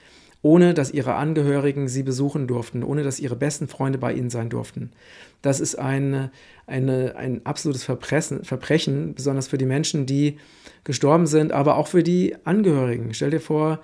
ohne 0.45 0.75
dass 0.75 0.91
ihre 0.91 1.15
Angehörigen 1.15 1.89
sie 1.89 2.03
besuchen 2.03 2.47
durften, 2.47 2.83
ohne 2.83 3.03
dass 3.03 3.19
ihre 3.19 3.35
besten 3.35 3.67
Freunde 3.67 3.99
bei 3.99 4.13
ihnen 4.13 4.29
sein 4.29 4.51
durften. 4.51 4.93
Das 5.41 5.59
ist 5.59 5.79
eine, 5.79 6.31
eine, 6.67 7.17
ein 7.17 7.47
absolutes 7.47 7.83
Verbrechen, 7.83 8.45
Verbrechen, 8.45 9.15
besonders 9.15 9.49
für 9.49 9.57
die 9.57 9.65
Menschen, 9.65 10.05
die 10.05 10.37
gestorben 10.85 11.27
sind, 11.27 11.53
aber 11.53 11.79
auch 11.79 11.89
für 11.89 12.03
die 12.03 12.37
Angehörigen. 12.45 13.15
Stell 13.15 13.31
dir 13.31 13.41
vor, 13.41 13.81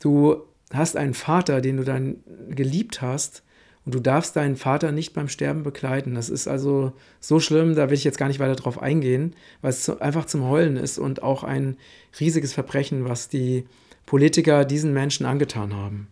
du 0.00 0.42
hast 0.72 0.96
einen 0.96 1.12
Vater, 1.12 1.60
den 1.60 1.76
du 1.76 1.84
dann 1.84 2.16
geliebt 2.48 3.02
hast, 3.02 3.42
und 3.84 3.94
du 3.94 4.00
darfst 4.00 4.36
deinen 4.36 4.56
Vater 4.56 4.92
nicht 4.92 5.12
beim 5.14 5.28
Sterben 5.28 5.62
begleiten. 5.62 6.14
Das 6.14 6.30
ist 6.30 6.48
also 6.48 6.92
so 7.18 7.40
schlimm, 7.40 7.74
da 7.74 7.88
will 7.88 7.96
ich 7.96 8.04
jetzt 8.04 8.18
gar 8.18 8.28
nicht 8.28 8.38
weiter 8.38 8.56
drauf 8.56 8.80
eingehen, 8.80 9.34
weil 9.62 9.70
es 9.70 9.88
einfach 10.00 10.26
zum 10.26 10.48
Heulen 10.48 10.76
ist 10.76 10.98
und 10.98 11.22
auch 11.22 11.44
ein 11.44 11.76
riesiges 12.18 12.52
Verbrechen, 12.52 13.06
was 13.06 13.28
die 13.28 13.66
Politiker 14.10 14.64
diesen 14.64 14.92
Menschen 14.92 15.24
angetan 15.24 15.72
haben. 15.72 16.08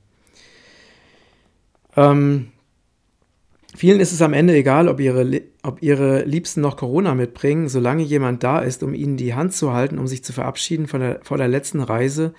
Ähm, 1.96 2.52
vielen 3.74 3.98
ist 3.98 4.12
es 4.12 4.22
am 4.22 4.34
Ende 4.34 4.54
egal, 4.54 4.86
ob 4.86 5.00
ihre, 5.00 5.42
ob 5.64 5.82
ihre 5.82 6.22
Liebsten 6.22 6.60
noch 6.60 6.76
Corona 6.76 7.16
mitbringen, 7.16 7.68
solange 7.68 8.04
jemand 8.04 8.44
da 8.44 8.60
ist, 8.60 8.84
um 8.84 8.94
ihnen 8.94 9.16
die 9.16 9.34
Hand 9.34 9.52
zu 9.52 9.72
halten, 9.72 9.98
um 9.98 10.06
sich 10.06 10.22
zu 10.22 10.32
verabschieden 10.32 10.86
von 10.86 11.00
der, 11.00 11.18
vor 11.24 11.38
der 11.38 11.48
letzten 11.48 11.80
Reise 11.80 12.34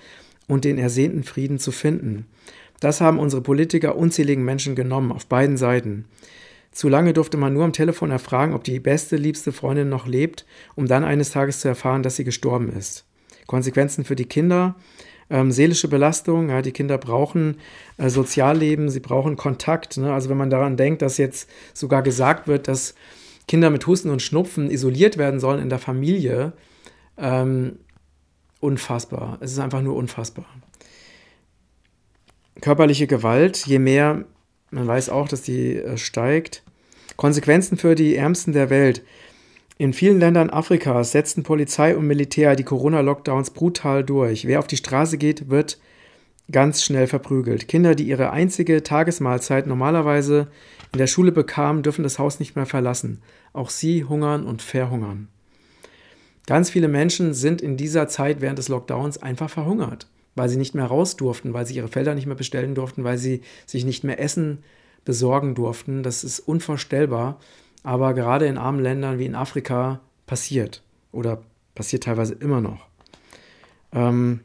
und 0.48 0.64
den 0.64 0.78
ersehnten 0.78 1.24
Frieden 1.24 1.58
zu 1.58 1.72
finden. 1.72 2.24
Das 2.80 3.02
haben 3.02 3.18
unsere 3.18 3.42
Politiker 3.42 3.96
unzähligen 3.96 4.46
Menschen 4.46 4.74
genommen, 4.74 5.12
auf 5.12 5.26
beiden 5.26 5.58
Seiten. 5.58 6.06
Zu 6.72 6.88
lange 6.88 7.12
durfte 7.12 7.36
man 7.36 7.52
nur 7.52 7.64
am 7.64 7.74
Telefon 7.74 8.10
erfragen, 8.10 8.54
ob 8.54 8.64
die 8.64 8.80
beste, 8.80 9.16
liebste 9.16 9.52
Freundin 9.52 9.90
noch 9.90 10.06
lebt, 10.06 10.46
um 10.74 10.86
dann 10.86 11.04
eines 11.04 11.32
Tages 11.32 11.60
zu 11.60 11.68
erfahren, 11.68 12.02
dass 12.02 12.16
sie 12.16 12.24
gestorben 12.24 12.72
ist. 12.72 13.04
Konsequenzen 13.46 14.06
für 14.06 14.16
die 14.16 14.24
Kinder, 14.24 14.76
ähm, 15.30 15.52
seelische 15.52 15.88
Belastung. 15.88 16.50
Ja, 16.50 16.60
die 16.60 16.72
Kinder 16.72 16.98
brauchen 16.98 17.58
äh, 17.96 18.08
Sozialleben, 18.08 18.90
sie 18.90 19.00
brauchen 19.00 19.36
Kontakt. 19.36 19.96
Ne? 19.96 20.12
Also 20.12 20.28
wenn 20.28 20.36
man 20.36 20.50
daran 20.50 20.76
denkt, 20.76 21.02
dass 21.02 21.16
jetzt 21.16 21.48
sogar 21.72 22.02
gesagt 22.02 22.48
wird, 22.48 22.68
dass 22.68 22.94
Kinder 23.48 23.70
mit 23.70 23.86
Husten 23.86 24.10
und 24.10 24.22
Schnupfen 24.22 24.70
isoliert 24.70 25.16
werden 25.16 25.40
sollen 25.40 25.60
in 25.60 25.70
der 25.70 25.78
Familie, 25.78 26.52
ähm, 27.16 27.78
unfassbar. 28.60 29.38
Es 29.40 29.52
ist 29.52 29.58
einfach 29.58 29.82
nur 29.82 29.96
unfassbar. 29.96 30.46
Körperliche 32.60 33.06
Gewalt, 33.06 33.66
je 33.66 33.78
mehr, 33.78 34.24
man 34.70 34.86
weiß 34.86 35.08
auch, 35.08 35.28
dass 35.28 35.42
die 35.42 35.76
äh, 35.76 35.96
steigt. 35.96 36.62
Konsequenzen 37.16 37.76
für 37.76 37.94
die 37.94 38.16
Ärmsten 38.16 38.52
der 38.52 38.70
Welt. 38.70 39.02
In 39.80 39.94
vielen 39.94 40.20
Ländern 40.20 40.50
Afrikas 40.50 41.12
setzten 41.12 41.42
Polizei 41.42 41.96
und 41.96 42.06
Militär 42.06 42.54
die 42.54 42.64
Corona-Lockdowns 42.64 43.52
brutal 43.52 44.04
durch. 44.04 44.46
Wer 44.46 44.58
auf 44.58 44.66
die 44.66 44.76
Straße 44.76 45.16
geht, 45.16 45.48
wird 45.48 45.80
ganz 46.52 46.84
schnell 46.84 47.06
verprügelt. 47.06 47.66
Kinder, 47.66 47.94
die 47.94 48.04
ihre 48.04 48.30
einzige 48.30 48.82
Tagesmahlzeit 48.82 49.66
normalerweise 49.66 50.48
in 50.92 50.98
der 50.98 51.06
Schule 51.06 51.32
bekamen, 51.32 51.82
dürfen 51.82 52.02
das 52.02 52.18
Haus 52.18 52.40
nicht 52.40 52.56
mehr 52.56 52.66
verlassen. 52.66 53.22
Auch 53.54 53.70
sie 53.70 54.04
hungern 54.04 54.44
und 54.44 54.60
verhungern. 54.60 55.28
Ganz 56.46 56.68
viele 56.68 56.88
Menschen 56.88 57.32
sind 57.32 57.62
in 57.62 57.78
dieser 57.78 58.06
Zeit 58.06 58.42
während 58.42 58.58
des 58.58 58.68
Lockdowns 58.68 59.22
einfach 59.22 59.48
verhungert, 59.48 60.08
weil 60.34 60.50
sie 60.50 60.58
nicht 60.58 60.74
mehr 60.74 60.84
raus 60.84 61.16
durften, 61.16 61.54
weil 61.54 61.64
sie 61.64 61.76
ihre 61.76 61.88
Felder 61.88 62.14
nicht 62.14 62.26
mehr 62.26 62.36
bestellen 62.36 62.74
durften, 62.74 63.02
weil 63.02 63.16
sie 63.16 63.40
sich 63.64 63.86
nicht 63.86 64.04
mehr 64.04 64.20
Essen 64.20 64.58
besorgen 65.06 65.54
durften. 65.54 66.02
Das 66.02 66.22
ist 66.22 66.40
unvorstellbar 66.40 67.40
aber 67.82 68.14
gerade 68.14 68.46
in 68.46 68.58
armen 68.58 68.80
Ländern 68.80 69.18
wie 69.18 69.26
in 69.26 69.34
Afrika 69.34 70.00
passiert 70.26 70.82
oder 71.12 71.42
passiert 71.74 72.04
teilweise 72.04 72.34
immer 72.34 72.60
noch. 72.60 72.86
Ähm, 73.92 74.40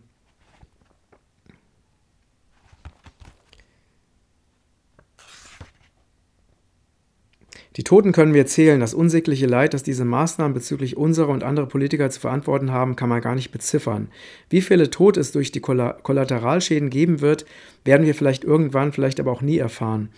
Die 7.75 7.83
Toten 7.83 8.13
können 8.13 8.33
wir 8.33 8.45
zählen. 8.45 8.79
Das 8.79 8.93
unsägliche 8.93 9.47
Leid, 9.47 9.73
das 9.73 9.83
diese 9.83 10.05
Maßnahmen 10.05 10.53
bezüglich 10.53 10.95
unserer 10.95 11.29
und 11.29 11.43
anderer 11.43 11.65
Politiker 11.65 12.09
zu 12.09 12.21
verantworten 12.21 12.71
haben, 12.71 12.95
kann 12.95 13.09
man 13.09 13.21
gar 13.21 13.35
nicht 13.35 13.51
beziffern. 13.51 14.07
Wie 14.49 14.61
viele 14.61 14.89
Tote 14.89 15.19
es 15.19 15.33
durch 15.33 15.51
die 15.51 15.59
Kollateralschäden 15.59 16.89
geben 16.89 17.19
wird, 17.19 17.45
werden 17.83 18.05
wir 18.05 18.15
vielleicht 18.15 18.45
irgendwann, 18.45 18.93
vielleicht 18.93 19.19
aber 19.19 19.31
auch 19.31 19.41
nie 19.41 19.57
erfahren. 19.57 20.09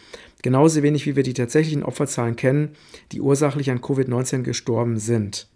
Genauso 0.44 0.84
wenig 0.84 1.08
wie 1.08 1.16
wir 1.16 1.24
die 1.24 1.34
tatsächlichen 1.34 1.84
Opferzahlen 1.84 2.36
kennen, 2.36 2.70
die 3.12 3.22
ursächlich 3.22 3.72
an 3.72 3.82
Covid-19 3.82 4.44
gestorben 4.44 4.98
sind. 4.98 5.48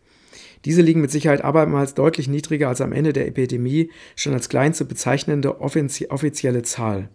Diese 0.65 0.81
liegen 0.81 1.01
mit 1.01 1.11
Sicherheit 1.11 1.43
abermals 1.43 1.93
deutlich 1.93 2.27
niedriger 2.27 2.69
als 2.69 2.81
am 2.81 2.93
Ende 2.93 3.13
der 3.13 3.27
Epidemie 3.27 3.91
schon 4.15 4.33
als 4.33 4.49
klein 4.49 4.73
zu 4.73 4.85
bezeichnende 4.85 5.61
offizielle 5.61 6.63
Zahl. 6.63 7.09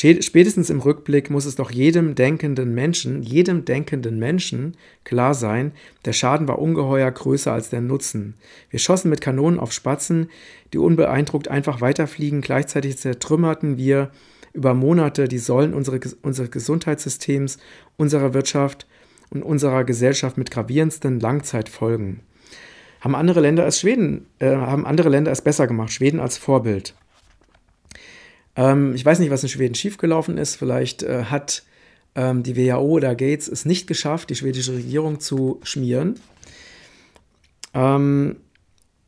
Spätestens 0.00 0.70
im 0.70 0.78
Rückblick 0.78 1.28
muss 1.28 1.44
es 1.44 1.56
doch 1.56 1.72
jedem 1.72 2.14
denkenden 2.14 2.72
Menschen, 2.72 3.20
jedem 3.24 3.64
denkenden 3.64 4.16
Menschen 4.20 4.76
klar 5.02 5.34
sein, 5.34 5.72
der 6.04 6.12
Schaden 6.12 6.46
war 6.46 6.60
ungeheuer 6.60 7.10
größer 7.10 7.52
als 7.52 7.70
der 7.70 7.80
Nutzen. 7.80 8.34
Wir 8.70 8.78
schossen 8.78 9.10
mit 9.10 9.20
Kanonen 9.20 9.58
auf 9.58 9.72
Spatzen, 9.72 10.30
die 10.72 10.78
unbeeindruckt 10.78 11.48
einfach 11.48 11.80
weiterfliegen, 11.80 12.42
gleichzeitig 12.42 12.96
zertrümmerten 12.96 13.76
wir 13.76 14.12
über 14.52 14.72
Monate 14.72 15.26
die 15.26 15.38
Säulen 15.38 15.74
unseres 15.74 16.50
Gesundheitssystems, 16.52 17.58
unserer 17.96 18.34
Wirtschaft 18.34 18.86
und 19.30 19.42
unserer 19.42 19.82
Gesellschaft 19.82 20.38
mit 20.38 20.52
gravierendsten 20.52 21.18
Langzeitfolgen. 21.18 22.20
Haben 23.00 23.16
andere 23.16 23.40
Länder 23.40 23.66
es 23.66 23.80
Schweden, 23.80 24.26
äh, 24.38 24.54
haben 24.54 24.86
andere 24.86 25.08
Länder 25.08 25.32
es 25.32 25.42
besser 25.42 25.66
gemacht, 25.66 25.90
Schweden 25.90 26.20
als 26.20 26.38
Vorbild. 26.38 26.94
Ähm, 28.58 28.92
ich 28.94 29.06
weiß 29.06 29.20
nicht, 29.20 29.30
was 29.30 29.44
in 29.44 29.48
Schweden 29.48 29.76
schiefgelaufen 29.76 30.36
ist. 30.36 30.56
Vielleicht 30.56 31.04
äh, 31.04 31.24
hat 31.24 31.62
ähm, 32.16 32.42
die 32.42 32.56
WHO 32.56 32.80
oder 32.80 33.14
Gates 33.14 33.48
es 33.48 33.64
nicht 33.64 33.86
geschafft, 33.86 34.28
die 34.28 34.34
schwedische 34.34 34.74
Regierung 34.74 35.20
zu 35.20 35.60
schmieren. 35.62 36.16
Ähm, 37.72 38.36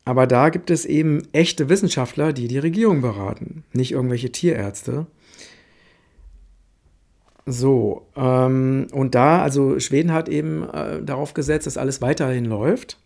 aber 0.05 0.25
da 0.25 0.49
gibt 0.49 0.71
es 0.71 0.85
eben 0.85 1.27
echte 1.33 1.69
Wissenschaftler, 1.69 2.33
die 2.33 2.47
die 2.47 2.57
Regierung 2.57 3.01
beraten, 3.01 3.63
nicht 3.73 3.91
irgendwelche 3.91 4.31
Tierärzte. 4.31 5.05
So, 7.45 8.07
ähm, 8.15 8.87
und 8.93 9.15
da, 9.15 9.41
also 9.41 9.79
Schweden 9.79 10.13
hat 10.13 10.29
eben 10.29 10.63
äh, 10.69 11.03
darauf 11.03 11.33
gesetzt, 11.33 11.67
dass 11.67 11.77
alles 11.77 12.01
weiterhin 12.01 12.45
läuft. 12.45 12.97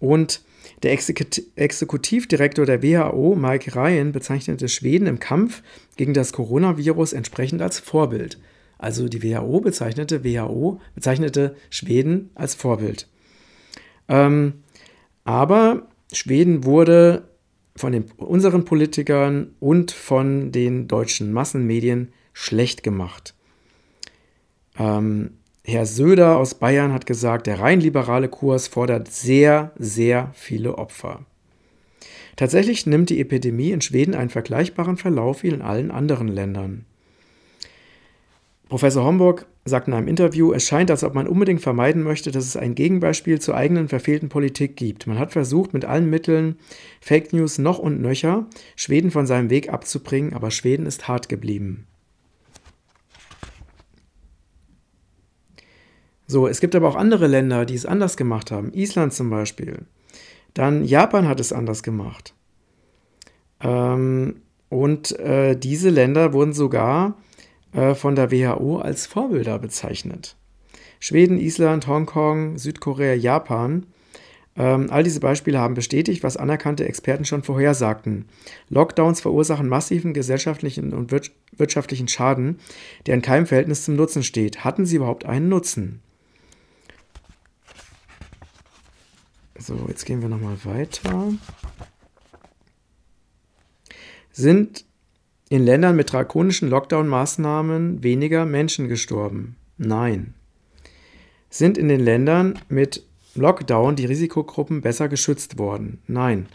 Und 0.00 0.42
der 0.82 0.92
Exekutivdirektor 0.92 2.64
der 2.64 2.82
WHO, 2.82 3.36
Mike 3.36 3.74
Ryan, 3.74 4.12
bezeichnete 4.12 4.68
Schweden 4.68 5.06
im 5.06 5.20
Kampf 5.20 5.62
gegen 5.96 6.14
das 6.14 6.32
Coronavirus 6.32 7.12
entsprechend 7.12 7.60
als 7.60 7.78
Vorbild. 7.78 8.38
Also 8.78 9.08
die 9.08 9.22
WHO 9.22 9.60
bezeichnete 9.60 10.24
WHO, 10.24 10.80
bezeichnete 10.94 11.54
Schweden 11.68 12.30
als 12.34 12.54
Vorbild. 12.54 13.08
Ähm, 14.08 14.54
aber 15.24 15.88
Schweden 16.12 16.64
wurde 16.64 17.28
von 17.76 17.92
den, 17.92 18.04
unseren 18.16 18.64
Politikern 18.64 19.54
und 19.60 19.90
von 19.90 20.50
den 20.50 20.88
deutschen 20.88 21.32
Massenmedien 21.32 22.12
schlecht 22.32 22.82
gemacht. 22.82 23.34
Ähm, 24.78 25.32
Herr 25.64 25.84
Söder 25.84 26.38
aus 26.38 26.54
Bayern 26.54 26.92
hat 26.92 27.06
gesagt, 27.06 27.46
der 27.46 27.60
rein 27.60 27.80
liberale 27.80 28.28
Kurs 28.28 28.66
fordert 28.66 29.08
sehr, 29.08 29.72
sehr 29.78 30.30
viele 30.34 30.78
Opfer. 30.78 31.24
Tatsächlich 32.36 32.86
nimmt 32.86 33.10
die 33.10 33.20
Epidemie 33.20 33.72
in 33.72 33.82
Schweden 33.82 34.14
einen 34.14 34.30
vergleichbaren 34.30 34.96
Verlauf 34.96 35.42
wie 35.42 35.48
in 35.48 35.60
allen 35.60 35.90
anderen 35.90 36.28
Ländern. 36.28 36.86
Professor 38.70 39.04
Homburg 39.04 39.46
sagt 39.64 39.88
in 39.88 39.94
einem 39.94 40.08
Interview, 40.08 40.52
es 40.52 40.64
scheint, 40.64 40.90
als 40.90 41.04
ob 41.04 41.14
man 41.14 41.26
unbedingt 41.26 41.60
vermeiden 41.60 42.02
möchte, 42.02 42.30
dass 42.30 42.46
es 42.46 42.56
ein 42.56 42.74
Gegenbeispiel 42.74 43.40
zur 43.40 43.56
eigenen 43.56 43.88
verfehlten 43.88 44.28
Politik 44.28 44.76
gibt. 44.76 45.06
Man 45.06 45.18
hat 45.18 45.32
versucht, 45.32 45.74
mit 45.74 45.84
allen 45.84 46.08
Mitteln 46.08 46.56
Fake 47.00 47.32
News 47.32 47.58
noch 47.58 47.78
und 47.78 48.00
nöcher 48.00 48.46
Schweden 48.76 49.10
von 49.10 49.26
seinem 49.26 49.50
Weg 49.50 49.70
abzubringen, 49.70 50.32
aber 50.32 50.50
Schweden 50.50 50.86
ist 50.86 51.08
hart 51.08 51.28
geblieben. 51.28 51.86
So, 56.30 56.46
es 56.46 56.60
gibt 56.60 56.76
aber 56.76 56.88
auch 56.88 56.94
andere 56.94 57.26
Länder, 57.26 57.66
die 57.66 57.74
es 57.74 57.84
anders 57.84 58.16
gemacht 58.16 58.52
haben. 58.52 58.72
Island 58.72 59.12
zum 59.12 59.30
Beispiel. 59.30 59.80
Dann 60.54 60.84
Japan 60.84 61.26
hat 61.26 61.40
es 61.40 61.52
anders 61.52 61.82
gemacht. 61.82 62.34
Ähm, 63.60 64.36
und 64.68 65.18
äh, 65.18 65.56
diese 65.56 65.90
Länder 65.90 66.32
wurden 66.32 66.52
sogar 66.52 67.16
äh, 67.72 67.96
von 67.96 68.14
der 68.14 68.30
WHO 68.30 68.78
als 68.78 69.08
Vorbilder 69.08 69.58
bezeichnet. 69.58 70.36
Schweden, 71.00 71.36
Island, 71.36 71.88
Hongkong, 71.88 72.58
Südkorea, 72.58 73.14
Japan. 73.14 73.86
Ähm, 74.54 74.86
all 74.88 75.02
diese 75.02 75.18
Beispiele 75.18 75.58
haben 75.58 75.74
bestätigt, 75.74 76.22
was 76.22 76.36
anerkannte 76.36 76.84
Experten 76.84 77.24
schon 77.24 77.42
vorhersagten. 77.42 78.26
Lockdowns 78.68 79.20
verursachen 79.20 79.68
massiven 79.68 80.14
gesellschaftlichen 80.14 80.92
und 80.92 81.10
wirtschaftlichen 81.10 82.06
Schaden, 82.06 82.60
der 83.06 83.16
in 83.16 83.22
keinem 83.22 83.46
Verhältnis 83.46 83.84
zum 83.84 83.96
Nutzen 83.96 84.22
steht. 84.22 84.62
Hatten 84.62 84.86
sie 84.86 84.94
überhaupt 84.94 85.26
einen 85.26 85.48
Nutzen? 85.48 86.02
So, 89.60 89.78
jetzt 89.88 90.06
gehen 90.06 90.22
wir 90.22 90.28
nochmal 90.30 90.56
weiter. 90.64 91.34
Sind 94.32 94.86
in 95.50 95.64
Ländern 95.64 95.96
mit 95.96 96.12
drakonischen 96.12 96.70
Lockdown-Maßnahmen 96.70 98.02
weniger 98.02 98.46
Menschen 98.46 98.88
gestorben? 98.88 99.56
Nein. 99.76 100.34
Sind 101.50 101.76
in 101.76 101.88
den 101.88 102.00
Ländern 102.00 102.58
mit 102.68 103.04
Lockdown 103.34 103.96
die 103.96 104.06
Risikogruppen 104.06 104.80
besser 104.80 105.08
geschützt 105.08 105.58
worden? 105.58 106.00
Nein. 106.06 106.46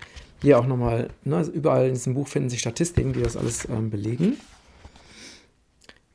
Hier 0.41 0.57
auch 0.57 0.65
nochmal, 0.65 1.09
ne, 1.23 1.47
überall 1.53 1.87
in 1.87 1.93
diesem 1.93 2.15
Buch 2.15 2.27
finden 2.27 2.49
sich 2.49 2.59
Statistiken, 2.59 3.13
die 3.13 3.21
das 3.21 3.37
alles 3.37 3.67
ähm, 3.69 3.91
belegen. 3.91 4.37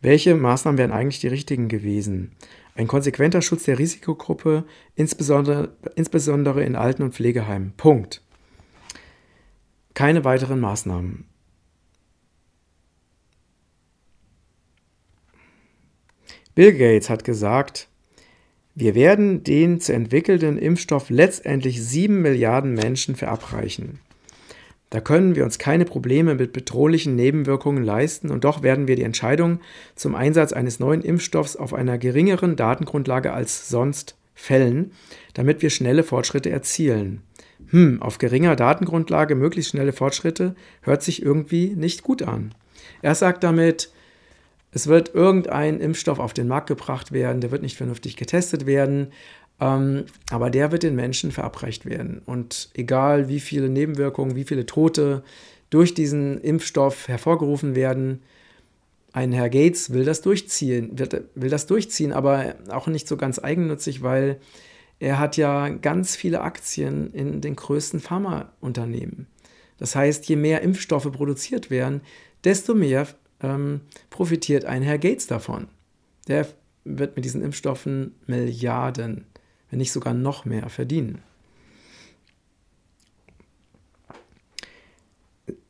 Welche 0.03 0.35
Maßnahmen 0.35 0.79
wären 0.79 0.93
eigentlich 0.93 1.21
die 1.21 1.29
richtigen 1.29 1.69
gewesen? 1.69 2.33
Ein 2.75 2.87
konsequenter 2.87 3.43
Schutz 3.43 3.65
der 3.65 3.79
Risikogruppe, 3.79 4.65
insbesondere, 4.95 5.77
insbesondere 5.97 6.65
in 6.65 6.77
Alten- 6.77 7.03
und 7.03 7.15
Pflegeheimen. 7.15 7.73
Punkt. 7.77 8.23
Keine 9.95 10.25
weiteren 10.25 10.61
Maßnahmen. 10.61 11.27
Bill 16.55 16.73
Gates 16.73 17.11
hat 17.11 17.25
gesagt, 17.25 17.89
wir 18.75 18.95
werden 18.95 19.43
den 19.45 19.81
zu 19.81 19.93
entwickelnden 19.93 20.59
Impfstoff 20.59 21.11
letztendlich 21.11 21.83
sieben 21.83 22.23
Milliarden 22.23 22.75
Menschen 22.75 23.17
verabreichen. 23.17 24.01
Da 24.91 25.01
können 25.01 25.37
wir 25.37 25.45
uns 25.45 25.59
keine 25.59 25.85
Probleme 25.85 26.35
mit 26.35 26.53
bedrohlichen 26.53 27.15
Nebenwirkungen 27.15 27.85
leisten 27.85 28.31
und 28.31 28.45
doch 28.45 28.63
werden 28.63 28.89
wir 28.89 28.97
die 28.97 29.05
Entscheidung 29.05 29.61
zum 29.95 30.17
Einsatz 30.17 30.53
eines 30.53 30.81
neuen 30.81 31.03
Impfstoffs 31.03 31.55
auf 31.55 31.73
einer 31.73 31.97
geringeren 31.97 32.57
Datengrundlage 32.57 33.33
als 33.33 33.69
sonst 33.69 34.17
fällen, 34.35 34.93
damit 35.35 35.63
wir 35.63 35.71
schnelle 35.71 36.03
Fortschritte 36.03 36.51
erzielen. 36.51 37.23
Hm, 37.69 38.03
auf 38.03 38.19
geringer 38.19 38.57
Datengrundlage 38.57 39.37
möglichst 39.37 39.71
schnelle 39.71 39.93
Fortschritte 39.93 40.57
hört 40.83 41.03
sich 41.05 41.23
irgendwie 41.23 41.69
nicht 41.77 42.03
gut 42.03 42.23
an. 42.23 42.53
Er 43.01 43.15
sagt 43.15 43.45
damit, 43.45 43.93
es 44.73 44.87
wird 44.87 45.15
irgendein 45.15 45.81
Impfstoff 45.81 46.19
auf 46.19 46.33
den 46.33 46.49
Markt 46.49 46.69
gebracht 46.69 47.13
werden, 47.13 47.41
der 47.41 47.51
wird 47.51 47.63
nicht 47.63 47.77
vernünftig 47.77 48.17
getestet 48.17 48.67
werden, 48.67 49.09
aber 49.61 50.49
der 50.51 50.73
wird 50.73 50.83
den 50.83 50.97
Menschen 50.97 51.33
verabreicht 51.33 51.85
werden. 51.85 52.23
Und 52.25 52.71
egal 52.75 53.29
wie 53.29 53.41
viele 53.41 53.69
Nebenwirkungen, 53.69 54.35
wie 54.35 54.45
viele 54.45 54.65
Tote 54.65 55.23
durch 55.69 55.93
diesen 55.93 56.41
Impfstoff 56.41 57.09
hervorgerufen 57.09 57.75
werden, 57.75 58.23
ein 59.13 59.33
Herr 59.33 59.51
Gates 59.51 59.93
will 59.93 60.05
das 60.05 60.23
durchziehen, 60.23 60.99
will, 60.99 61.29
will 61.35 61.51
das 61.51 61.67
durchziehen, 61.67 62.13
aber 62.13 62.55
auch 62.71 62.87
nicht 62.87 63.07
so 63.07 63.17
ganz 63.17 63.39
eigennützig, 63.43 64.03
weil 64.03 64.41
er 64.99 65.19
hat 65.19 65.37
ja 65.37 65.69
ganz 65.69 66.17
viele 66.17 66.41
Aktien 66.41 67.13
in 67.13 67.41
den 67.41 67.57
größten 67.57 68.01
Pharmaunternehmen. 68.01 69.27
Das 69.79 69.95
heißt, 69.95 70.27
je 70.27 70.37
mehr 70.37 70.63
Impfstoffe 70.63 71.11
produziert 71.11 71.71
werden, 71.71 72.01
desto 72.45 72.75
mehr 72.75 73.09
ähm, 73.43 73.81
profitiert 74.09 74.65
ein 74.65 74.83
Herr 74.83 74.99
Gates 74.99 75.27
davon. 75.27 75.69
Der 76.29 76.47
wird 76.85 77.17
mit 77.17 77.25
diesen 77.25 77.43
Impfstoffen 77.43 78.15
Milliarden 78.27 79.27
wenn 79.71 79.79
nicht 79.79 79.93
sogar 79.93 80.15
noch 80.15 80.45
mehr 80.45 80.69
verdienen. 80.69 81.23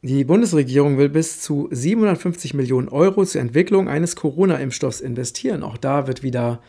Die 0.03 0.25
Bundesregierung 0.25 0.97
will 0.97 1.11
bis 1.11 1.43
zu 1.43 1.69
750 1.71 2.55
Millionen 2.55 2.89
Euro 2.89 3.25
zur 3.25 3.43
Entwicklung 3.43 3.89
eines 3.89 4.17
Corona-Impfstoffs 4.17 5.01
investieren. 5.01 5.63
Auch 5.63 5.77
da 5.77 6.07
wird 6.07 6.23
wieder 6.23 6.63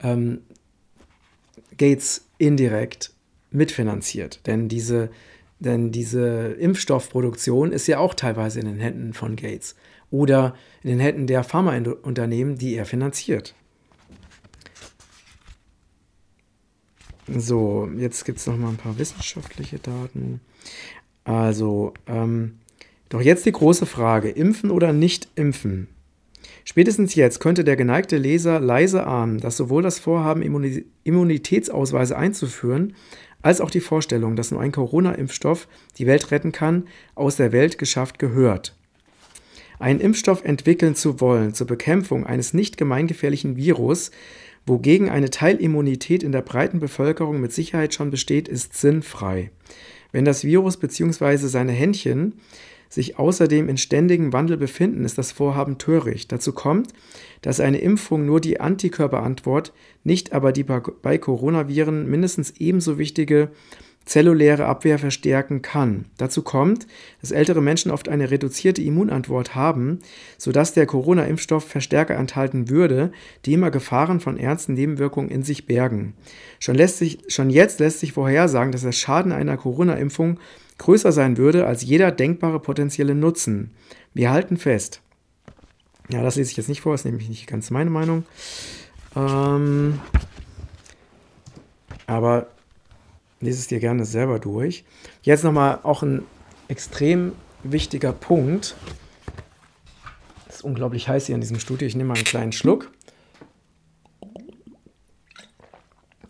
ähm, 0.00 0.42
Gates 1.76 2.26
indirekt 2.38 3.12
mitfinanziert. 3.50 4.46
Denn 4.46 4.68
diese, 4.68 5.10
denn 5.58 5.90
diese 5.90 6.52
Impfstoffproduktion 6.52 7.72
ist 7.72 7.88
ja 7.88 7.98
auch 7.98 8.14
teilweise 8.14 8.60
in 8.60 8.66
den 8.66 8.78
Händen 8.78 9.12
von 9.12 9.34
Gates 9.34 9.74
oder 10.10 10.54
in 10.82 10.90
den 10.90 11.00
Händen 11.00 11.26
der 11.26 11.42
Pharmaunternehmen, 11.42 12.56
die 12.56 12.74
er 12.74 12.86
finanziert. 12.86 13.54
So, 17.36 17.88
jetzt 17.96 18.24
gibt 18.24 18.38
es 18.38 18.46
noch 18.46 18.56
mal 18.56 18.70
ein 18.70 18.76
paar 18.76 18.98
wissenschaftliche 18.98 19.78
Daten. 19.78 20.40
Also, 21.24 21.92
ähm, 22.06 22.58
doch 23.08 23.20
jetzt 23.20 23.44
die 23.46 23.52
große 23.52 23.86
Frage, 23.86 24.30
impfen 24.30 24.70
oder 24.70 24.92
nicht 24.92 25.28
impfen? 25.34 25.88
Spätestens 26.64 27.14
jetzt 27.14 27.40
könnte 27.40 27.64
der 27.64 27.76
geneigte 27.76 28.18
Leser 28.18 28.60
leise 28.60 29.06
ahnen, 29.06 29.38
dass 29.38 29.56
sowohl 29.56 29.82
das 29.82 29.98
Vorhaben, 29.98 30.42
Immunitätsausweise 31.04 32.16
einzuführen, 32.16 32.94
als 33.40 33.60
auch 33.60 33.70
die 33.70 33.80
Vorstellung, 33.80 34.36
dass 34.36 34.50
nur 34.50 34.60
ein 34.60 34.72
Corona-Impfstoff 34.72 35.68
die 35.96 36.06
Welt 36.06 36.30
retten 36.30 36.52
kann, 36.52 36.88
aus 37.14 37.36
der 37.36 37.52
Welt 37.52 37.78
geschafft 37.78 38.18
gehört. 38.18 38.74
einen 39.78 40.00
Impfstoff 40.00 40.44
entwickeln 40.44 40.94
zu 40.94 41.20
wollen 41.20 41.54
zur 41.54 41.66
Bekämpfung 41.66 42.26
eines 42.26 42.52
nicht 42.52 42.76
gemeingefährlichen 42.76 43.56
Virus, 43.56 44.10
wogegen 44.68 45.08
eine 45.08 45.30
Teilimmunität 45.30 46.22
in 46.22 46.32
der 46.32 46.42
breiten 46.42 46.80
Bevölkerung 46.80 47.40
mit 47.40 47.52
Sicherheit 47.52 47.94
schon 47.94 48.10
besteht, 48.10 48.48
ist 48.48 48.74
sinnfrei. 48.74 49.50
Wenn 50.12 50.24
das 50.24 50.44
Virus 50.44 50.76
bzw. 50.76 51.36
seine 51.36 51.72
Händchen 51.72 52.34
sich 52.88 53.18
außerdem 53.18 53.68
in 53.68 53.76
ständigem 53.76 54.32
Wandel 54.32 54.56
befinden, 54.56 55.04
ist 55.04 55.18
das 55.18 55.32
Vorhaben 55.32 55.78
töricht. 55.78 56.32
Dazu 56.32 56.52
kommt, 56.52 56.92
dass 57.42 57.60
eine 57.60 57.78
Impfung 57.78 58.24
nur 58.24 58.40
die 58.40 58.60
Antikörperantwort, 58.60 59.72
nicht 60.04 60.32
aber 60.32 60.52
die 60.52 60.64
bei 60.64 61.18
Coronaviren 61.18 62.08
mindestens 62.08 62.54
ebenso 62.58 62.98
wichtige 62.98 63.50
zelluläre 64.04 64.64
Abwehr 64.64 64.98
verstärken 64.98 65.60
kann. 65.62 66.06
Dazu 66.16 66.42
kommt, 66.42 66.86
dass 67.20 67.30
ältere 67.30 67.60
Menschen 67.60 67.90
oft 67.90 68.08
eine 68.08 68.30
reduzierte 68.30 68.82
Immunantwort 68.82 69.54
haben, 69.54 69.98
sodass 70.38 70.72
der 70.72 70.86
Corona-Impfstoff 70.86 71.68
Verstärker 71.68 72.16
enthalten 72.16 72.70
würde, 72.70 73.12
die 73.44 73.52
immer 73.52 73.70
Gefahren 73.70 74.20
von 74.20 74.38
ernsten 74.38 74.74
Nebenwirkungen 74.74 75.30
in 75.30 75.42
sich 75.42 75.66
bergen. 75.66 76.14
Schon, 76.58 76.74
lässt 76.74 76.98
sich, 76.98 77.18
schon 77.28 77.50
jetzt 77.50 77.80
lässt 77.80 78.00
sich 78.00 78.12
vorhersagen, 78.12 78.72
dass 78.72 78.82
der 78.82 78.92
Schaden 78.92 79.32
einer 79.32 79.56
Corona-Impfung 79.56 80.40
größer 80.78 81.12
sein 81.12 81.36
würde 81.36 81.66
als 81.66 81.82
jeder 81.82 82.10
denkbare 82.10 82.60
potenzielle 82.60 83.14
Nutzen. 83.14 83.74
Wir 84.14 84.30
halten 84.30 84.56
fest. 84.56 85.02
Ja, 86.10 86.22
das 86.22 86.36
lese 86.36 86.50
ich 86.50 86.56
jetzt 86.56 86.68
nicht 86.68 86.80
vor, 86.80 86.94
ist 86.94 87.04
nämlich 87.04 87.28
nicht 87.28 87.46
ganz 87.46 87.70
meine 87.70 87.90
Meinung. 87.90 88.24
Ähm, 89.14 90.00
aber 92.06 92.46
lese 93.40 93.58
es 93.58 93.66
dir 93.66 93.80
gerne 93.80 94.04
selber 94.04 94.38
durch. 94.38 94.84
Jetzt 95.22 95.44
nochmal 95.44 95.80
auch 95.82 96.02
ein 96.02 96.22
extrem 96.68 97.32
wichtiger 97.62 98.12
Punkt. 98.12 98.74
Es 100.48 100.56
ist 100.56 100.62
unglaublich 100.62 101.08
heiß 101.08 101.26
hier 101.26 101.34
in 101.34 101.40
diesem 101.40 101.58
Studio. 101.58 101.86
Ich 101.86 101.96
nehme 101.96 102.08
mal 102.08 102.14
einen 102.14 102.24
kleinen 102.24 102.52
Schluck. 102.52 102.90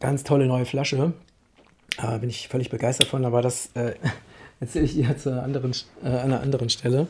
Ganz 0.00 0.22
tolle 0.22 0.46
neue 0.46 0.64
Flasche. 0.64 1.12
Äh, 2.00 2.18
bin 2.18 2.30
ich 2.30 2.48
völlig 2.48 2.70
begeistert 2.70 3.08
von, 3.08 3.24
aber 3.24 3.42
das 3.42 3.70
äh, 3.74 3.94
erzähle 4.60 4.84
ich 4.84 4.94
dir 4.94 5.16
zu 5.16 5.30
einer 5.30 5.42
anderen, 5.42 5.72
äh, 6.02 6.08
einer 6.08 6.40
anderen 6.40 6.68
Stelle. 6.70 7.08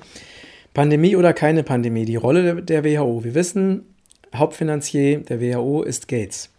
Pandemie 0.74 1.16
oder 1.16 1.32
keine 1.32 1.64
Pandemie, 1.64 2.04
die 2.04 2.16
Rolle 2.16 2.62
der 2.62 2.84
WHO. 2.84 3.24
Wir 3.24 3.34
wissen, 3.34 3.94
Hauptfinanzier 4.34 5.20
der 5.20 5.40
WHO 5.40 5.82
ist 5.82 6.08
Gates. 6.08 6.50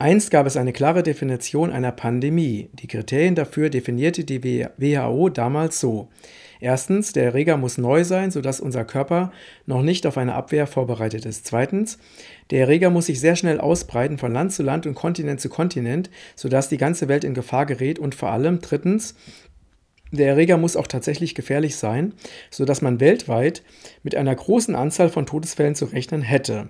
Einst 0.00 0.30
gab 0.30 0.46
es 0.46 0.56
eine 0.56 0.72
klare 0.72 1.02
Definition 1.02 1.72
einer 1.72 1.90
Pandemie. 1.90 2.70
Die 2.74 2.86
Kriterien 2.86 3.34
dafür 3.34 3.68
definierte 3.68 4.22
die 4.22 4.64
WHO 4.76 5.28
damals 5.28 5.80
so. 5.80 6.08
Erstens, 6.60 7.12
der 7.12 7.24
Erreger 7.24 7.56
muss 7.56 7.78
neu 7.78 8.04
sein, 8.04 8.30
sodass 8.30 8.60
unser 8.60 8.84
Körper 8.84 9.32
noch 9.66 9.82
nicht 9.82 10.06
auf 10.06 10.16
eine 10.16 10.34
Abwehr 10.34 10.68
vorbereitet 10.68 11.26
ist. 11.26 11.46
Zweitens, 11.46 11.98
der 12.50 12.60
Erreger 12.60 12.90
muss 12.90 13.06
sich 13.06 13.18
sehr 13.18 13.34
schnell 13.34 13.58
ausbreiten 13.58 14.18
von 14.18 14.32
Land 14.32 14.52
zu 14.52 14.62
Land 14.62 14.86
und 14.86 14.94
Kontinent 14.94 15.40
zu 15.40 15.48
Kontinent, 15.48 16.10
sodass 16.36 16.68
die 16.68 16.78
ganze 16.78 17.08
Welt 17.08 17.24
in 17.24 17.34
Gefahr 17.34 17.66
gerät. 17.66 17.98
Und 17.98 18.14
vor 18.14 18.30
allem, 18.30 18.60
drittens, 18.60 19.16
der 20.12 20.28
Erreger 20.28 20.58
muss 20.58 20.76
auch 20.76 20.86
tatsächlich 20.86 21.34
gefährlich 21.34 21.74
sein, 21.74 22.14
sodass 22.50 22.82
man 22.82 23.00
weltweit 23.00 23.64
mit 24.04 24.14
einer 24.14 24.34
großen 24.34 24.76
Anzahl 24.76 25.08
von 25.08 25.26
Todesfällen 25.26 25.74
zu 25.74 25.86
rechnen 25.86 26.22
hätte. 26.22 26.68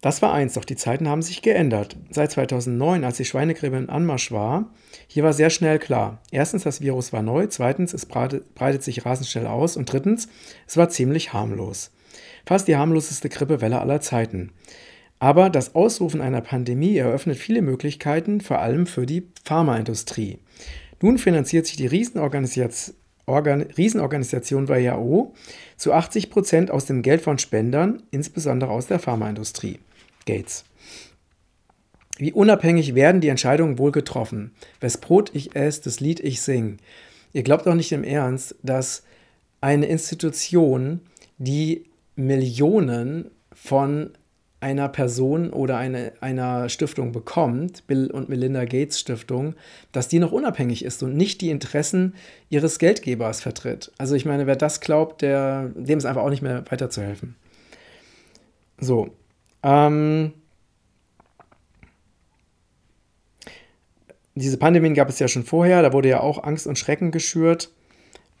Das 0.00 0.22
war 0.22 0.32
eins, 0.32 0.54
doch 0.54 0.64
die 0.64 0.76
Zeiten 0.76 1.08
haben 1.08 1.22
sich 1.22 1.42
geändert. 1.42 1.96
Seit 2.10 2.30
2009, 2.30 3.02
als 3.02 3.16
die 3.16 3.24
Schweinegrippe 3.24 3.76
in 3.76 3.88
Anmarsch 3.88 4.30
war, 4.30 4.70
hier 5.08 5.24
war 5.24 5.32
sehr 5.32 5.50
schnell 5.50 5.80
klar. 5.80 6.22
Erstens, 6.30 6.62
das 6.62 6.80
Virus 6.80 7.12
war 7.12 7.22
neu, 7.22 7.48
zweitens, 7.48 7.94
es 7.94 8.06
breitet, 8.06 8.82
sich 8.84 9.04
rasend 9.04 9.26
schnell 9.26 9.48
aus 9.48 9.76
und 9.76 9.92
drittens, 9.92 10.28
es 10.68 10.76
war 10.76 10.88
ziemlich 10.88 11.32
harmlos. 11.32 11.90
Fast 12.46 12.68
die 12.68 12.76
harmloseste 12.76 13.28
Grippewelle 13.28 13.80
aller 13.80 14.00
Zeiten. 14.00 14.52
Aber 15.18 15.50
das 15.50 15.74
Ausrufen 15.74 16.20
einer 16.20 16.42
Pandemie 16.42 16.96
eröffnet 16.96 17.36
viele 17.36 17.60
Möglichkeiten, 17.60 18.40
vor 18.40 18.60
allem 18.60 18.86
für 18.86 19.04
die 19.04 19.26
Pharmaindustrie. 19.44 20.38
Nun 21.02 21.18
finanziert 21.18 21.66
sich 21.66 21.76
die 21.76 21.88
Riesenorganisation, 21.88 22.94
Organ 23.26 23.66
WHO 23.68 25.34
zu 25.76 25.92
80 25.92 26.30
Prozent 26.30 26.70
aus 26.70 26.86
dem 26.86 27.02
Geld 27.02 27.20
von 27.20 27.38
Spendern, 27.38 28.02
insbesondere 28.10 28.70
aus 28.70 28.86
der 28.86 29.00
Pharmaindustrie. 29.00 29.80
Gates. 30.28 30.64
Wie 32.18 32.32
unabhängig 32.32 32.94
werden 32.94 33.20
die 33.20 33.28
Entscheidungen 33.28 33.78
wohl 33.78 33.92
getroffen? 33.92 34.52
Wes 34.80 34.98
Brot 34.98 35.30
ich 35.34 35.56
esse, 35.56 35.82
das 35.82 36.00
Lied 36.00 36.20
ich 36.20 36.42
sing. 36.42 36.78
Ihr 37.32 37.42
glaubt 37.42 37.66
doch 37.66 37.74
nicht 37.74 37.92
im 37.92 38.04
Ernst, 38.04 38.56
dass 38.62 39.04
eine 39.60 39.86
Institution, 39.86 41.00
die 41.38 41.84
Millionen 42.16 43.30
von 43.52 44.10
einer 44.60 44.88
Person 44.88 45.50
oder 45.50 45.76
eine, 45.76 46.12
einer 46.20 46.68
Stiftung 46.68 47.12
bekommt, 47.12 47.86
Bill 47.86 48.10
und 48.10 48.28
Melinda 48.28 48.64
Gates 48.64 48.98
Stiftung, 48.98 49.54
dass 49.92 50.08
die 50.08 50.18
noch 50.18 50.32
unabhängig 50.32 50.84
ist 50.84 51.02
und 51.04 51.16
nicht 51.16 51.40
die 51.40 51.50
Interessen 51.50 52.14
ihres 52.48 52.80
Geldgebers 52.80 53.40
vertritt. 53.40 53.92
Also 53.98 54.16
ich 54.16 54.24
meine, 54.24 54.48
wer 54.48 54.56
das 54.56 54.80
glaubt, 54.80 55.22
der, 55.22 55.70
dem 55.76 55.98
ist 55.98 56.06
einfach 56.06 56.22
auch 56.22 56.30
nicht 56.30 56.42
mehr 56.42 56.64
weiterzuhelfen. 56.68 57.36
So. 58.80 59.10
Ähm, 59.62 60.32
diese 64.34 64.58
Pandemien 64.58 64.94
gab 64.94 65.08
es 65.08 65.18
ja 65.18 65.28
schon 65.28 65.44
vorher, 65.44 65.82
da 65.82 65.92
wurde 65.92 66.08
ja 66.08 66.20
auch 66.20 66.44
Angst 66.44 66.66
und 66.66 66.78
Schrecken 66.78 67.10
geschürt. 67.10 67.72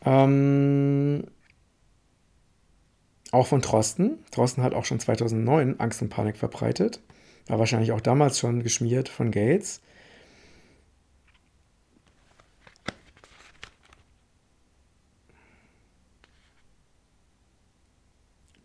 Ähm, 0.04 1.24
auch 3.32 3.46
von 3.46 3.60
Drosten. 3.60 4.18
Drosten 4.30 4.62
hat 4.62 4.74
auch 4.74 4.84
schon 4.84 5.00
2009 5.00 5.80
Angst 5.80 6.00
und 6.02 6.08
Panik 6.08 6.36
verbreitet. 6.36 7.00
War 7.46 7.58
wahrscheinlich 7.58 7.92
auch 7.92 8.00
damals 8.00 8.38
schon 8.38 8.62
geschmiert 8.62 9.08
von 9.08 9.30
Gates. 9.30 9.80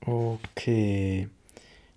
Okay. 0.05 1.29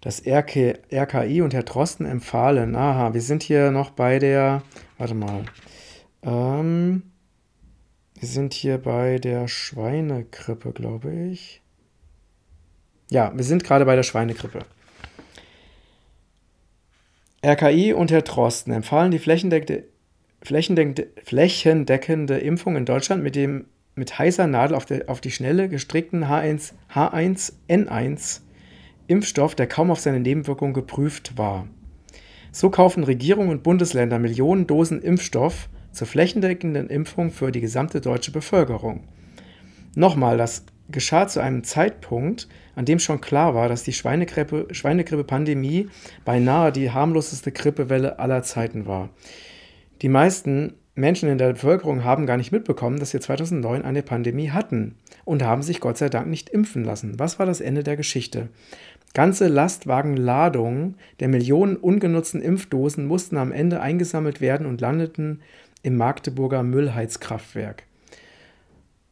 Das 0.06 0.24
RK, 0.24 0.78
RKI 0.92 1.42
und 1.42 1.52
Herr 1.52 1.64
Drosten 1.64 2.06
empfahlen. 2.06 2.76
Aha, 2.76 3.12
wir 3.12 3.20
sind 3.20 3.42
hier 3.42 3.72
noch 3.72 3.90
bei 3.90 4.20
der. 4.20 4.62
Warte 4.98 5.14
mal. 5.14 5.42
Ähm, 6.22 7.02
wir 8.14 8.28
sind 8.28 8.54
hier 8.54 8.78
bei 8.78 9.18
der 9.18 9.48
Schweinegrippe, 9.48 10.70
glaube 10.70 11.12
ich. 11.12 11.60
Ja, 13.10 13.32
wir 13.34 13.42
sind 13.42 13.64
gerade 13.64 13.84
bei 13.84 13.96
der 13.96 14.04
Schweinegrippe. 14.04 14.60
RKI 17.44 17.92
und 17.92 18.12
Herr 18.12 18.22
Drosten 18.22 18.72
empfahlen 18.72 19.10
die 19.10 19.18
flächendeckende, 19.18 19.88
flächendeckende, 20.40 21.08
flächendeckende 21.24 22.38
Impfung 22.38 22.76
in 22.76 22.84
Deutschland 22.84 23.24
mit 23.24 23.34
dem 23.34 23.64
mit 23.96 24.16
heißer 24.16 24.46
Nadel 24.46 24.76
auf, 24.76 24.84
der, 24.84 25.08
auf 25.08 25.20
die 25.20 25.32
Schnelle 25.32 25.68
gestrickten 25.68 26.26
H1, 26.26 26.74
H1N1 26.94 28.42
Impfstoff, 29.06 29.54
der 29.54 29.66
kaum 29.66 29.90
auf 29.90 30.00
seine 30.00 30.20
Nebenwirkungen 30.20 30.74
geprüft 30.74 31.36
war. 31.36 31.66
So 32.52 32.70
kaufen 32.70 33.04
Regierung 33.04 33.48
und 33.48 33.62
Bundesländer 33.62 34.18
Millionen 34.18 34.66
Dosen 34.66 35.02
Impfstoff 35.02 35.68
zur 35.92 36.06
flächendeckenden 36.06 36.88
Impfung 36.88 37.30
für 37.30 37.52
die 37.52 37.60
gesamte 37.60 38.00
deutsche 38.00 38.32
Bevölkerung. 38.32 39.04
Nochmal, 39.94 40.38
das 40.38 40.64
geschah 40.88 41.26
zu 41.28 41.40
einem 41.40 41.64
Zeitpunkt, 41.64 42.48
an 42.74 42.84
dem 42.84 42.98
schon 42.98 43.20
klar 43.20 43.54
war, 43.54 43.68
dass 43.68 43.82
die 43.82 43.92
Schweinegrippe-Pandemie 43.92 45.88
beinahe 46.24 46.72
die 46.72 46.90
harmloseste 46.90 47.52
Grippewelle 47.52 48.18
aller 48.18 48.42
Zeiten 48.42 48.86
war. 48.86 49.10
Die 50.02 50.08
meisten 50.08 50.74
Menschen 50.94 51.28
in 51.28 51.36
der 51.38 51.52
Bevölkerung 51.52 52.04
haben 52.04 52.24
gar 52.26 52.38
nicht 52.38 52.52
mitbekommen, 52.52 52.98
dass 52.98 53.12
wir 53.12 53.20
2009 53.20 53.82
eine 53.82 54.02
Pandemie 54.02 54.50
hatten 54.50 54.96
und 55.24 55.42
haben 55.42 55.62
sich 55.62 55.80
Gott 55.80 55.98
sei 55.98 56.08
Dank 56.08 56.28
nicht 56.28 56.48
impfen 56.48 56.84
lassen. 56.84 57.18
Was 57.18 57.38
war 57.38 57.44
das 57.44 57.60
Ende 57.60 57.82
der 57.82 57.96
Geschichte? 57.96 58.48
Ganze 59.14 59.48
Lastwagenladungen 59.48 60.96
der 61.20 61.28
Millionen 61.28 61.76
ungenutzten 61.76 62.42
Impfdosen 62.42 63.06
mussten 63.06 63.36
am 63.38 63.52
Ende 63.52 63.80
eingesammelt 63.80 64.40
werden 64.40 64.66
und 64.66 64.80
landeten 64.80 65.40
im 65.82 65.96
Magdeburger 65.96 66.62
Müllheizkraftwerk. 66.62 67.84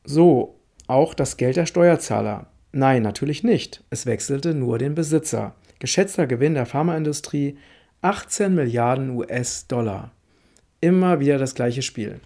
So, 0.05 0.57
auch 0.87 1.15
das 1.15 1.37
Geld 1.37 1.57
der 1.57 1.67
Steuerzahler. 1.67 2.47
Nein, 2.73 3.03
natürlich 3.03 3.45
nicht. 3.45 3.83
Es 3.91 4.05
wechselte 4.05 4.55
nur 4.55 4.79
den 4.79 4.95
Besitzer. 4.95 5.55
Geschätzter 5.79 6.27
Gewinn 6.27 6.55
der 6.55 6.67
Pharmaindustrie 6.67 7.57
18 8.03 8.55
Milliarden 8.55 9.11
US-Dollar. 9.11 10.11
Immer 10.81 11.21
wieder 11.21 11.39
das 11.39 11.55
gleiche 11.55 11.83
Spiel. 11.83 12.21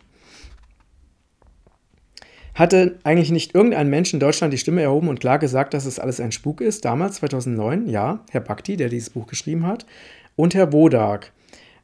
Hatte 2.58 2.98
eigentlich 3.04 3.30
nicht 3.30 3.54
irgendein 3.54 3.88
Mensch 3.88 4.12
in 4.12 4.18
Deutschland 4.18 4.52
die 4.52 4.58
Stimme 4.58 4.82
erhoben 4.82 5.06
und 5.06 5.20
klar 5.20 5.38
gesagt, 5.38 5.74
dass 5.74 5.86
es 5.86 6.00
alles 6.00 6.18
ein 6.18 6.32
Spuk 6.32 6.60
ist? 6.60 6.84
Damals, 6.84 7.14
2009, 7.16 7.88
ja, 7.88 8.24
Herr 8.30 8.40
Bakti, 8.40 8.76
der 8.76 8.88
dieses 8.88 9.10
Buch 9.10 9.28
geschrieben 9.28 9.64
hat, 9.64 9.86
und 10.34 10.56
Herr 10.56 10.72
Wodak, 10.72 11.30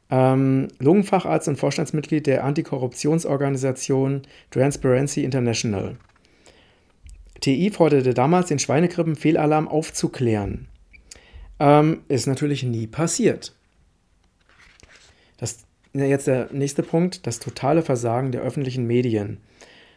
ähm, 0.09 0.67
Lungenfacharzt 0.79 1.47
und 1.47 1.55
Vorstandsmitglied 1.55 2.27
der 2.27 2.43
Antikorruptionsorganisation 2.43 4.23
Transparency 4.51 5.23
International. 5.23 5.95
TI 7.39 7.69
forderte 7.69 8.13
damals, 8.13 8.49
den 8.49 8.59
Schweinegrippenfehlalarm 8.59 9.69
aufzuklären. 9.69 10.67
Ähm, 11.57 12.01
ist 12.09 12.27
natürlich 12.27 12.63
nie 12.63 12.87
passiert. 12.87 13.55
Das, 15.37 15.59
jetzt 15.93 16.27
der 16.27 16.49
nächste 16.51 16.83
Punkt, 16.83 17.25
das 17.27 17.39
totale 17.39 17.81
Versagen 17.81 18.33
der 18.33 18.41
öffentlichen 18.41 18.85
Medien. 18.85 19.37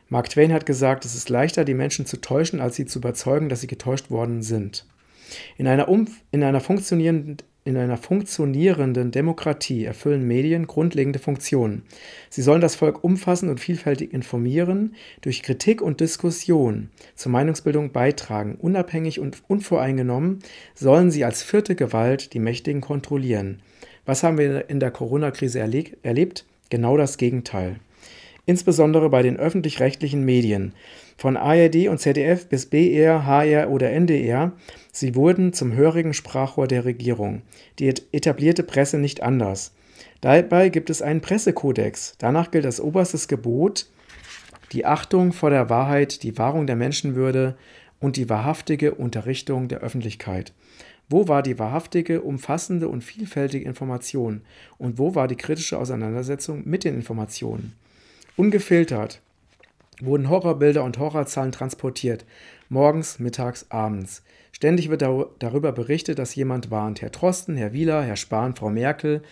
Mark 0.08 0.30
Twain 0.30 0.52
hat 0.52 0.64
gesagt, 0.64 1.04
es 1.04 1.14
ist 1.14 1.28
leichter, 1.28 1.64
die 1.64 1.74
Menschen 1.74 2.06
zu 2.06 2.20
täuschen, 2.20 2.60
als 2.60 2.76
sie 2.76 2.86
zu 2.86 2.98
überzeugen, 2.98 3.48
dass 3.48 3.60
sie 3.60 3.66
getäuscht 3.66 4.10
worden 4.10 4.42
sind. 4.42 4.86
In 5.58 5.66
einer, 5.66 5.88
um, 5.88 6.08
in 6.30 6.42
einer 6.42 6.60
funktionierenden 6.60 7.38
in 7.68 7.76
einer 7.76 7.98
funktionierenden 7.98 9.10
Demokratie 9.10 9.84
erfüllen 9.84 10.26
Medien 10.26 10.66
grundlegende 10.66 11.18
Funktionen. 11.18 11.82
Sie 12.30 12.40
sollen 12.40 12.62
das 12.62 12.76
Volk 12.76 13.04
umfassend 13.04 13.50
und 13.50 13.60
vielfältig 13.60 14.14
informieren, 14.14 14.94
durch 15.20 15.42
Kritik 15.42 15.82
und 15.82 16.00
Diskussion 16.00 16.88
zur 17.14 17.30
Meinungsbildung 17.30 17.92
beitragen. 17.92 18.54
Unabhängig 18.58 19.20
und 19.20 19.42
unvoreingenommen 19.48 20.38
sollen 20.74 21.10
sie 21.10 21.26
als 21.26 21.42
vierte 21.42 21.74
Gewalt 21.74 22.32
die 22.32 22.38
Mächtigen 22.38 22.80
kontrollieren. 22.80 23.60
Was 24.06 24.22
haben 24.22 24.38
wir 24.38 24.70
in 24.70 24.80
der 24.80 24.90
Corona-Krise 24.90 25.60
erlebt? 25.60 26.46
Genau 26.70 26.96
das 26.96 27.18
Gegenteil. 27.18 27.80
Insbesondere 28.48 29.10
bei 29.10 29.20
den 29.20 29.36
öffentlich-rechtlichen 29.36 30.24
Medien. 30.24 30.72
Von 31.18 31.36
ARD 31.36 31.88
und 31.88 31.98
ZDF 31.98 32.48
bis 32.48 32.64
BR, 32.64 33.26
HR 33.26 33.68
oder 33.68 33.90
NDR 33.90 34.52
Sie 34.90 35.14
wurden 35.14 35.52
zum 35.52 35.74
hörigen 35.74 36.14
Sprachrohr 36.14 36.66
der 36.66 36.86
Regierung, 36.86 37.42
die 37.78 37.92
etablierte 38.10 38.62
Presse 38.62 38.96
nicht 38.96 39.22
anders. 39.22 39.74
Dabei 40.22 40.70
gibt 40.70 40.88
es 40.88 41.02
einen 41.02 41.20
Pressekodex. 41.20 42.14
Danach 42.16 42.50
gilt 42.50 42.64
als 42.64 42.80
oberstes 42.80 43.28
Gebot 43.28 43.84
die 44.72 44.86
Achtung 44.86 45.34
vor 45.34 45.50
der 45.50 45.68
Wahrheit, 45.68 46.22
die 46.22 46.38
Wahrung 46.38 46.66
der 46.66 46.76
Menschenwürde 46.76 47.54
und 48.00 48.16
die 48.16 48.30
wahrhaftige 48.30 48.94
Unterrichtung 48.94 49.68
der 49.68 49.80
Öffentlichkeit. 49.80 50.54
Wo 51.10 51.28
war 51.28 51.42
die 51.42 51.58
wahrhaftige, 51.58 52.22
umfassende 52.22 52.88
und 52.88 53.04
vielfältige 53.04 53.66
Information 53.66 54.40
und 54.78 54.96
wo 54.96 55.14
war 55.14 55.28
die 55.28 55.36
kritische 55.36 55.78
Auseinandersetzung 55.78 56.62
mit 56.66 56.84
den 56.84 56.94
Informationen? 56.94 57.74
Ungefiltert 58.38 59.20
wurden 60.00 60.28
Horrorbilder 60.28 60.84
und 60.84 60.96
Horrorzahlen 60.96 61.50
transportiert, 61.50 62.24
morgens, 62.68 63.18
mittags, 63.18 63.66
abends. 63.68 64.22
Ständig 64.52 64.90
wird 64.90 65.02
darüber 65.02 65.72
berichtet, 65.72 66.20
dass 66.20 66.36
jemand 66.36 66.70
warnt. 66.70 67.02
Herr 67.02 67.10
Trosten, 67.10 67.56
Herr 67.56 67.72
Wieler, 67.72 68.04
Herr 68.04 68.14
Spahn, 68.14 68.54
Frau 68.54 68.70
Merkel. 68.70 69.22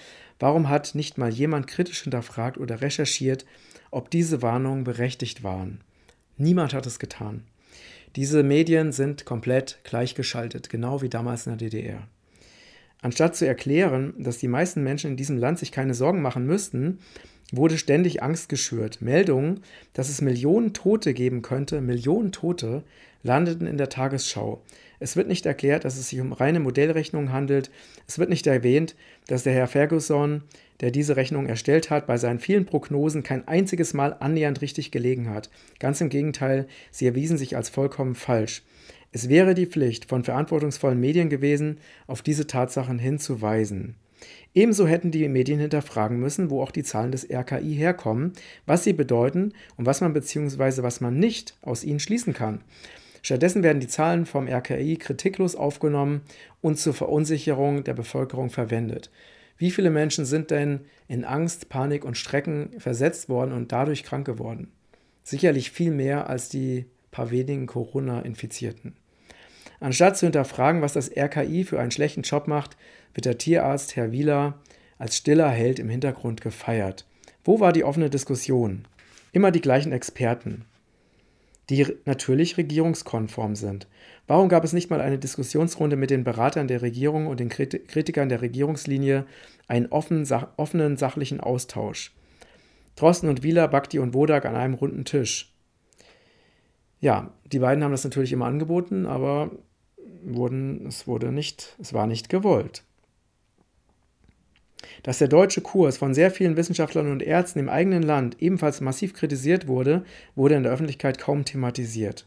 Warum 0.40 0.68
hat 0.68 0.96
nicht 0.96 1.18
mal 1.18 1.32
jemand 1.32 1.68
kritisch 1.68 2.02
hinterfragt 2.02 2.59
oder 2.59 2.80
recherchiert, 2.80 3.46
ob 3.92 4.11
diese 4.11 4.42
Warnungen 4.42 4.82
berechtigt 4.82 5.44
waren? 5.44 5.82
Niemand 6.36 6.74
hat 6.74 6.86
es 6.86 6.98
getan. 6.98 7.44
Diese 8.16 8.42
Medien 8.42 8.90
sind 8.90 9.24
komplett 9.24 9.78
gleichgeschaltet, 9.84 10.68
genau 10.68 11.00
wie 11.00 11.09
damals 11.09 11.46
in 11.46 11.57
der 11.57 11.68
DDR. 11.68 12.09
Anstatt 13.02 13.36
zu 13.36 13.46
erklären, 13.46 14.14
dass 14.18 14.38
die 14.38 14.48
meisten 14.48 14.82
Menschen 14.82 15.12
in 15.12 15.16
diesem 15.16 15.38
Land 15.38 15.61
sich 15.61 15.70
keine 15.70 15.94
Sorgen 15.94 16.22
machen 16.22 16.44
müssten, 16.44 16.98
wurde 17.53 17.78
ständig 17.78 18.22
Angst 18.22 18.49
geschürt. 18.49 19.01
Meldungen, 19.01 19.61
dass 19.92 20.09
es 20.09 20.20
Millionen 20.20 20.72
Tote 20.72 21.14
geben 21.14 21.42
könnte, 21.42 21.80
Millionen 21.80 22.32
Tote, 22.32 22.82
landeten 23.22 23.66
in 23.66 23.78
der 23.78 23.88
Tagesschau. 23.88 24.62
Es 24.99 25.16
wird 25.16 25.28
nicht 25.28 25.44
erklärt, 25.47 25.84
dass 25.84 25.99
es 25.99 26.09
sich 26.09 26.20
um 26.20 26.32
reine 26.32 26.61
Modellrechnungen 26.61 27.32
handelt. 27.32 27.70
Es 28.07 28.18
wird 28.18 28.30
nicht 28.30 28.47
erwähnt, 28.47 28.94
dass 29.26 29.42
der 29.42 29.53
Herr 29.53 29.68
Ferguson, 29.68 30.42
der 30.80 30.90
diese 30.90 31.16
Rechnung 31.16 31.47
erstellt 31.47 31.90
hat, 31.90 32.07
bei 32.07 32.16
seinen 32.16 32.38
vielen 32.38 32.64
Prognosen 32.64 33.22
kein 33.22 33.47
einziges 33.47 33.94
Mal 33.94 34.16
annähernd 34.18 34.62
richtig 34.62 34.90
gelegen 34.90 35.28
hat. 35.28 35.51
Ganz 35.78 36.01
im 36.01 36.09
Gegenteil, 36.09 36.66
sie 36.90 37.07
erwiesen 37.07 37.36
sich 37.36 37.57
als 37.57 37.68
vollkommen 37.68 38.14
falsch. 38.14 38.62
Es 39.12 39.28
wäre 39.28 39.55
die 39.55 39.66
Pflicht 39.66 40.07
von 40.07 40.24
verantwortungsvollen 40.24 41.01
Medien 41.01 41.28
gewesen, 41.28 41.78
auf 42.07 42.22
diese 42.22 42.47
Tatsachen 42.47 42.99
hinzuweisen. 42.99 43.97
Ebenso 44.57 44.86
hätten 44.86 45.11
die 45.11 45.28
Medien 45.28 45.61
hinterfragen 45.61 46.18
müssen, 46.18 46.48
wo 46.48 46.62
auch 46.62 46.70
die 46.70 46.82
Zahlen 46.82 47.12
des 47.12 47.28
RKI 47.30 47.74
herkommen, 47.74 48.32
was 48.64 48.84
sie 48.84 48.94
bedeuten 48.94 49.52
und 49.76 49.84
was 49.84 50.00
man 50.00 50.14
bzw. 50.14 50.82
was 50.82 51.02
man 51.02 51.18
nicht 51.18 51.54
aus 51.61 51.84
ihnen 51.84 52.00
schließen 52.00 52.32
kann. 52.32 52.62
Stattdessen 53.20 53.62
werden 53.62 53.80
die 53.80 53.86
Zahlen 53.86 54.24
vom 54.24 54.48
RKI 54.48 54.96
kritiklos 54.96 55.57
aufgenommen 55.57 56.22
und 56.62 56.78
zur 56.78 56.94
Verunsicherung 56.94 57.84
der 57.84 57.92
Bevölkerung 57.92 58.48
verwendet. 58.48 59.11
Wie 59.59 59.70
viele 59.70 59.90
Menschen 59.90 60.24
sind 60.24 60.50
denn 60.50 60.80
in 61.07 61.26
Angst, 61.26 61.68
Panik 61.68 62.07
und 62.07 62.16
Strecken 62.16 62.70
versetzt 62.78 63.28
worden 63.28 63.52
und 63.52 63.72
dadurch 63.72 64.04
krank 64.04 64.24
geworden? 64.24 64.72
Sicherlich 65.22 65.70
viel 65.70 65.90
mehr 65.90 66.30
als 66.30 66.48
die 66.48 66.86
paar 67.11 67.30
wenigen 67.30 67.66
Corona-Infizierten. 67.66 68.94
Anstatt 69.80 70.16
zu 70.16 70.24
hinterfragen, 70.24 70.80
was 70.80 70.94
das 70.94 71.14
RKI 71.14 71.64
für 71.64 71.78
einen 71.78 71.90
schlechten 71.90 72.22
Job 72.22 72.48
macht, 72.48 72.76
wird 73.17 73.25
der 73.25 73.39
Tierarzt 73.39 73.97
Herr 73.97 74.12
Wieler 74.12 74.61
als 74.99 75.17
stiller 75.17 75.51
Held 75.51 75.81
im 75.81 75.89
Hintergrund 75.89 76.41
gefeiert. 76.41 77.07
Wo 77.45 77.59
war 77.59 77.73
die 77.73 77.85
offene 77.85 78.11
Diskussion? 78.11 78.87
Immer 79.33 79.51
die 79.51 79.61
gleichen 79.61 79.93
Experten 79.93 80.64
die 81.69 81.87
natürlich 82.05 82.57
regierungskonform 82.57 83.57
sind. 83.57 83.89
Warum 84.27 84.49
gab 84.49 84.64
es 84.64 84.73
nicht 84.73 84.91
mal 84.91 85.01
eine 85.01 85.19
Diskussionsrunde 85.19 85.97
mit 85.97 86.11
den 86.11 86.25
Beratern 86.25 86.69
der 86.69 86.83
Regierung 86.83 87.27
und 87.27 87.41
den 87.41 87.49
Kritikern 87.49 88.29
der 88.29 88.43
Regierungslinie, 88.43 89.27
einen 89.69 89.87
offenen, 89.87 90.25
sach 90.25 90.49
offenen 90.57 90.97
sachlichen 90.97 91.41
Austausch? 91.41 92.14
Drosten 92.95 93.29
und 93.29 93.43
Wieler, 93.43 93.69
Bakti 93.69 93.99
und 93.99 94.14
Wodak 94.14 94.47
an 94.47 94.57
einem 94.57 94.75
runden 94.75 95.05
Tisch. 95.05 95.53
Ja, 97.01 97.33
die 97.45 97.59
beiden 97.59 97.85
haben 97.85 97.93
das 97.93 98.05
natürlich 98.05 98.33
immer 98.33 98.47
angeboten, 98.47 99.07
aber 99.07 99.51
wurden, 100.25 100.87
es 100.87 101.07
wurde 101.07 101.31
nicht, 101.31 101.77
es 101.81 101.93
war 101.93 102.07
nicht 102.07 102.29
gewollt. 102.29 102.85
Dass 105.03 105.18
der 105.18 105.28
deutsche 105.28 105.61
Kurs 105.61 105.97
von 105.99 106.14
sehr 106.14 106.30
vielen 106.30 106.57
Wissenschaftlern 106.57 107.11
und 107.11 107.22
Ärzten 107.22 107.59
im 107.59 107.68
eigenen 107.68 108.03
Land 108.03 108.37
ebenfalls 108.41 108.80
massiv 108.80 109.14
kritisiert 109.14 109.66
wurde, 109.66 110.05
wurde 110.34 110.55
in 110.55 110.62
der 110.62 110.72
Öffentlichkeit 110.72 111.18
kaum 111.18 111.45
thematisiert. 111.45 112.26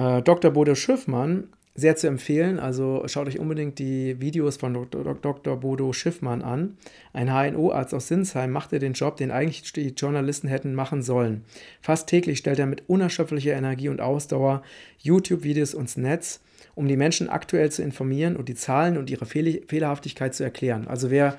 Äh, 0.00 0.22
Dr. 0.22 0.50
Bodo 0.50 0.74
Schiffmann, 0.74 1.48
sehr 1.74 1.96
zu 1.96 2.06
empfehlen, 2.06 2.58
also 2.58 3.02
schaut 3.06 3.28
euch 3.28 3.38
unbedingt 3.38 3.78
die 3.78 4.20
Videos 4.20 4.56
von 4.56 4.74
Dr. 4.74 5.14
Dr. 5.14 5.56
Bodo 5.56 5.92
Schiffmann 5.92 6.42
an. 6.42 6.76
Ein 7.12 7.28
HNO-Arzt 7.28 7.94
aus 7.94 8.08
Sinsheim 8.08 8.50
machte 8.50 8.78
den 8.78 8.94
Job, 8.94 9.16
den 9.16 9.30
eigentlich 9.30 9.72
die 9.72 9.88
Journalisten 9.88 10.48
hätten 10.48 10.74
machen 10.74 11.02
sollen. 11.02 11.44
Fast 11.80 12.08
täglich 12.08 12.38
stellt 12.38 12.58
er 12.58 12.66
mit 12.66 12.88
unerschöpflicher 12.88 13.52
Energie 13.52 13.88
und 13.88 14.00
Ausdauer 14.00 14.62
YouTube-Videos 14.98 15.74
ins 15.74 15.96
Netz 15.96 16.40
um 16.80 16.88
die 16.88 16.96
Menschen 16.96 17.28
aktuell 17.28 17.70
zu 17.70 17.82
informieren 17.82 18.36
und 18.36 18.48
die 18.48 18.54
Zahlen 18.54 18.96
und 18.96 19.10
ihre 19.10 19.26
Fehl 19.26 19.62
Fehlerhaftigkeit 19.68 20.34
zu 20.34 20.42
erklären. 20.42 20.88
Also 20.88 21.10
wer 21.10 21.36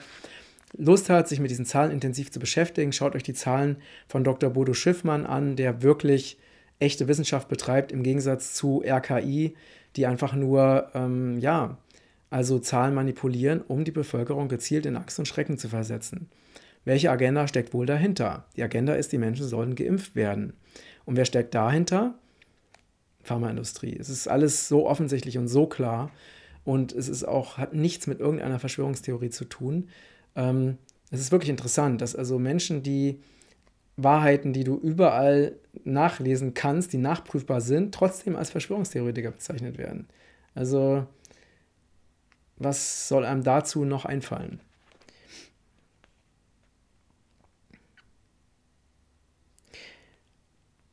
Lust 0.77 1.09
hat, 1.09 1.27
sich 1.27 1.39
mit 1.39 1.49
diesen 1.49 1.65
Zahlen 1.65 1.91
intensiv 1.91 2.31
zu 2.31 2.39
beschäftigen, 2.39 2.93
schaut 2.93 3.15
euch 3.15 3.23
die 3.23 3.33
Zahlen 3.33 3.77
von 4.07 4.23
Dr. 4.23 4.51
Bodo 4.51 4.75
Schiffmann 4.75 5.25
an, 5.25 5.55
der 5.55 5.81
wirklich 5.81 6.37
echte 6.77 7.07
Wissenschaft 7.07 7.49
betreibt, 7.49 7.91
im 7.91 8.03
Gegensatz 8.03 8.53
zu 8.53 8.83
RKI, 8.85 9.55
die 9.95 10.05
einfach 10.05 10.33
nur, 10.33 10.91
ähm, 10.93 11.39
ja, 11.39 11.79
also 12.29 12.59
Zahlen 12.59 12.93
manipulieren, 12.93 13.61
um 13.61 13.83
die 13.83 13.91
Bevölkerung 13.91 14.47
gezielt 14.47 14.85
in 14.85 14.95
Angst 14.95 15.17
und 15.17 15.27
Schrecken 15.27 15.57
zu 15.57 15.69
versetzen. 15.69 16.29
Welche 16.85 17.09
Agenda 17.09 17.47
steckt 17.47 17.73
wohl 17.73 17.87
dahinter? 17.87 18.45
Die 18.55 18.63
Agenda 18.63 18.93
ist, 18.93 19.11
die 19.11 19.17
Menschen 19.17 19.47
sollen 19.47 19.73
geimpft 19.73 20.15
werden. 20.15 20.53
Und 21.05 21.17
wer 21.17 21.25
steckt 21.25 21.55
dahinter? 21.55 22.13
Pharmaindustrie. 23.23 23.95
Es 23.97 24.09
ist 24.09 24.27
alles 24.27 24.67
so 24.67 24.87
offensichtlich 24.87 25.37
und 25.37 25.47
so 25.47 25.67
klar 25.67 26.11
und 26.63 26.93
es 26.93 27.09
ist 27.09 27.23
auch, 27.23 27.57
hat 27.57 27.73
nichts 27.73 28.07
mit 28.07 28.19
irgendeiner 28.19 28.59
Verschwörungstheorie 28.59 29.29
zu 29.29 29.45
tun. 29.45 29.89
Ähm, 30.35 30.77
es 31.09 31.19
ist 31.19 31.31
wirklich 31.31 31.49
interessant, 31.49 32.01
dass 32.01 32.15
also 32.15 32.39
Menschen, 32.39 32.83
die 32.83 33.19
Wahrheiten, 33.97 34.53
die 34.53 34.63
du 34.63 34.77
überall 34.77 35.55
nachlesen 35.83 36.53
kannst, 36.53 36.93
die 36.93 36.97
nachprüfbar 36.97 37.61
sind, 37.61 37.93
trotzdem 37.93 38.35
als 38.35 38.49
Verschwörungstheoretiker 38.49 39.31
bezeichnet 39.31 39.77
werden. 39.77 40.07
Also, 40.55 41.05
was 42.57 43.07
soll 43.07 43.25
einem 43.25 43.43
dazu 43.43 43.85
noch 43.85 44.05
einfallen? 44.05 44.61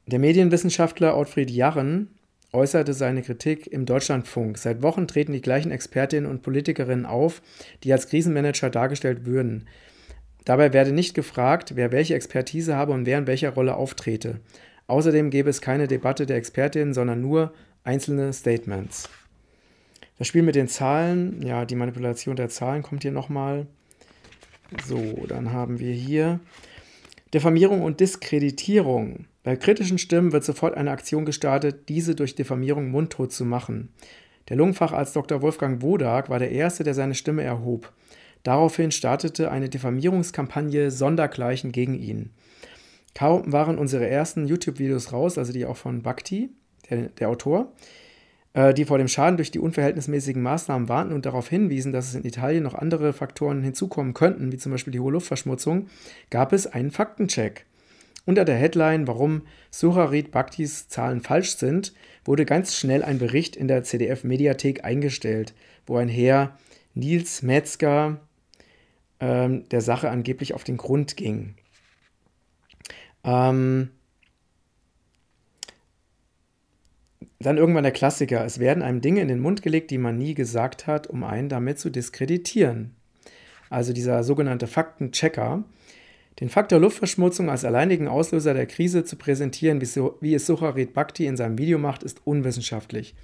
Der 0.06 0.18
Medienwissenschaftler 0.18 1.16
Ottfried 1.16 1.50
Jarren 1.50 2.17
äußerte 2.53 2.94
seine 2.94 3.22
Kritik 3.22 3.66
im 3.66 3.86
Deutschlandfunk. 3.86 4.59
Seit 4.59 4.82
Wochen 4.82 5.07
treten 5.07 5.32
die 5.32 5.40
gleichen 5.40 5.70
Expertinnen 5.70 6.30
und 6.30 6.42
Politikerinnen 6.42 7.07
auf, 7.07 7.42
die 7.84 7.92
als 7.92 8.09
Krisenmanager 8.09 8.70
dargestellt 8.70 9.26
würden. 9.26 9.66
Dabei 10.44 10.72
werde 10.72 10.92
nicht 10.92 11.14
gefragt, 11.14 11.76
wer 11.76 11.92
welche 11.92 12.14
Expertise 12.14 12.74
habe 12.74 12.92
und 12.92 13.05
wer 13.05 13.18
in 13.18 13.26
welcher 13.26 13.51
Rolle 13.51 13.76
auftrete. 13.76 14.40
Außerdem 14.86 15.28
gäbe 15.28 15.51
es 15.51 15.61
keine 15.61 15.86
Debatte 15.86 16.24
der 16.24 16.36
Expertinnen, 16.38 16.94
sondern 16.94 17.20
nur 17.20 17.53
einzelne 17.84 18.32
Statements. 18.32 19.11
Das 20.18 20.26
Spiel 20.26 20.42
mit 20.42 20.55
den 20.55 20.68
Zahlen, 20.68 21.42
ja, 21.42 21.64
die 21.64 21.76
Manipulation 21.76 22.36
der 22.36 22.49
Zahlen 22.49 22.82
kommt 22.82 23.03
hier 23.03 23.12
nochmal. 23.12 23.66
So, 24.86 25.26
dann 25.28 25.53
haben 25.53 25.78
wir 25.78 25.92
hier 25.92 26.40
Diffamierung 27.32 27.82
und 27.82 28.01
Diskreditierung. 28.01 29.26
Bei 29.43 29.57
kritischen 29.57 29.99
Stimmen 29.99 30.32
wird 30.32 30.45
sofort 30.45 30.76
eine 30.76 30.91
Aktion 30.91 31.24
gestartet, 31.24 31.89
diese 31.89 32.14
durch 32.14 32.34
Diffamierung 32.34 32.91
mundtot 32.91 33.32
zu 33.32 33.45
machen. 33.45 33.91
Der 34.49 34.57
Lungenfacharzt 34.57 35.14
Dr. 35.14 35.43
Wolfgang 35.43 35.82
Wodak 35.82 36.28
war 36.28 36.39
der 36.39 36.51
Erste, 36.51 36.84
der 36.84 36.95
seine 36.95 37.14
Stimme 37.14 37.43
erhob. 37.43 37.93
Daraufhin 38.43 38.91
startete 38.91 39.51
eine 39.51 39.68
Diffamierungskampagne 39.68 40.91
sondergleichen 40.91 41.72
gegen 41.72 41.95
ihn. 41.95 42.30
Kaum 43.14 43.53
waren 43.53 43.78
unsere 43.78 44.09
ersten 44.09 44.47
YouTube-Videos 44.47 45.12
raus, 45.12 45.39
also 45.39 45.53
die 45.53 45.66
auch 45.66 45.76
von 45.76 46.03
Bhakti, 46.03 46.51
der, 46.89 47.09
der 47.09 47.28
Autor, 47.28 47.72
äh, 48.55 48.72
die 48.72 48.84
vor 48.84 48.99
dem 48.99 49.09
Schaden 49.09 49.36
durch 49.36 49.51
die 49.51 49.59
unverhältnismäßigen 49.59 50.41
Maßnahmen 50.43 50.89
warnten 50.89 51.14
und 51.14 51.26
darauf 51.26 51.49
hinwiesen, 51.49 51.93
dass 51.93 52.09
es 52.09 52.14
in 52.14 52.24
Italien 52.24 52.62
noch 52.62 52.74
andere 52.74 53.12
Faktoren 53.12 53.62
hinzukommen 53.62 54.14
könnten, 54.14 54.53
wie 54.53 54.59
zum 54.59 54.72
Beispiel 54.72 54.93
die 54.93 55.01
hohe 55.01 55.12
Luftverschmutzung, 55.12 55.89
gab 56.30 56.53
es 56.53 56.66
einen 56.66 56.91
Faktencheck. 56.91 57.66
Unter 58.28 58.44
der 58.44 58.56
Headline, 58.56 59.06
warum 59.06 59.40
Sucharit 59.70 60.32
Bhaktis 60.32 60.86
Zahlen 60.88 61.22
falsch 61.22 61.56
sind, 61.56 61.94
wurde 62.26 62.44
ganz 62.44 62.76
schnell 62.76 63.02
ein 63.02 63.18
Bericht 63.18 63.56
in 63.56 63.68
der 63.68 63.84
CDF-Mediathek 63.84 64.84
eingestellt, 64.84 65.54
wo 65.86 65.96
ein 65.96 66.10
Herr 66.10 66.58
Nils 66.92 67.40
Metzger 67.40 68.20
ähm, 69.18 69.66
der 69.70 69.80
Sache 69.80 70.10
angeblich 70.10 70.52
auf 70.52 70.62
den 70.62 70.76
Grund 70.76 71.16
ging. 71.16 71.54
Ähm, 73.24 73.88
dann 77.38 77.56
irgendwann 77.56 77.84
der 77.84 77.92
Klassiker. 77.92 78.44
Es 78.44 78.58
werden 78.58 78.82
einem 78.82 79.00
Dinge 79.00 79.22
in 79.22 79.28
den 79.28 79.40
Mund 79.40 79.62
gelegt, 79.62 79.90
die 79.90 79.96
man 79.96 80.18
nie 80.18 80.34
gesagt 80.34 80.86
hat, 80.86 81.06
um 81.06 81.24
einen 81.24 81.48
damit 81.48 81.78
zu 81.78 81.88
diskreditieren. 81.88 82.94
Also 83.70 83.94
dieser 83.94 84.22
sogenannte 84.22 84.66
Faktenchecker. 84.66 85.64
Den 86.41 86.49
Faktor 86.49 86.78
Luftverschmutzung 86.78 87.51
als 87.51 87.64
alleinigen 87.64 88.07
Auslöser 88.07 88.55
der 88.55 88.66
Krise 88.66 89.05
zu 89.05 89.16
präsentieren, 89.16 89.80
wie 89.80 90.34
es 90.34 90.47
Sucharit 90.47 90.95
Bhakti 90.95 91.26
in 91.26 91.36
seinem 91.36 91.59
Video 91.59 91.78
macht, 91.78 92.05
ist 92.05 92.20
unwissenschaftlich. 92.24 93.14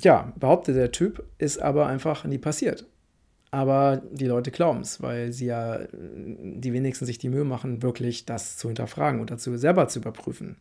Ja, 0.00 0.32
behauptet 0.36 0.76
der 0.76 0.92
Typ, 0.92 1.24
ist 1.38 1.60
aber 1.60 1.86
einfach 1.86 2.24
nie 2.24 2.38
passiert. 2.38 2.86
Aber 3.50 4.02
die 4.10 4.26
Leute 4.26 4.50
glauben 4.50 4.80
es, 4.80 5.00
weil 5.02 5.32
sie 5.32 5.46
ja 5.46 5.80
die 5.92 6.72
wenigsten 6.72 7.06
sich 7.06 7.18
die 7.18 7.28
Mühe 7.28 7.44
machen, 7.44 7.82
wirklich 7.82 8.24
das 8.24 8.56
zu 8.56 8.68
hinterfragen 8.68 9.20
und 9.20 9.30
dazu 9.30 9.56
selber 9.56 9.86
zu 9.86 10.00
überprüfen. 10.00 10.56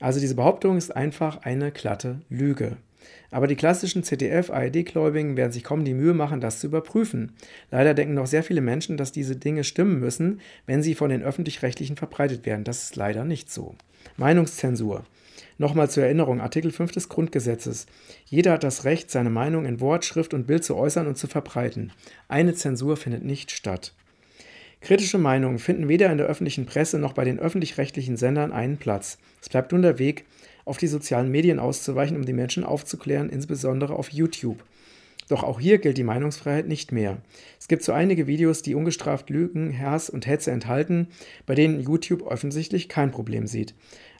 Also 0.00 0.20
diese 0.20 0.36
Behauptung 0.36 0.76
ist 0.76 0.94
einfach 0.94 1.42
eine 1.42 1.72
glatte 1.72 2.20
Lüge. 2.28 2.76
Aber 3.30 3.46
die 3.46 3.56
klassischen 3.56 4.02
ZDF-ARD-Gläubigen 4.02 5.36
werden 5.36 5.52
sich 5.52 5.64
kaum 5.64 5.84
die 5.84 5.94
Mühe 5.94 6.14
machen, 6.14 6.40
das 6.40 6.60
zu 6.60 6.66
überprüfen. 6.66 7.32
Leider 7.70 7.94
denken 7.94 8.14
noch 8.14 8.26
sehr 8.26 8.42
viele 8.42 8.60
Menschen, 8.60 8.96
dass 8.96 9.12
diese 9.12 9.36
Dinge 9.36 9.64
stimmen 9.64 10.00
müssen, 10.00 10.40
wenn 10.66 10.82
sie 10.82 10.94
von 10.94 11.10
den 11.10 11.22
öffentlich-rechtlichen 11.22 11.96
verbreitet 11.96 12.46
werden. 12.46 12.64
Das 12.64 12.84
ist 12.84 12.96
leider 12.96 13.24
nicht 13.24 13.50
so. 13.50 13.74
Meinungszensur. 14.16 15.04
Nochmal 15.58 15.90
zur 15.90 16.04
Erinnerung, 16.04 16.40
Artikel 16.40 16.70
5 16.70 16.92
des 16.92 17.08
Grundgesetzes. 17.08 17.86
Jeder 18.26 18.52
hat 18.52 18.64
das 18.64 18.84
Recht, 18.84 19.10
seine 19.10 19.30
Meinung 19.30 19.66
in 19.66 19.80
Wort, 19.80 20.04
Schrift 20.04 20.32
und 20.32 20.46
Bild 20.46 20.64
zu 20.64 20.76
äußern 20.76 21.06
und 21.06 21.18
zu 21.18 21.26
verbreiten. 21.26 21.92
Eine 22.28 22.54
Zensur 22.54 22.96
findet 22.96 23.24
nicht 23.24 23.50
statt. 23.50 23.92
Kritische 24.80 25.18
Meinungen 25.18 25.58
finden 25.58 25.88
weder 25.88 26.10
in 26.12 26.18
der 26.18 26.28
öffentlichen 26.28 26.66
Presse 26.66 26.98
noch 26.98 27.12
bei 27.12 27.24
den 27.24 27.40
öffentlich-rechtlichen 27.40 28.16
Sendern 28.16 28.52
einen 28.52 28.76
Platz. 28.76 29.18
Es 29.42 29.48
bleibt 29.48 29.72
nun 29.72 29.82
der 29.82 29.98
Weg, 29.98 30.24
auf 30.68 30.78
die 30.78 30.86
sozialen 30.86 31.30
Medien 31.30 31.58
auszuweichen, 31.58 32.16
um 32.16 32.24
die 32.24 32.32
Menschen 32.32 32.64
aufzuklären, 32.64 33.30
insbesondere 33.30 33.94
auf 33.94 34.10
YouTube. 34.10 34.62
Doch 35.28 35.42
auch 35.42 35.60
hier 35.60 35.78
gilt 35.78 35.98
die 35.98 36.04
Meinungsfreiheit 36.04 36.66
nicht 36.66 36.90
mehr. 36.90 37.18
Es 37.60 37.68
gibt 37.68 37.82
so 37.82 37.92
einige 37.92 38.26
Videos, 38.26 38.62
die 38.62 38.74
ungestraft 38.74 39.28
Lügen, 39.28 39.78
Hass 39.78 40.08
und 40.08 40.26
Hetze 40.26 40.50
enthalten, 40.50 41.08
bei 41.44 41.54
denen 41.54 41.80
YouTube 41.80 42.22
offensichtlich 42.22 42.88
kein 42.88 43.10
Problem 43.10 43.46
sieht. 43.46 43.74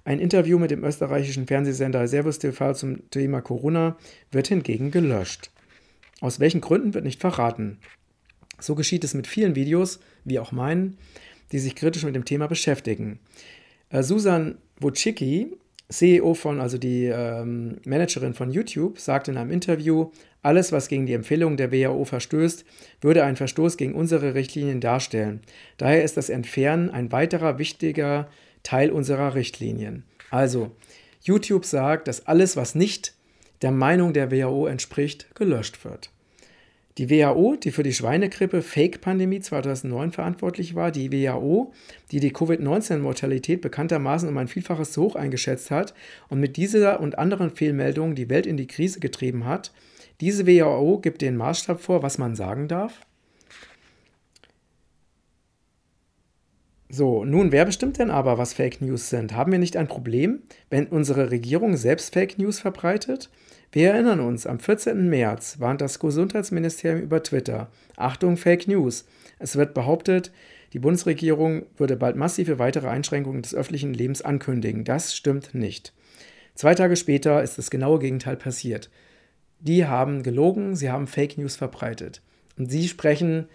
Ein 0.05 0.21
Interview 0.21 0.59
mit 0.59 0.71
dem 0.71 0.85
österreichischen 0.85 1.47
Fernsehsender 1.47 2.07
Servus 2.09 2.39
TV 2.39 2.75
zum 2.75 3.11
Thema 3.11 3.41
Corona 3.41 3.97
wird 4.31 4.49
hingegen 4.49 4.91
gelöscht. 4.91 5.51
Aus 6.21 6.41
welchen 6.41 6.61
Gründen 6.61 6.95
wird 6.95 7.05
nicht 7.05 7.21
verraten. 7.21 7.79
So 8.59 8.75
geschieht 8.75 9.05
es 9.05 9.15
mit 9.15 9.27
vielen 9.27 9.55
Videos, 9.55 10.01
wie 10.25 10.39
auch 10.39 10.53
meinen, 10.53 10.99
die 11.53 11.59
sich 11.59 11.75
kritisch 11.75 12.05
mit 12.05 12.17
dem 12.17 12.25
Thema 12.25 12.49
beschäftigen. 12.49 13.19
Äh, 13.91 14.03
Susan 14.03 14.59
Wojcicki, 14.81 15.57
CEO 15.91 16.35
von, 16.35 16.61
also 16.61 16.77
die 16.77 17.07
ähm, 17.07 17.79
Managerin 17.87 18.35
von 18.35 18.51
YouTube, 18.51 18.99
sagt 18.99 19.29
in 19.29 19.39
einem 19.39 19.51
Interview, 19.51 20.11
alles, 20.43 20.71
was 20.71 20.89
gegen 20.89 21.07
die 21.07 21.15
Empfehlungen 21.15 21.57
der 21.57 21.73
WHO 21.73 22.05
verstößt, 22.05 22.65
würde 23.01 23.25
einen 23.25 23.37
Verstoß 23.37 23.77
gegen 23.77 23.95
unsere 23.95 24.35
Richtlinien 24.35 24.81
darstellen. 24.81 25.41
Daher 25.79 26.05
ist 26.05 26.17
das 26.17 26.29
Entfernen 26.29 26.91
ein 26.91 27.11
weiterer 27.11 27.59
wichtiger 27.59 28.29
Teil 28.63 28.91
unserer 28.91 29.35
Richtlinien. 29.35 30.05
Also, 30.31 30.73
YouTube 31.23 31.65
sagt, 31.65 32.07
dass 32.07 32.27
alles, 32.27 32.57
was 32.57 32.75
nicht 32.75 33.15
der 33.63 33.73
Meinung 33.73 34.13
der 34.13 34.31
WHO 34.31 34.67
entspricht, 34.67 35.35
gelöscht 35.35 35.85
wird. 35.85 36.11
Die 36.99 37.11
WHO, 37.11 37.55
die 37.55 37.71
für 37.71 37.85
die 37.85 37.93
Schweinegrippe 37.93 38.61
Fake-Pandemie 38.61 39.39
2009 39.39 40.11
verantwortlich 40.11 40.75
war, 40.75 40.91
die 40.91 41.13
WHO, 41.13 41.73
die 42.11 42.19
die 42.19 42.33
Covid-19-Mortalität 42.33 43.61
bekanntermaßen 43.61 44.29
um 44.29 44.37
ein 44.37 44.49
Vielfaches 44.49 44.91
zu 44.91 45.03
hoch 45.03 45.15
eingeschätzt 45.15 45.71
hat 45.71 45.95
und 46.29 46.41
mit 46.41 46.57
dieser 46.57 46.99
und 46.99 47.17
anderen 47.17 47.51
Fehlmeldungen 47.51 48.17
die 48.17 48.29
Welt 48.29 48.47
in 48.47 48.57
die 48.57 48.67
Krise 48.67 48.99
getrieben 48.99 49.45
hat, 49.45 49.73
diese 50.21 50.49
WHO 50.49 50.99
gibt 50.99 51.23
den 51.23 51.37
Maßstab 51.37 51.81
vor, 51.81 52.03
was 52.03 52.19
man 52.19 52.35
sagen 52.35 52.67
darf. 52.67 53.07
So, 56.91 57.25
nun, 57.25 57.53
wer 57.53 57.67
bestimmt 57.67 57.99
denn 57.99 58.11
aber, 58.11 58.39
was 58.39 58.55
Fake 58.55 58.81
News 58.81 59.11
sind? 59.11 59.35
Haben 59.35 59.53
wir 59.53 59.59
nicht 59.59 59.77
ein 59.77 59.89
Problem, 59.89 60.43
wenn 60.71 60.87
unsere 60.87 61.31
Regierung 61.31 61.77
selbst 61.77 62.15
Fake 62.15 62.39
News 62.39 62.61
verbreitet? 62.61 63.29
Wir 63.73 63.91
erinnern 63.91 64.21
uns, 64.21 64.47
am 64.47 64.59
14. 64.59 65.11
März 65.11 65.61
warnt 65.61 65.83
das 65.83 65.99
Gesundheitsministerium 65.99 67.03
über 67.03 67.23
Twitter. 67.23 67.69
Achtung, 67.97 68.39
Fake 68.39 68.67
News. 68.67 69.05
Es 69.39 69.57
wird 69.57 69.75
behauptet, 69.75 70.33
die 70.73 70.79
Bundesregierung 70.79 71.67
würde 71.77 71.97
bald 71.97 72.17
massive 72.17 72.59
weitere 72.59 72.89
Einschränkungen 72.89 73.43
des 73.43 73.55
öffentlichen 73.55 73.93
Lebens 73.93 74.23
ankündigen. 74.23 74.85
Das 74.85 75.15
stimmt 75.15 75.55
nicht. 75.55 75.93
Zwei 76.55 76.75
Tage 76.75 76.97
später 76.97 77.43
ist 77.43 77.59
das 77.59 77.71
genaue 77.71 77.99
Gegenteil 77.99 78.37
passiert. 78.37 78.89
Die 79.61 79.85
haben 79.85 80.23
gelogen, 80.23 80.75
sie 80.75 80.91
haben 80.91 81.07
Fake 81.07 81.37
News 81.37 81.57
verbreitet. 81.57 82.23
Und 82.57 82.71
sie 82.71 82.89
sprechen 82.89 83.47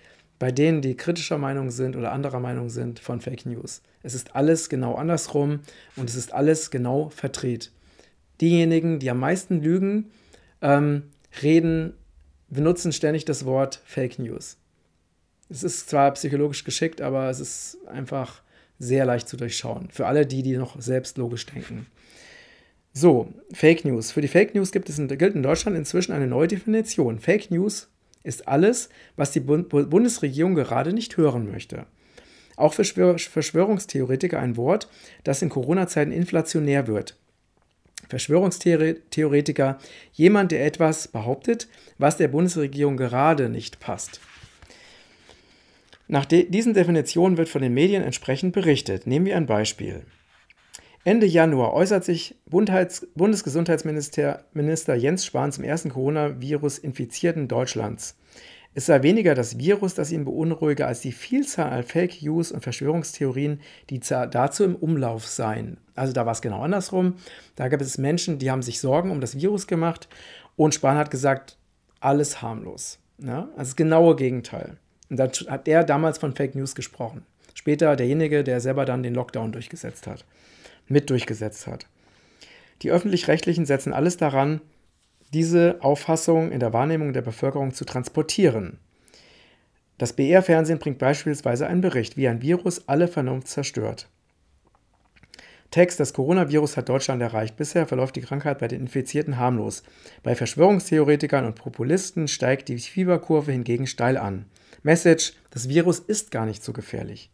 bei 0.43 0.51
denen, 0.51 0.81
die 0.81 0.97
kritischer 0.97 1.37
Meinung 1.37 1.71
sind 1.71 1.95
oder 1.95 2.11
anderer 2.11 2.41
Meinung 2.41 2.69
sind, 2.69 2.99
von 2.99 3.21
Fake 3.21 3.45
News. 3.45 3.81
Es 4.01 4.13
ist 4.13 4.35
alles 4.35 4.67
genau 4.67 4.95
andersrum 4.95 5.61
und 5.95 6.09
es 6.09 6.15
ist 6.15 6.33
alles 6.33 6.69
genau 6.69 7.07
verdreht 7.07 7.71
diejenigen, 8.41 8.99
die 8.99 9.09
am 9.09 9.19
meisten 9.19 9.61
lügen, 9.61 10.11
ähm, 10.61 11.03
reden, 11.41 11.93
benutzen 12.49 12.91
ständig 12.91 13.23
das 13.23 13.45
Wort 13.45 13.81
Fake 13.85 14.19
News. 14.19 14.57
Es 15.49 15.63
ist 15.63 15.89
zwar 15.89 16.11
psychologisch 16.11 16.65
geschickt, 16.65 17.01
aber 17.01 17.29
es 17.29 17.39
ist 17.39 17.77
einfach 17.87 18.41
sehr 18.79 19.05
leicht 19.05 19.29
zu 19.29 19.37
durchschauen. 19.37 19.87
Für 19.91 20.07
alle 20.07 20.25
die, 20.25 20.43
die 20.43 20.57
noch 20.57 20.79
selbst 20.81 21.17
logisch 21.17 21.45
denken. 21.45 21.85
So, 22.91 23.33
Fake 23.53 23.85
News. 23.85 24.11
Für 24.11 24.21
die 24.21 24.27
Fake 24.27 24.53
News 24.55 24.71
gibt 24.71 24.89
es 24.89 24.99
in, 24.99 25.07
gilt 25.07 25.35
in 25.35 25.43
Deutschland 25.43 25.77
inzwischen 25.77 26.11
eine 26.11 26.27
neue 26.27 26.47
Definition. 26.47 27.19
Fake 27.19 27.49
News 27.49 27.87
ist 28.24 28.47
alles, 28.47 28.89
was 29.15 29.32
die 29.32 29.39
Bundesregierung 29.39 30.55
gerade 30.55 30.93
nicht 30.93 31.17
hören 31.17 31.51
möchte. 31.51 31.86
Auch 32.55 32.74
für 32.74 32.84
Verschwörungstheoretiker 32.84 34.39
ein 34.39 34.57
Wort, 34.57 34.88
das 35.24 35.41
in 35.41 35.49
Corona-Zeiten 35.49 36.11
inflationär 36.11 36.88
wird. 36.88 37.17
Verschwörungstheoretiker 38.09 39.80
jemand, 40.11 40.51
der 40.51 40.65
etwas 40.65 41.07
behauptet, 41.07 41.67
was 41.97 42.17
der 42.17 42.28
Bundesregierung 42.28 42.97
gerade 42.97 43.49
nicht 43.49 43.80
passt. 43.80 44.19
Nach 46.07 46.26
de 46.26 46.49
diesen 46.49 46.74
Definitionen 46.74 47.38
wird 47.38 47.49
von 47.49 47.61
den 47.61 47.74
Medien 47.74 48.03
entsprechend 48.03 48.53
berichtet. 48.53 49.07
Nehmen 49.07 49.26
wir 49.26 49.38
ein 49.38 49.45
Beispiel. 49.45 50.03
Ende 51.05 51.25
Januar 51.25 51.73
äußert 51.73 52.05
sich 52.05 52.35
Bundheits 52.45 53.05
Bundesgesundheitsminister 53.13 54.45
Minister 54.53 54.95
Jens 54.95 55.25
Spahn 55.25 55.51
zum 55.51 55.65
ersten 55.65 55.89
Coronavirus-Infizierten 55.89 57.49
Deutschlands. 57.49 58.15
Es 58.73 58.85
sei 58.85 59.03
weniger 59.03 59.35
das 59.35 59.57
Virus, 59.57 59.95
das 59.95 60.13
ihn 60.13 60.23
beunruhige, 60.23 60.87
als 60.87 61.01
die 61.01 61.11
Vielzahl 61.11 61.71
an 61.71 61.83
Fake 61.83 62.21
News 62.23 62.53
und 62.53 62.63
Verschwörungstheorien, 62.63 63.59
die 63.89 63.99
dazu 63.99 64.63
im 64.63 64.77
Umlauf 64.77 65.27
seien. 65.27 65.77
Also 65.93 66.13
da 66.13 66.25
war 66.25 66.31
es 66.31 66.41
genau 66.41 66.61
andersrum. 66.61 67.15
Da 67.57 67.67
gab 67.67 67.81
es 67.81 67.97
Menschen, 67.97 68.39
die 68.39 68.49
haben 68.49 68.63
sich 68.63 68.79
Sorgen 68.79 69.11
um 69.11 69.19
das 69.19 69.37
Virus 69.37 69.67
gemacht 69.67 70.07
und 70.55 70.73
Spahn 70.73 70.97
hat 70.97 71.11
gesagt, 71.11 71.57
alles 71.99 72.41
harmlos. 72.41 72.99
Ja? 73.17 73.49
Also 73.57 73.57
das 73.57 73.75
genaue 73.75 74.15
Gegenteil. 74.15 74.77
Und 75.09 75.17
dann 75.17 75.31
hat 75.49 75.67
er 75.67 75.83
damals 75.83 76.17
von 76.17 76.33
Fake 76.33 76.55
News 76.55 76.75
gesprochen. 76.75 77.25
Später 77.53 77.97
derjenige, 77.97 78.45
der 78.45 78.61
selber 78.61 78.85
dann 78.85 79.03
den 79.03 79.13
Lockdown 79.13 79.51
durchgesetzt 79.51 80.07
hat, 80.07 80.25
mit 80.88 81.09
durchgesetzt 81.09 81.67
hat. 81.67 81.88
Die 82.81 82.91
öffentlich-rechtlichen 82.91 83.65
setzen 83.65 83.93
alles 83.93 84.17
daran, 84.17 84.61
diese 85.34 85.77
Auffassung 85.81 86.51
in 86.51 86.59
der 86.59 86.73
Wahrnehmung 86.73 87.13
der 87.13 87.21
Bevölkerung 87.21 87.73
zu 87.73 87.86
transportieren. 87.86 88.77
Das 89.97 90.13
BR-Fernsehen 90.13 90.79
bringt 90.79 90.99
beispielsweise 90.99 91.67
einen 91.67 91.81
Bericht, 91.81 92.17
wie 92.17 92.27
ein 92.27 92.41
Virus 92.41 92.88
alle 92.88 93.07
Vernunft 93.07 93.47
zerstört. 93.47 94.09
Text, 95.71 95.99
das 95.99 96.13
Coronavirus 96.13 96.77
hat 96.77 96.89
Deutschland 96.89 97.19
erreicht. 97.21 97.57
Bisher 97.57 97.88
verläuft 97.88 98.15
die 98.15 98.21
Krankheit 98.21 98.59
bei 98.59 98.67
den 98.67 98.81
Infizierten 98.81 99.38
harmlos. 99.38 99.81
Bei 100.21 100.36
Verschwörungstheoretikern 100.36 101.45
und 101.45 101.55
Populisten 101.55 102.27
steigt 102.27 102.69
die 102.69 102.77
Fieberkurve 102.77 103.51
hingegen 103.51 103.88
steil 103.88 104.17
an. 104.17 104.45
Message, 104.84 105.34
das 105.49 105.69
Virus 105.69 105.97
ist 105.97 106.29
gar 106.29 106.45
nicht 106.45 106.63
so 106.63 106.73
gefährlich. 106.73 107.31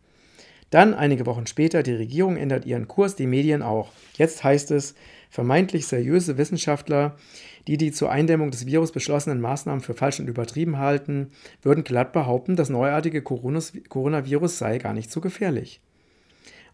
Dann, 0.69 0.93
einige 0.93 1.25
Wochen 1.25 1.47
später, 1.47 1.81
die 1.81 1.93
Regierung 1.93 2.37
ändert 2.37 2.65
ihren 2.65 2.87
Kurs, 2.87 3.15
die 3.15 3.25
Medien 3.25 3.63
auch. 3.63 3.91
Jetzt 4.17 4.43
heißt 4.43 4.69
es, 4.71 4.93
vermeintlich 5.29 5.87
seriöse 5.87 6.37
Wissenschaftler, 6.37 7.15
die 7.67 7.77
die 7.77 7.91
zur 7.91 8.11
Eindämmung 8.11 8.51
des 8.51 8.65
Virus 8.65 8.91
beschlossenen 8.91 9.41
Maßnahmen 9.41 9.81
für 9.81 9.93
falsch 9.93 10.19
und 10.19 10.27
übertrieben 10.27 10.77
halten, 10.77 11.31
würden 11.61 11.83
glatt 11.83 12.13
behaupten, 12.13 12.55
das 12.55 12.69
neuartige 12.69 13.21
Coronavirus 13.23 14.57
sei 14.57 14.77
gar 14.77 14.93
nicht 14.93 15.11
so 15.11 15.21
gefährlich. 15.21 15.81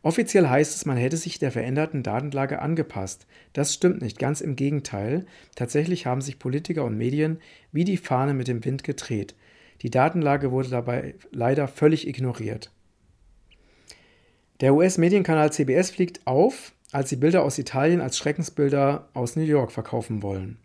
Offiziell 0.04 0.48
heißt 0.48 0.76
es, 0.76 0.86
man 0.86 0.98
hätte 0.98 1.18
sich 1.18 1.40
der 1.40 1.52
veränderten 1.52 2.04
Datenlage 2.04 2.62
angepasst. 2.62 3.26
Das 3.54 3.74
stimmt 3.74 4.02
nicht, 4.04 4.20
ganz 4.20 4.40
im 4.40 4.56
Gegenteil. 4.56 5.26
Tatsächlich 5.56 6.06
haben 6.06 6.22
sich 6.22 6.38
Politiker 6.38 6.84
und 6.84 6.96
Medien 6.98 7.40
wie 7.72 7.86
die 7.86 7.98
Fahne 7.98 8.36
mit 8.36 8.48
dem 8.48 8.64
Wind 8.66 8.84
gedreht. 8.84 9.36
Die 9.82 9.90
Datenlage 9.90 10.52
wurde 10.52 10.70
dabei 10.70 11.16
leider 11.32 11.68
völlig 11.68 12.08
ignoriert. 12.08 12.72
Der 14.62 14.74
US-Medienkanal 14.74 15.52
CBS 15.52 15.90
fliegt 15.90 16.26
auf, 16.26 16.72
als 16.92 17.10
sie 17.10 17.18
Bilder 17.18 17.44
aus 17.44 17.58
Italien 17.58 18.00
als 18.00 18.18
Schreckensbilder 18.18 19.10
aus 19.14 19.36
New 19.36 19.44
York 19.44 19.72
verkaufen 19.72 20.24
wollen. 20.24 20.58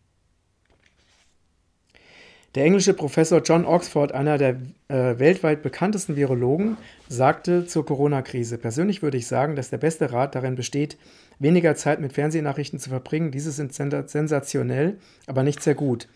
Der 2.56 2.64
englische 2.64 2.94
Professor 2.94 3.42
John 3.42 3.64
Oxford, 3.64 4.12
einer 4.12 4.36
der 4.36 4.56
äh, 4.88 5.18
weltweit 5.18 5.62
bekanntesten 5.62 6.16
Virologen, 6.16 6.76
sagte 7.08 7.66
zur 7.66 7.86
Corona-Krise, 7.86 8.58
persönlich 8.58 9.02
würde 9.02 9.18
ich 9.18 9.28
sagen, 9.28 9.54
dass 9.54 9.70
der 9.70 9.78
beste 9.78 10.12
Rat 10.12 10.34
darin 10.34 10.56
besteht, 10.56 10.96
weniger 11.38 11.76
Zeit 11.76 12.00
mit 12.00 12.12
Fernsehnachrichten 12.12 12.80
zu 12.80 12.90
verbringen. 12.90 13.30
Diese 13.30 13.52
sind 13.52 13.72
sensationell, 13.72 14.98
aber 15.26 15.44
nicht 15.44 15.62
sehr 15.62 15.76
gut. 15.76 16.08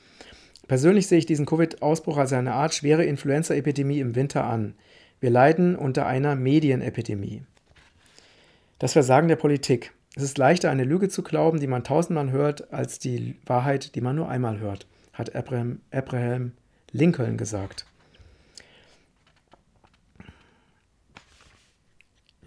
Persönlich 0.66 1.06
sehe 1.06 1.18
ich 1.18 1.26
diesen 1.26 1.46
Covid-Ausbruch 1.46 2.16
als 2.16 2.32
eine 2.32 2.54
Art 2.54 2.74
schwere 2.74 3.04
Influenza-Epidemie 3.04 4.00
im 4.00 4.16
Winter 4.16 4.44
an. 4.44 4.74
Wir 5.20 5.30
leiden 5.30 5.76
unter 5.76 6.06
einer 6.06 6.34
Medienepidemie. 6.34 7.42
Das 8.78 8.92
Versagen 8.92 9.28
der 9.28 9.36
Politik. 9.36 9.92
Es 10.16 10.22
ist 10.22 10.38
leichter, 10.38 10.70
eine 10.70 10.84
Lüge 10.84 11.08
zu 11.08 11.22
glauben, 11.22 11.60
die 11.60 11.66
man 11.66 11.84
tausendmal 11.84 12.30
hört, 12.30 12.72
als 12.72 12.98
die 12.98 13.36
Wahrheit, 13.46 13.94
die 13.94 14.00
man 14.00 14.16
nur 14.16 14.28
einmal 14.28 14.58
hört 14.58 14.86
hat 15.14 15.34
Abraham, 15.34 15.80
Abraham 15.90 16.52
Lincoln 16.90 17.38
gesagt. 17.38 17.86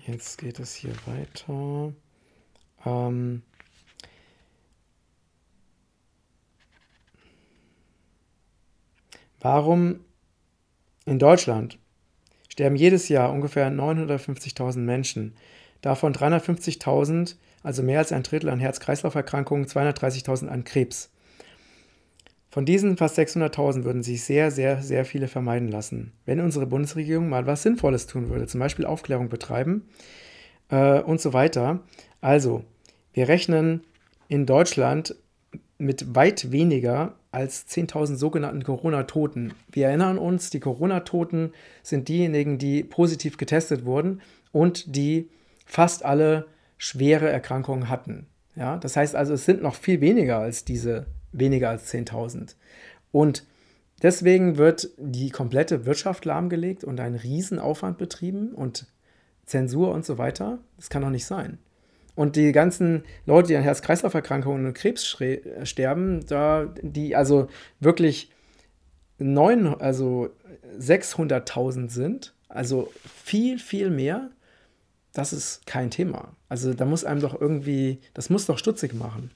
Jetzt 0.06 0.38
geht 0.38 0.60
es 0.60 0.76
hier 0.76 0.94
weiter. 1.06 1.94
Ähm 2.86 3.42
Warum 9.40 10.02
in 11.06 11.20
Deutschland 11.20 11.78
sterben 12.50 12.76
jedes 12.76 13.08
Jahr 13.08 13.32
ungefähr 13.32 13.70
950.000 13.70 14.80
Menschen, 14.80 15.36
davon 15.82 16.14
350.000, 16.14 17.36
also 17.64 17.84
mehr 17.84 18.00
als 18.00 18.12
ein 18.12 18.24
Drittel 18.24 18.50
an 18.50 18.60
Herz-Kreislauf-Erkrankungen, 18.60 19.66
230.000 19.66 20.48
an 20.48 20.64
Krebs. 20.64 21.10
Von 22.50 22.66
diesen 22.66 22.98
fast 22.98 23.20
600.000 23.20 23.84
würden 23.84 24.04
sich 24.04 24.24
sehr, 24.24 24.52
sehr, 24.52 24.82
sehr 24.82 25.06
viele 25.06 25.28
vermeiden 25.28 25.68
lassen, 25.68 26.14
wenn 26.26 26.40
unsere 26.40 26.66
Bundesregierung 26.66 27.30
mal 27.30 27.46
was 27.46 27.62
Sinnvolles 27.64 28.08
tun 28.08 28.30
würde, 28.30 28.48
zum 28.48 28.60
Beispiel 28.60 28.86
Aufklärung 28.86 29.30
betreiben 29.30 29.88
äh, 30.70 31.00
und 31.02 31.22
so 31.22 31.34
weiter. 31.34 31.82
Also, 32.22 32.64
wir 33.14 33.28
rechnen 33.28 33.82
in 34.28 34.46
Deutschland 34.46 35.16
mit 35.78 36.16
weit 36.16 36.52
weniger 36.52 37.16
als 37.32 37.68
10.000 37.68 38.16
sogenannten 38.16 38.64
Corona-Toten. 38.64 39.54
Wir 39.72 39.88
erinnern 39.88 40.18
uns, 40.18 40.50
die 40.50 40.60
Corona-Toten 40.60 41.52
sind 41.84 42.08
diejenigen, 42.08 42.58
die 42.58 42.84
positiv 42.84 43.38
getestet 43.38 43.86
wurden 43.86 44.22
und 44.52 44.96
die 44.96 45.30
fast 45.68 46.04
alle 46.04 46.48
schwere 46.78 47.30
Erkrankungen 47.30 47.90
hatten. 47.90 48.28
Ja, 48.56 48.78
das 48.78 48.96
heißt 48.96 49.16
also, 49.16 49.34
es 49.34 49.46
sind 49.46 49.62
noch 49.62 49.76
viel 49.76 50.02
weniger 50.02 50.40
als 50.40 50.66
diese 50.66 51.06
weniger 51.32 51.70
als 51.70 51.94
10.000. 51.94 52.56
Und 53.12 53.46
deswegen 54.02 54.58
wird 54.58 54.90
die 54.98 55.30
komplette 55.30 55.86
Wirtschaft 55.86 56.26
lahmgelegt 56.26 56.84
und 56.84 57.00
ein 57.00 57.16
Riesenaufwand 57.16 57.98
betrieben 57.98 58.54
und 58.54 58.88
Zensur 59.46 59.94
und 59.94 60.06
so 60.06 60.18
weiter. 60.18 60.60
Das 60.78 60.90
kann 60.90 61.04
doch 61.04 61.10
nicht 61.10 61.26
sein. 61.26 61.60
Und 62.16 62.36
die 62.36 62.52
ganzen 62.52 63.04
Leute, 63.26 63.50
die 63.50 63.56
an 63.56 63.64
Herz-Kreislauf-Erkrankungen 63.64 64.66
und 64.66 64.74
Krebs 64.74 65.06
sterben, 65.64 66.26
da 66.26 66.74
die 66.82 67.16
also 67.16 67.48
wirklich 67.80 68.32
neun, 69.20 69.68
also 69.68 70.30
600.000 70.80 71.90
sind, 71.90 72.34
also 72.50 72.92
viel, 73.24 73.60
viel 73.60 73.92
mehr, 73.92 74.32
das 75.14 75.34
ist 75.34 75.66
kein 75.66 75.90
Thema. 75.90 76.36
Also 76.50 76.74
da 76.74 76.86
muss 76.86 77.06
einem 77.06 77.22
doch 77.22 77.40
irgendwie, 77.40 78.00
das 78.14 78.30
muss 78.30 78.46
doch 78.46 78.58
stutzig 78.58 78.94
machen. 78.94 79.32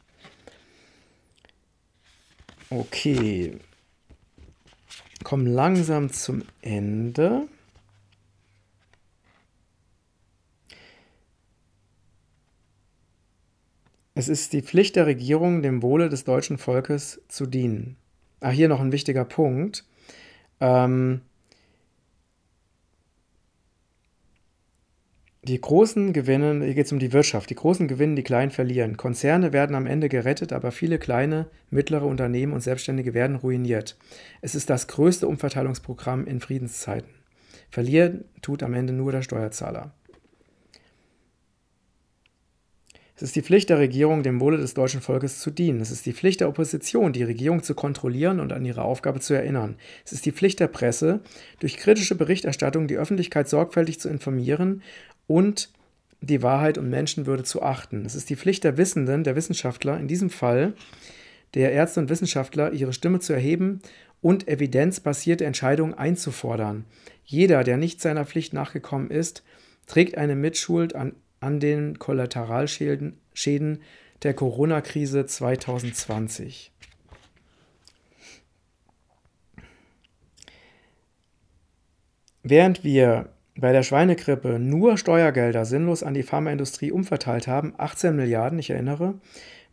Okay. 2.70 3.58
Kommen 5.24 5.46
langsam 5.46 6.12
zum 6.12 6.44
Ende. 6.62 7.48
Es 14.14 14.28
ist 14.28 14.54
die 14.54 14.62
Pflicht 14.62 14.96
der 14.96 15.06
Regierung, 15.06 15.62
dem 15.62 15.82
Wohle 15.82 16.10
des 16.10 16.24
deutschen 16.24 16.58
Volkes 16.58 17.22
zu 17.28 17.46
dienen. 17.46 17.98
Ach, 18.40 18.52
hier 18.52 18.68
noch 18.68 18.80
ein 18.80 18.92
wichtiger 18.92 19.26
Punkt. 19.26 19.86
Ähm, 20.60 21.22
Die 25.44 25.60
großen 25.60 26.14
gewinnen, 26.14 26.62
hier 26.62 26.76
geht 26.76 26.86
es 26.86 26.92
um 26.92 27.00
die 27.00 27.14
Wirtschaft, 27.14 27.50
die 27.50 27.56
großen 27.56 27.88
gewinnen, 27.88 28.16
die 28.16 28.22
kleinen 28.22 28.52
verlieren. 28.52 28.96
Konzerne 28.96 29.52
werden 29.54 29.76
am 29.76 29.88
Ende 29.88 30.08
gerettet, 30.08 30.54
aber 30.54 30.72
viele 30.72 31.00
kleine, 31.00 31.48
mittlere 31.72 32.06
Unternehmen 32.06 32.54
und 32.54 32.62
Selbstständige 32.62 33.16
werden 33.16 33.38
ruiniert. 33.38 33.98
Es 34.42 34.54
ist 34.54 34.70
das 34.70 34.88
größte 34.88 35.28
Umverteilungsprogramm 35.28 36.28
in 36.28 36.42
Friedenszeiten. 36.42 37.10
Verlieren 37.72 38.26
tut 38.44 38.62
am 38.62 38.76
Ende 38.76 38.94
nur 38.94 39.12
der 39.12 39.24
Steuerzahler. 39.24 39.96
Es 43.22 43.28
ist 43.28 43.36
die 43.36 43.44
Pflicht 43.44 43.70
der 43.70 43.78
Regierung, 43.78 44.24
dem 44.24 44.40
Wohle 44.40 44.58
des 44.58 44.74
deutschen 44.74 45.00
Volkes 45.00 45.40
zu 45.40 45.52
dienen. 45.52 45.80
Es 45.80 45.92
ist 45.92 46.08
die 46.08 46.14
Pflicht 46.14 46.40
der 46.40 46.50
Opposition, 46.50 47.14
die 47.14 47.22
Regierung 47.22 47.62
zu 47.62 47.76
kontrollieren 47.76 48.40
und 48.40 48.52
an 48.52 48.66
ihre 48.66 48.82
Aufgabe 48.82 49.20
zu 49.20 49.36
erinnern. 49.36 49.76
Es 50.04 50.12
ist 50.12 50.26
die 50.26 50.32
Pflicht 50.32 50.60
der 50.60 50.68
Presse, 50.68 51.20
durch 51.60 51.78
kritische 51.78 52.16
Berichterstattung 52.16 52.88
die 52.88 52.98
Öffentlichkeit 52.98 53.48
sorgfältig 53.48 54.00
zu 54.00 54.10
informieren 54.10 54.82
und 55.32 55.70
die 56.20 56.44
Wahrheit 56.44 56.78
und 56.78 56.90
Menschenwürde 56.90 57.44
zu 57.44 57.62
achten. 57.64 58.06
Es 58.06 58.16
ist 58.16 58.30
die 58.30 58.36
Pflicht 58.36 58.66
der 58.66 58.76
Wissenden, 58.76 59.24
der 59.24 59.38
Wissenschaftler, 59.38 59.98
in 59.98 60.10
diesem 60.10 60.30
Fall 60.30 60.74
der 61.54 61.72
Ärzte 61.72 62.02
und 62.02 62.10
Wissenschaftler, 62.10 62.74
ihre 62.74 62.92
Stimme 62.92 63.22
zu 63.22 63.32
erheben 63.32 63.82
und 64.22 64.50
evidenzbasierte 64.50 65.46
Entscheidungen 65.46 65.94
einzufordern. 65.94 66.86
Jeder, 67.24 67.64
der 67.64 67.78
nicht 67.78 68.02
seiner 68.02 68.26
Pflicht 68.26 68.52
nachgekommen 68.54 69.10
ist, 69.10 69.44
trägt 69.88 70.18
eine 70.18 70.36
Mitschuld 70.36 70.96
an, 70.96 71.16
an 71.40 71.62
den 71.62 71.98
Kollateralschäden 71.98 73.18
Schäden 73.34 73.82
der 74.24 74.34
Corona-Krise 74.34 75.26
2020. 75.26 76.74
Während 82.44 82.84
wir 82.84 83.30
bei 83.62 83.72
der 83.72 83.84
Schweinegrippe 83.84 84.60
nur 84.60 84.98
Steuergelder 84.98 85.66
sinnlos 85.66 86.02
an 86.02 86.16
die 86.16 86.24
Pharmaindustrie 86.24 86.92
umverteilt 86.92 87.48
haben, 87.48 87.74
18 87.78 88.16
Milliarden, 88.16 88.58
ich 88.58 88.72
erinnere, 88.72 89.14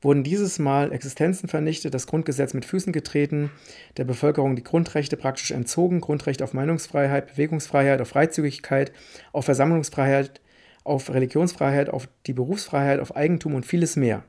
wurden 0.03 0.22
dieses 0.22 0.59
Mal 0.59 0.93
Existenzen 0.93 1.49
vernichtet, 1.49 1.95
das 1.95 2.07
Grundgesetz 2.07 2.55
mit 2.55 2.66
Füßen 2.66 2.93
getreten, 2.93 3.51
der 3.97 4.05
Bevölkerung 4.05 4.55
die 4.55 4.62
Grundrechte 4.62 5.16
praktisch 5.16 5.51
entzogen, 5.51 6.01
Grundrecht 6.01 6.43
auf 6.43 6.53
Meinungsfreiheit, 6.53 7.28
Bewegungsfreiheit, 7.28 8.01
auf 8.01 8.09
Freizügigkeit, 8.09 8.93
auf 9.32 9.47
Versammlungsfreiheit, 9.47 10.41
auf 10.84 11.12
Religionsfreiheit, 11.12 11.89
auf 11.89 12.09
die 12.26 12.34
Berufsfreiheit, 12.34 13.01
auf 13.01 13.16
Eigentum 13.16 13.55
und 13.55 13.66
vieles 13.66 13.97
mehr. 13.97 14.22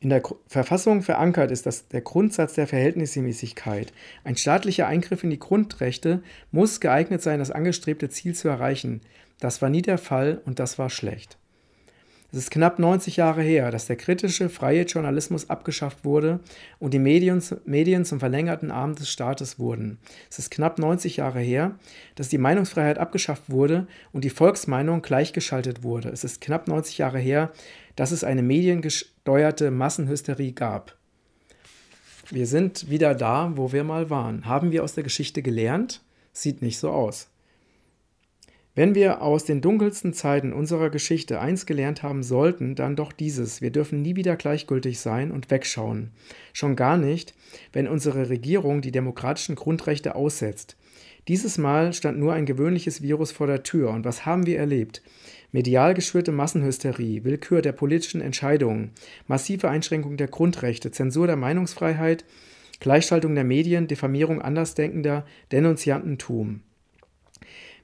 In 0.00 0.10
der 0.10 0.22
Verfassung 0.46 1.02
verankert 1.02 1.50
ist 1.50 1.66
das 1.66 1.88
der 1.88 2.02
Grundsatz 2.02 2.54
der 2.54 2.68
Verhältnismäßigkeit. 2.68 3.92
Ein 4.22 4.36
staatlicher 4.36 4.86
Eingriff 4.86 5.24
in 5.24 5.30
die 5.30 5.40
Grundrechte 5.40 6.22
muss 6.52 6.78
geeignet 6.78 7.20
sein, 7.20 7.40
das 7.40 7.50
angestrebte 7.50 8.08
Ziel 8.08 8.32
zu 8.34 8.46
erreichen. 8.48 9.00
Das 9.40 9.60
war 9.60 9.70
nie 9.70 9.82
der 9.82 9.98
Fall 9.98 10.40
und 10.44 10.60
das 10.60 10.78
war 10.78 10.88
schlecht. 10.88 11.36
Es 12.30 12.40
ist 12.40 12.50
knapp 12.50 12.78
90 12.78 13.16
Jahre 13.16 13.40
her, 13.40 13.70
dass 13.70 13.86
der 13.86 13.96
kritische, 13.96 14.50
freie 14.50 14.82
Journalismus 14.82 15.48
abgeschafft 15.48 16.04
wurde 16.04 16.40
und 16.78 16.92
die 16.92 16.98
Medien, 16.98 17.42
Medien 17.64 18.04
zum 18.04 18.20
verlängerten 18.20 18.70
Arm 18.70 18.94
des 18.96 19.08
Staates 19.08 19.58
wurden. 19.58 19.98
Es 20.30 20.38
ist 20.38 20.50
knapp 20.50 20.78
90 20.78 21.16
Jahre 21.16 21.40
her, 21.40 21.76
dass 22.16 22.28
die 22.28 22.36
Meinungsfreiheit 22.36 22.98
abgeschafft 22.98 23.44
wurde 23.48 23.86
und 24.12 24.24
die 24.24 24.30
Volksmeinung 24.30 25.00
gleichgeschaltet 25.00 25.82
wurde. 25.82 26.10
Es 26.10 26.22
ist 26.22 26.42
knapp 26.42 26.68
90 26.68 26.98
Jahre 26.98 27.18
her, 27.18 27.50
dass 27.98 28.12
es 28.12 28.22
eine 28.22 28.44
mediengesteuerte 28.44 29.72
Massenhysterie 29.72 30.52
gab. 30.52 30.96
Wir 32.30 32.46
sind 32.46 32.88
wieder 32.88 33.12
da, 33.16 33.56
wo 33.56 33.72
wir 33.72 33.82
mal 33.82 34.08
waren. 34.08 34.46
Haben 34.46 34.70
wir 34.70 34.84
aus 34.84 34.94
der 34.94 35.02
Geschichte 35.02 35.42
gelernt? 35.42 36.00
Sieht 36.32 36.62
nicht 36.62 36.78
so 36.78 36.90
aus. 36.90 37.28
Wenn 38.76 38.94
wir 38.94 39.20
aus 39.20 39.44
den 39.44 39.60
dunkelsten 39.60 40.12
Zeiten 40.12 40.52
unserer 40.52 40.90
Geschichte 40.90 41.40
eins 41.40 41.66
gelernt 41.66 42.04
haben 42.04 42.22
sollten, 42.22 42.76
dann 42.76 42.94
doch 42.94 43.10
dieses. 43.10 43.62
Wir 43.62 43.72
dürfen 43.72 44.00
nie 44.00 44.14
wieder 44.14 44.36
gleichgültig 44.36 45.00
sein 45.00 45.32
und 45.32 45.50
wegschauen. 45.50 46.12
Schon 46.52 46.76
gar 46.76 46.98
nicht, 46.98 47.34
wenn 47.72 47.88
unsere 47.88 48.28
Regierung 48.28 48.80
die 48.80 48.92
demokratischen 48.92 49.56
Grundrechte 49.56 50.14
aussetzt. 50.14 50.76
Dieses 51.26 51.58
Mal 51.58 51.92
stand 51.92 52.20
nur 52.20 52.32
ein 52.32 52.46
gewöhnliches 52.46 53.02
Virus 53.02 53.32
vor 53.32 53.48
der 53.48 53.64
Tür. 53.64 53.90
Und 53.90 54.04
was 54.04 54.24
haben 54.24 54.46
wir 54.46 54.58
erlebt? 54.58 55.02
Medial 55.50 55.94
geschürte 55.94 56.30
Massenhysterie, 56.30 57.24
Willkür 57.24 57.62
der 57.62 57.72
politischen 57.72 58.20
Entscheidungen, 58.20 58.90
massive 59.26 59.70
Einschränkung 59.70 60.18
der 60.18 60.28
Grundrechte, 60.28 60.90
Zensur 60.90 61.26
der 61.26 61.36
Meinungsfreiheit, 61.36 62.24
Gleichschaltung 62.80 63.34
der 63.34 63.44
Medien, 63.44 63.88
Diffamierung 63.88 64.42
Andersdenkender, 64.42 65.24
Denunziantentum. 65.50 66.60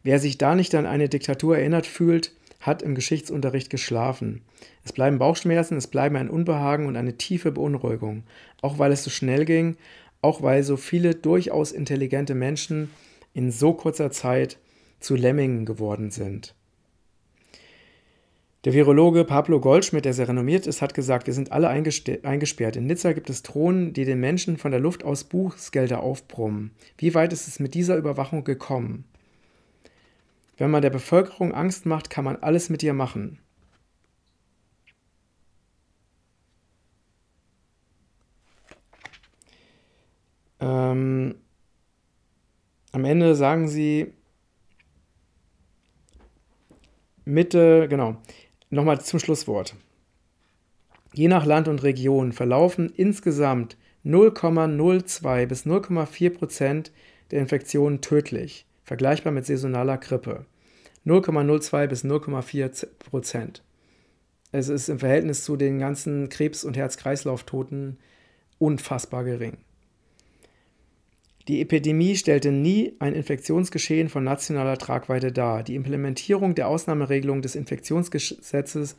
Wer 0.03 0.19
sich 0.19 0.37
da 0.37 0.55
nicht 0.55 0.75
an 0.75 0.85
eine 0.85 1.09
Diktatur 1.09 1.57
erinnert 1.57 1.87
fühlt, 1.87 2.33
hat 2.61 2.83
im 2.83 2.95
Geschichtsunterricht 2.95 3.71
geschlafen. 3.71 4.43
Es 4.85 4.93
bleiben 4.93 5.19
Bauchschmerzen, 5.19 5.77
es 5.77 5.87
bleiben 5.87 6.17
ein 6.17 6.31
Unbehagen 6.31 6.87
und 6.87 6.97
eine 6.97 7.17
tiefe 7.17 7.51
Beunruhigung, 7.51 8.25
auch 8.61 8.79
weil 8.79 8.93
es 8.93 9.05
so 9.05 9.11
schnell 9.11 9.47
ging, 9.47 9.77
auch 10.21 10.43
weil 10.43 10.63
so 10.63 10.77
viele 10.77 11.15
durchaus 11.15 11.73
intelligente 11.73 12.35
Menschen 12.35 12.91
in 13.33 13.51
so 13.51 13.73
kurzer 13.73 14.11
Zeit 14.11 14.59
zu 15.01 15.17
Lemmingen 15.17 15.67
geworden 15.67 16.11
sind. 16.11 16.55
Der 18.65 18.73
Virologe 18.73 19.25
Pablo 19.25 19.61
Goldschmidt, 19.61 20.07
der 20.07 20.15
sehr 20.15 20.29
renommiert 20.29 20.67
ist, 20.67 20.81
hat 20.81 20.95
gesagt, 20.95 21.27
wir 21.27 21.35
sind 21.35 21.53
alle 21.53 21.69
eingesperrt. 21.69 22.77
In 22.77 22.87
Nizza 22.87 23.13
gibt 23.13 23.29
es 23.29 23.43
Drohnen, 23.43 23.93
die 23.93 24.07
den 24.07 24.21
Menschen 24.21 24.57
von 24.57 24.71
der 24.71 24.81
Luft 24.81 25.05
aus 25.05 25.25
Bußgelder 25.25 26.01
aufbrummen. 26.01 26.71
Wie 26.97 27.15
weit 27.15 27.35
ist 27.35 27.47
es 27.47 27.61
mit 27.61 27.75
dieser 27.75 27.97
Überwachung 27.99 28.43
gekommen? 28.43 29.05
Wenn 30.57 30.71
man 30.71 30.81
der 30.81 30.89
Bevölkerung 30.91 31.53
Angst 31.53 31.85
macht, 31.85 32.09
kann 32.09 32.25
man 32.25 32.37
alles 32.37 32.71
mit 32.71 32.83
ihr 32.83 32.95
machen. 32.95 33.39
Ähm, 40.61 41.35
am 42.93 43.05
Ende 43.05 43.35
sagen 43.35 43.69
sie 43.69 44.15
Mitte, 47.27 47.89
genau, 47.89 48.17
nochmal 48.75 49.01
zum 49.01 49.19
Schlusswort. 49.19 49.75
Je 51.13 51.29
nach 51.29 51.47
Land 51.47 51.69
und 51.69 51.83
Region 51.83 52.33
verlaufen 52.33 52.93
insgesamt 52.95 53.77
0,02 54.05 55.47
bis 55.47 55.65
0,4 55.65 56.31
Prozent 56.31 56.93
der 57.31 57.41
Infektionen 57.41 58.01
tödlich 58.01 58.67
vergleichbar 58.85 59.33
mit 59.33 59.47
saisonaler 59.47 59.99
Grippe. 59.99 60.45
0,02 61.07 61.87
bis 61.87 62.05
0,4 62.05 62.87
Prozent. 62.99 63.63
Es 64.53 64.69
ist 64.69 64.89
im 64.89 64.99
Verhältnis 64.99 65.45
zu 65.45 65.57
den 65.57 65.79
ganzen 65.79 66.29
Krebs- 66.29 66.65
und 66.65 66.77
Herz-Kreislauf-Toten 66.77 67.99
unfassbar 68.59 69.25
gering. 69.25 69.59
Die 71.47 71.61
Epidemie 71.61 72.17
stellte 72.17 72.51
nie 72.51 72.95
ein 73.01 73.13
Infektionsgeschehen 73.13 74.09
von 74.09 74.25
nationaler 74.25 74.79
Tragweite 74.79 75.31
dar. 75.31 75.63
Die 75.63 75.75
Implementierung 75.75 76.55
der 76.55 76.69
Ausnahmeregelung 76.69 77.43
des 77.43 77.55
Infektionsschutzgesetzes 77.55 78.97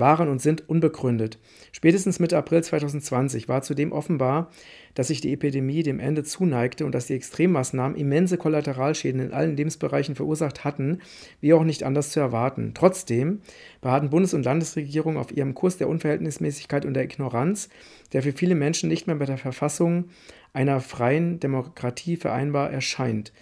waren 0.00 0.28
und 0.28 0.40
sind 0.40 0.68
unbegründet. 0.68 1.38
Spätestens 1.72 2.18
Mitte 2.18 2.36
April 2.36 2.62
2020 2.62 3.48
war 3.48 3.62
zudem 3.62 3.92
offenbar, 3.92 4.50
dass 4.94 5.08
sich 5.08 5.20
die 5.20 5.32
Epidemie 5.32 5.82
dem 5.82 6.00
Ende 6.00 6.24
zuneigte 6.24 6.84
und 6.84 6.94
dass 6.94 7.06
die 7.06 7.14
Extremmaßnahmen 7.14 7.96
immense 7.96 8.36
Kollateralschäden 8.36 9.20
in 9.20 9.32
allen 9.32 9.56
Lebensbereichen 9.56 10.14
verursacht 10.14 10.64
hatten, 10.64 10.98
wie 11.40 11.52
auch 11.52 11.64
nicht 11.64 11.84
anders 11.84 12.10
zu 12.10 12.20
erwarten. 12.20 12.72
Trotzdem 12.74 13.40
beharren 13.80 14.10
Bundes- 14.10 14.34
und 14.34 14.44
Landesregierungen 14.44 15.18
auf 15.18 15.36
ihrem 15.36 15.54
Kurs 15.54 15.76
der 15.76 15.88
Unverhältnismäßigkeit 15.88 16.84
und 16.84 16.94
der 16.94 17.04
Ignoranz, 17.04 17.68
der 18.12 18.22
für 18.22 18.32
viele 18.32 18.54
Menschen 18.54 18.88
nicht 18.88 19.06
mehr 19.06 19.16
mit 19.16 19.28
der 19.28 19.38
Verfassung 19.38 20.06
einer 20.52 20.80
freien 20.80 21.38
Demokratie 21.40 22.16
vereinbar 22.16 22.70
erscheint. 22.70 23.32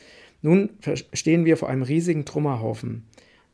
Nun 0.43 0.71
stehen 1.13 1.45
wir 1.45 1.57
vor 1.57 1.69
einem 1.69 1.83
riesigen 1.83 2.25
Trümmerhaufen. 2.25 3.07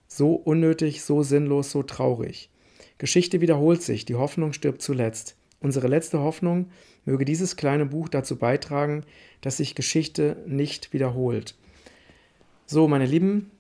So 0.08 0.34
unnötig, 0.34 1.02
so 1.02 1.22
sinnlos, 1.22 1.70
so 1.70 1.82
traurig. 1.82 2.51
Geschichte 3.02 3.40
wiederholt 3.40 3.82
sich, 3.82 4.04
die 4.04 4.14
Hoffnung 4.14 4.52
stirbt 4.52 4.80
zuletzt. 4.80 5.34
Unsere 5.58 5.88
letzte 5.88 6.20
Hoffnung 6.20 6.70
möge 7.04 7.24
dieses 7.24 7.56
kleine 7.56 7.84
Buch 7.84 8.08
dazu 8.08 8.36
beitragen, 8.36 9.02
dass 9.40 9.56
sich 9.56 9.74
Geschichte 9.74 10.36
nicht 10.46 10.92
wiederholt. 10.92 11.56
So, 12.64 12.86
meine 12.86 13.06
Lieben, 13.06 13.50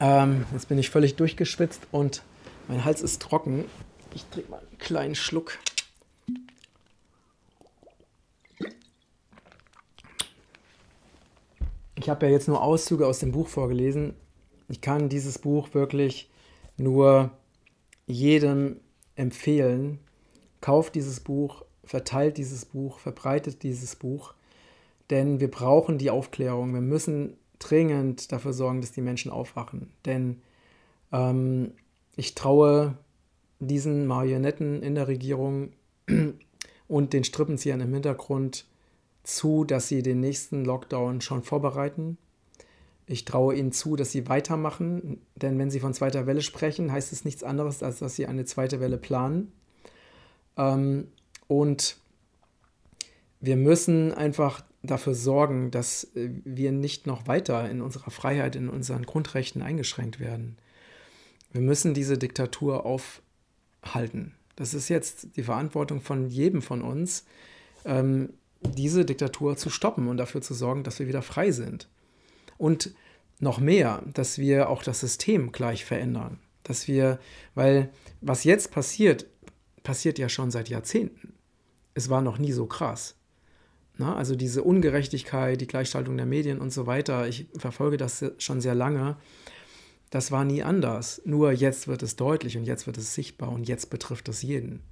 ähm, 0.00 0.44
jetzt 0.52 0.68
bin 0.68 0.76
ich 0.76 0.90
völlig 0.90 1.14
durchgeschwitzt 1.14 1.86
und 1.92 2.24
mein 2.66 2.84
Hals 2.84 3.00
ist 3.00 3.22
trocken. 3.22 3.64
Ich 4.12 4.24
trinke 4.24 4.50
mal 4.50 4.58
einen 4.58 4.78
kleinen 4.78 5.14
Schluck. 5.14 5.56
Ich 11.94 12.08
habe 12.08 12.26
ja 12.26 12.32
jetzt 12.32 12.48
nur 12.48 12.60
Auszüge 12.60 13.06
aus 13.06 13.20
dem 13.20 13.30
Buch 13.30 13.46
vorgelesen. 13.46 14.14
Ich 14.68 14.80
kann 14.80 15.08
dieses 15.08 15.38
Buch 15.38 15.74
wirklich 15.74 16.28
nur 16.76 17.30
jedem 18.06 18.80
empfehlen, 19.14 19.98
kauft 20.60 20.94
dieses 20.94 21.20
Buch, 21.20 21.64
verteilt 21.84 22.36
dieses 22.38 22.64
Buch, 22.64 22.98
verbreitet 22.98 23.62
dieses 23.62 23.96
Buch, 23.96 24.34
denn 25.10 25.40
wir 25.40 25.50
brauchen 25.50 25.98
die 25.98 26.10
Aufklärung. 26.10 26.74
Wir 26.74 26.80
müssen 26.80 27.36
dringend 27.58 28.32
dafür 28.32 28.52
sorgen, 28.52 28.80
dass 28.80 28.92
die 28.92 29.02
Menschen 29.02 29.30
aufwachen. 29.30 29.90
Denn 30.04 30.42
ähm, 31.12 31.72
ich 32.16 32.34
traue 32.34 32.98
diesen 33.60 34.06
Marionetten 34.06 34.82
in 34.82 34.94
der 34.94 35.08
Regierung 35.08 35.72
und 36.88 37.12
den 37.12 37.24
Strippenziehern 37.24 37.80
im 37.80 37.92
Hintergrund 37.92 38.66
zu, 39.22 39.64
dass 39.64 39.88
sie 39.88 40.02
den 40.02 40.20
nächsten 40.20 40.64
Lockdown 40.64 41.20
schon 41.20 41.42
vorbereiten 41.42 42.18
ich 43.06 43.24
traue 43.24 43.54
ihnen 43.54 43.72
zu, 43.72 43.94
dass 43.96 44.10
sie 44.10 44.28
weitermachen, 44.28 45.20
denn 45.36 45.58
wenn 45.58 45.70
sie 45.70 45.80
von 45.80 45.94
zweiter 45.94 46.26
Welle 46.26 46.42
sprechen, 46.42 46.90
heißt 46.90 47.12
es 47.12 47.24
nichts 47.24 47.44
anderes, 47.44 47.82
als 47.82 48.00
dass 48.00 48.16
sie 48.16 48.26
eine 48.26 48.44
zweite 48.44 48.80
Welle 48.80 48.98
planen. 48.98 49.52
Ähm, 50.56 51.08
und 51.46 51.96
wir 53.40 53.56
müssen 53.56 54.12
einfach 54.12 54.64
dafür 54.82 55.14
sorgen, 55.14 55.70
dass 55.70 56.08
wir 56.14 56.72
nicht 56.72 57.06
noch 57.06 57.26
weiter 57.26 57.68
in 57.70 57.80
unserer 57.80 58.10
Freiheit, 58.10 58.56
in 58.56 58.68
unseren 58.68 59.04
Grundrechten 59.04 59.62
eingeschränkt 59.62 60.18
werden. 60.18 60.56
Wir 61.52 61.60
müssen 61.60 61.94
diese 61.94 62.18
Diktatur 62.18 62.84
aufhalten. 62.84 64.34
Das 64.56 64.74
ist 64.74 64.88
jetzt 64.88 65.36
die 65.36 65.42
Verantwortung 65.42 66.00
von 66.00 66.28
jedem 66.28 66.62
von 66.62 66.82
uns, 66.82 67.24
ähm, 67.84 68.30
diese 68.62 69.04
Diktatur 69.04 69.56
zu 69.56 69.70
stoppen 69.70 70.08
und 70.08 70.16
dafür 70.16 70.40
zu 70.40 70.54
sorgen, 70.54 70.82
dass 70.82 70.98
wir 70.98 71.06
wieder 71.06 71.22
frei 71.22 71.52
sind. 71.52 71.88
Und 72.58 72.94
noch 73.38 73.58
mehr, 73.58 74.02
dass 74.12 74.38
wir 74.38 74.68
auch 74.68 74.82
das 74.82 75.00
System 75.00 75.52
gleich 75.52 75.84
verändern. 75.84 76.38
Dass 76.62 76.88
wir, 76.88 77.18
weil 77.54 77.90
was 78.20 78.44
jetzt 78.44 78.70
passiert, 78.70 79.26
passiert 79.82 80.18
ja 80.18 80.28
schon 80.28 80.50
seit 80.50 80.68
Jahrzehnten. 80.68 81.34
Es 81.94 82.08
war 82.10 82.22
noch 82.22 82.38
nie 82.38 82.52
so 82.52 82.66
krass. 82.66 83.14
Na, 83.98 84.14
also 84.14 84.36
diese 84.36 84.62
Ungerechtigkeit, 84.62 85.60
die 85.60 85.66
Gleichschaltung 85.66 86.16
der 86.16 86.26
Medien 86.26 86.60
und 86.60 86.70
so 86.70 86.86
weiter, 86.86 87.26
ich 87.28 87.46
verfolge 87.56 87.96
das 87.96 88.24
schon 88.38 88.60
sehr 88.60 88.74
lange. 88.74 89.16
Das 90.10 90.30
war 90.30 90.44
nie 90.44 90.62
anders. 90.62 91.22
Nur 91.24 91.52
jetzt 91.52 91.88
wird 91.88 92.02
es 92.02 92.16
deutlich 92.16 92.56
und 92.56 92.64
jetzt 92.64 92.86
wird 92.86 92.98
es 92.98 93.14
sichtbar 93.14 93.50
und 93.50 93.68
jetzt 93.68 93.88
betrifft 93.90 94.28
es 94.28 94.42
jeden. 94.42 94.82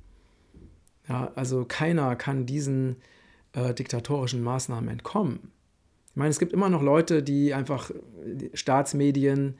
Ja, 1.09 1.33
also 1.35 1.65
keiner 1.67 2.17
kann 2.17 2.47
diesen 2.47 2.97
äh, 3.53 3.75
diktatorischen 3.75 4.43
Maßnahmen 4.43 4.89
entkommen. 4.89 5.53
Ich 6.15 6.17
meine, 6.17 6.31
es 6.31 6.39
gibt 6.39 6.53
immer 6.53 6.69
noch 6.69 6.81
Leute, 6.81 7.25
die 7.25 7.55
einfach 7.55 7.91
Staatsmedien 8.53 9.57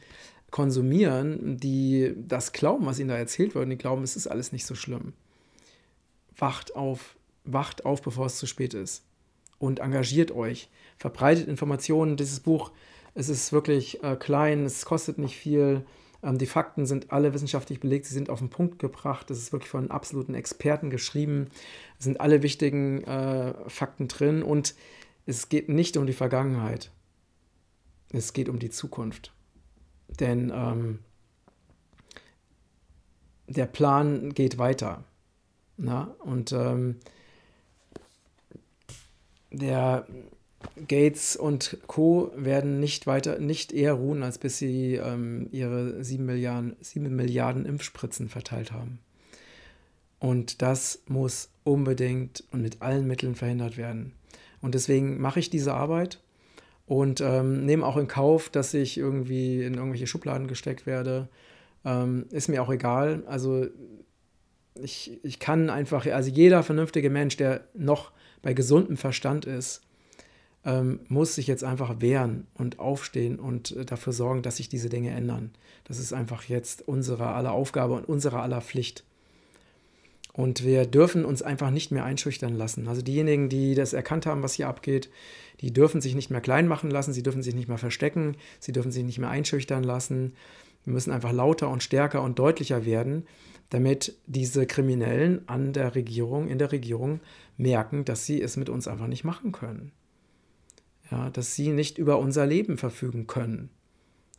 konsumieren, 0.53 1.57
die 1.57 2.15
das 2.17 2.53
glauben, 2.53 2.87
was 2.87 3.01
ihnen 3.01 3.09
da 3.09 3.17
erzählt 3.17 3.57
wird, 3.57 3.65
und 3.65 3.71
die 3.71 3.77
glauben, 3.77 4.05
es 4.05 4.15
ist 4.15 4.29
alles 4.29 4.53
nicht 4.53 4.65
so 4.65 4.77
schlimm. 4.77 5.15
Wacht 6.39 6.77
auf, 6.77 7.17
wacht 7.43 7.85
auf, 7.85 8.03
bevor 8.03 8.27
es 8.27 8.37
zu 8.37 8.47
spät 8.47 8.73
ist. 8.73 9.03
Und 9.59 9.81
engagiert 9.81 10.31
euch. 10.31 10.71
Verbreitet 10.97 11.49
Informationen. 11.49 12.17
Dieses 12.17 12.39
Buch, 12.39 12.71
es 13.15 13.29
ist 13.29 13.53
wirklich 13.53 14.05
äh, 14.05 14.15
klein, 14.15 14.65
es 14.65 14.85
kostet 14.85 15.19
nicht 15.19 15.37
viel. 15.37 15.85
Ähm, 16.23 16.39
die 16.39 16.47
Fakten 16.47 16.87
sind 16.87 17.11
alle 17.11 17.35
wissenschaftlich 17.35 17.81
belegt, 17.81 18.07
sie 18.07 18.15
sind 18.15 18.31
auf 18.31 18.39
den 18.39 18.49
Punkt 18.49 18.79
gebracht. 18.79 19.29
Es 19.33 19.39
ist 19.39 19.53
wirklich 19.53 19.71
von 19.71 19.91
absoluten 19.91 20.35
Experten 20.35 20.89
geschrieben. 20.89 21.49
Es 21.99 22.05
sind 22.05 22.21
alle 22.21 22.45
wichtigen 22.45 23.03
äh, 23.03 23.55
Fakten 23.67 24.07
drin 24.07 24.45
und 24.45 24.77
es 25.27 25.49
geht 25.49 25.69
nicht 25.69 25.97
um 25.97 26.07
die 26.07 26.13
Vergangenheit. 26.13 26.91
Es 28.13 28.33
geht 28.33 28.49
um 28.49 28.59
die 28.59 28.71
Zukunft. 28.71 29.33
Denn 30.21 30.53
ähm, 30.55 30.99
der 33.49 33.67
Plan 33.67 34.35
geht 34.35 34.59
weiter. 34.59 35.05
Na? 35.77 36.15
Und 36.21 36.53
ähm, 36.53 37.01
der 39.51 40.07
Gates 40.89 41.37
und 41.37 41.79
Co. 41.87 42.33
werden 42.37 42.81
nicht 42.81 43.07
weiter, 43.07 43.39
nicht 43.39 43.73
eher 43.73 43.95
ruhen, 43.95 44.23
als 44.23 44.39
bis 44.39 44.59
sie 44.59 44.95
ähm, 44.95 45.49
ihre 45.53 46.03
7 46.03 46.25
Milliarden, 46.25 46.77
7 46.81 47.15
Milliarden 47.15 47.67
Impfspritzen 47.67 48.29
verteilt 48.29 48.73
haben. 48.73 48.99
Und 50.19 50.63
das 50.63 51.03
muss 51.07 51.51
unbedingt 51.65 52.45
und 52.51 52.63
mit 52.63 52.83
allen 52.83 53.07
Mitteln 53.07 53.35
verhindert 53.35 53.77
werden. 53.77 54.13
Und 54.65 54.75
deswegen 54.75 55.21
mache 55.21 55.41
ich 55.41 55.51
diese 55.51 55.75
Arbeit 55.75 56.23
und 56.87 57.21
ähm, 57.21 57.67
nehme 57.67 57.85
auch 57.85 57.99
in 57.99 58.09
Kauf, 58.09 58.49
dass 58.49 58.73
ich 58.73 58.97
irgendwie 58.97 59.63
in 59.63 59.75
irgendwelche 59.75 60.07
Schubladen 60.07 60.49
gesteckt 60.49 60.87
werde. 60.87 61.29
Ähm, 61.85 62.25
ist 62.31 62.49
mir 62.49 62.63
auch 62.63 62.71
egal. 62.71 63.25
Also 63.27 63.67
ich, 64.81 65.23
ich 65.23 65.39
kann 65.39 65.69
einfach, 65.69 66.07
also 66.07 66.31
jeder 66.31 66.63
vernünftige 66.63 67.11
Mensch, 67.11 67.37
der 67.37 67.69
noch 67.75 68.11
bei 68.41 68.55
gesundem 68.55 68.97
Verstand 68.97 69.45
ist, 69.45 69.83
ähm, 70.65 71.01
muss 71.09 71.35
sich 71.35 71.47
jetzt 71.47 71.63
einfach 71.63 72.01
wehren 72.01 72.47
und 72.55 72.79
aufstehen 72.79 73.39
und 73.39 73.77
äh, 73.77 73.85
dafür 73.85 74.15
sorgen, 74.15 74.41
dass 74.41 74.57
sich 74.57 74.71
diese 74.71 74.89
Dinge 74.89 75.11
ändern. 75.11 75.53
Das 75.85 75.99
ist 75.99 76.15
einfach 76.15 76.45
jetzt 76.45 76.89
unsere 76.89 77.27
aller 77.27 77.53
Aufgabe 77.53 77.93
und 77.93 78.09
unsere 78.09 78.41
aller 78.41 78.63
Pflicht. 78.63 79.05
Und 80.37 80.65
wir 80.65 80.85
dürfen 80.85 81.25
uns 81.25 81.43
einfach 81.43 81.71
nicht 81.71 81.93
mehr 81.93 82.05
einschüchtern 82.05 82.55
lassen. 82.57 82.89
Also 82.89 83.03
diejenigen, 83.03 83.49
die 83.49 83.77
das 83.77 83.93
erkannt 83.93 84.27
haben, 84.27 84.43
was 84.43 84.55
hier 84.55 84.69
abgeht, 84.69 85.09
die 85.61 85.73
dürfen 85.73 86.01
sich 86.01 86.17
nicht 86.17 86.29
mehr 86.29 86.41
klein 86.41 86.67
machen 86.67 86.91
lassen, 86.91 87.13
sie 87.13 87.23
dürfen 87.23 87.43
sich 87.43 87.55
nicht 87.55 87.69
mehr 87.69 87.79
verstecken, 87.79 88.37
sie 88.59 88.73
dürfen 88.73 88.91
sich 88.91 89.05
nicht 89.05 89.19
mehr 89.19 89.31
einschüchtern 89.31 89.85
lassen. 89.85 90.35
Wir 90.85 90.93
müssen 90.93 91.13
einfach 91.13 91.33
lauter 91.33 91.71
und 91.71 91.85
stärker 91.85 92.21
und 92.21 92.41
deutlicher 92.41 92.85
werden, 92.85 93.27
damit 93.71 94.17
diese 94.27 94.67
Kriminellen 94.67 95.49
an 95.49 95.73
der 95.73 95.95
Regierung, 95.95 96.49
in 96.49 96.59
der 96.59 96.73
Regierung 96.73 97.21
merken, 97.57 98.05
dass 98.05 98.27
sie 98.27 98.43
es 98.43 98.57
mit 98.57 98.69
uns 98.69 98.89
einfach 98.89 99.07
nicht 99.07 99.23
machen 99.23 99.53
können. 99.53 99.93
Ja, 101.13 101.31
dass 101.31 101.55
sie 101.55 101.71
nicht 101.71 101.97
über 101.97 102.19
unser 102.19 102.45
Leben 102.45 102.77
verfügen 102.77 103.29
können. 103.29 103.71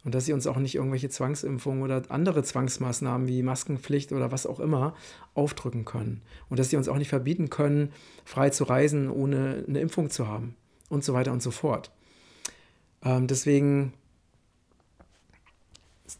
Und 0.05 0.15
dass 0.15 0.25
sie 0.25 0.33
uns 0.33 0.45
auch 0.45 0.57
nicht 0.57 0.75
irgendwelche 0.75 1.09
Zwangsimpfungen 1.09 1.83
oder 1.83 2.03
andere 2.09 2.43
Zwangsmaßnahmen 2.43 3.27
wie 3.27 3.41
Maskenpflicht 3.41 4.13
oder 4.13 4.31
was 4.31 4.45
auch 4.45 4.59
immer 4.59 4.95
aufdrücken 5.33 5.83
können. 5.83 6.21
Und 6.47 6.59
dass 6.59 6.69
sie 6.69 6.77
uns 6.77 6.87
auch 6.87 6.97
nicht 6.97 7.09
verbieten 7.09 7.49
können, 7.49 7.91
frei 8.23 8.51
zu 8.51 8.65
reisen, 8.65 9.09
ohne 9.09 9.65
eine 9.67 9.79
Impfung 9.79 10.11
zu 10.11 10.27
haben. 10.27 10.55
Und 10.89 11.03
so 11.03 11.13
weiter 11.13 11.31
und 11.31 11.41
so 11.41 11.49
fort. 11.49 11.91
Ähm, 13.03 13.25
deswegen, 13.25 13.93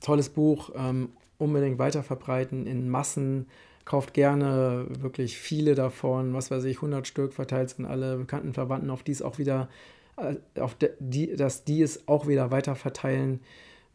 tolles 0.01 0.29
Buch, 0.29 0.71
ähm, 0.75 1.09
unbedingt 1.37 1.77
weiterverbreiten 1.77 2.65
in 2.65 2.89
Massen. 2.89 3.45
Kauft 3.85 4.15
gerne 4.15 4.87
wirklich 4.99 5.37
viele 5.37 5.75
davon, 5.75 6.33
was 6.33 6.49
weiß 6.49 6.63
ich, 6.63 6.77
100 6.77 7.05
Stück, 7.05 7.33
verteilt 7.33 7.69
es 7.69 7.77
an 7.77 7.85
alle 7.85 8.17
bekannten 8.17 8.55
Verwandten, 8.55 8.89
auf 8.89 9.03
die 9.03 9.11
es 9.11 9.21
auch 9.21 9.37
wieder 9.37 9.69
äh, 10.17 10.37
auf 10.59 10.75
die, 10.99 11.35
dass 11.35 11.63
die 11.65 11.81
es 11.81 12.07
auch 12.07 12.27
wieder 12.27 12.51
weiter 12.51 12.75
verteilen. 12.75 13.41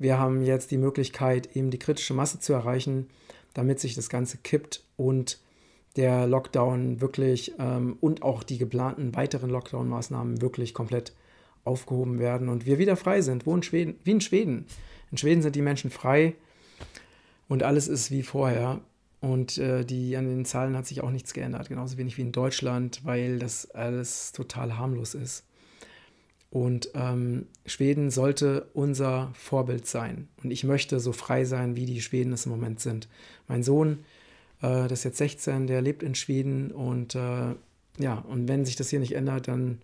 Wir 0.01 0.18
haben 0.18 0.43
jetzt 0.43 0.70
die 0.70 0.78
Möglichkeit, 0.78 1.55
eben 1.55 1.70
die 1.70 1.78
kritische 1.78 2.14
Masse 2.14 2.40
zu 2.40 2.55
erreichen, 2.55 3.10
damit 3.52 3.81
sich 3.81 3.94
das 3.94 4.09
Ganze 4.09 4.39
kippt 4.39 4.82
und 4.97 5.39
der 5.97 6.27
Lockdown 6.27 7.02
wirklich 7.02 7.52
ähm, 7.59 7.98
und 8.01 8.22
auch 8.22 8.43
die 8.43 8.56
geplanten 8.56 9.14
weiteren 9.14 9.51
Lockdown-Maßnahmen 9.51 10.40
wirklich 10.40 10.72
komplett 10.72 11.12
aufgehoben 11.64 12.18
werden 12.18 12.48
und 12.48 12.64
wir 12.64 12.78
wieder 12.78 12.97
frei 12.97 13.20
sind, 13.20 13.44
wo 13.44 13.55
in 13.55 13.62
Schweden, 13.62 13.97
wie 14.02 14.12
in 14.12 14.22
Schweden. 14.22 14.64
In 15.10 15.18
Schweden 15.18 15.43
sind 15.43 15.55
die 15.55 15.60
Menschen 15.60 15.90
frei 15.90 16.35
und 17.48 17.62
alles 17.62 17.86
ist 17.86 18.10
wie 18.10 18.22
vorher. 18.22 18.81
Und 19.20 19.59
äh, 19.59 19.85
die, 19.85 20.16
an 20.16 20.24
den 20.24 20.47
Zahlen 20.47 20.78
hat 20.78 20.86
sich 20.86 21.02
auch 21.02 21.10
nichts 21.10 21.35
geändert, 21.35 21.68
genauso 21.68 21.98
wenig 21.98 22.16
wie 22.16 22.22
in 22.22 22.32
Deutschland, 22.32 23.05
weil 23.05 23.39
das 23.39 23.70
alles 23.72 24.32
total 24.32 24.78
harmlos 24.78 25.12
ist. 25.12 25.44
Und 26.51 26.90
ähm, 26.94 27.47
Schweden 27.64 28.10
sollte 28.10 28.66
unser 28.74 29.31
Vorbild 29.35 29.86
sein. 29.86 30.28
Und 30.43 30.51
ich 30.51 30.64
möchte 30.64 30.98
so 30.98 31.12
frei 31.12 31.44
sein, 31.44 31.77
wie 31.77 31.86
die 31.86 32.01
Schweden 32.01 32.32
es 32.32 32.44
im 32.44 32.52
Moment 32.52 32.81
sind. 32.81 33.09
Mein 33.47 33.62
Sohn, 33.62 34.01
äh, 34.60 34.89
das 34.89 35.01
ist 35.01 35.05
jetzt 35.05 35.18
16, 35.18 35.68
der 35.68 35.81
lebt 35.81 36.02
in 36.02 36.16
Schweden. 36.16 36.72
Und 36.72 37.14
äh, 37.14 37.55
ja, 37.98 38.14
und 38.28 38.48
wenn 38.48 38.64
sich 38.64 38.77
das 38.77 38.90
hier 38.90 38.98
nicht 38.98 39.14
ändert, 39.14 39.47
dann 39.47 39.81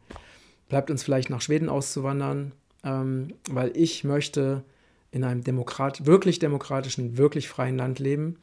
bleibt 0.69 0.91
uns 0.91 1.05
vielleicht 1.05 1.31
nach 1.31 1.41
Schweden 1.41 1.69
auszuwandern, 1.69 2.53
ähm, 2.83 3.29
weil 3.49 3.71
ich 3.77 4.03
möchte 4.03 4.65
in 5.13 5.25
einem 5.25 5.45
Demokrat 5.45 6.05
wirklich 6.05 6.41
demokratischen, 6.41 7.17
wirklich 7.17 7.49
freien 7.49 7.77
Land 7.77 8.01
leben. 8.01 8.39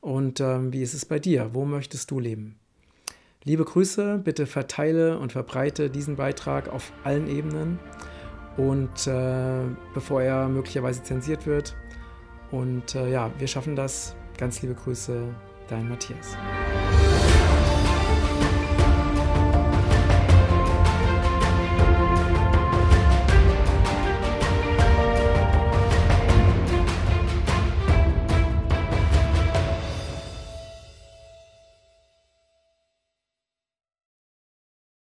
Und 0.00 0.40
ähm, 0.40 0.72
wie 0.72 0.82
ist 0.82 0.94
es 0.94 1.04
bei 1.04 1.18
dir? 1.18 1.50
Wo 1.52 1.64
möchtest 1.64 2.10
du 2.10 2.18
leben? 2.18 2.59
Liebe 3.44 3.64
Grüße, 3.64 4.20
bitte 4.22 4.46
verteile 4.46 5.18
und 5.18 5.32
verbreite 5.32 5.88
diesen 5.88 6.16
Beitrag 6.16 6.68
auf 6.68 6.92
allen 7.04 7.26
Ebenen 7.26 7.78
und 8.58 9.06
äh, 9.06 9.62
bevor 9.94 10.20
er 10.20 10.46
möglicherweise 10.48 11.02
zensiert 11.02 11.46
wird. 11.46 11.74
Und 12.50 12.94
äh, 12.94 13.10
ja, 13.10 13.30
wir 13.38 13.46
schaffen 13.46 13.76
das. 13.76 14.14
Ganz 14.36 14.60
liebe 14.60 14.74
Grüße, 14.74 15.34
dein 15.68 15.88
Matthias. 15.88 16.36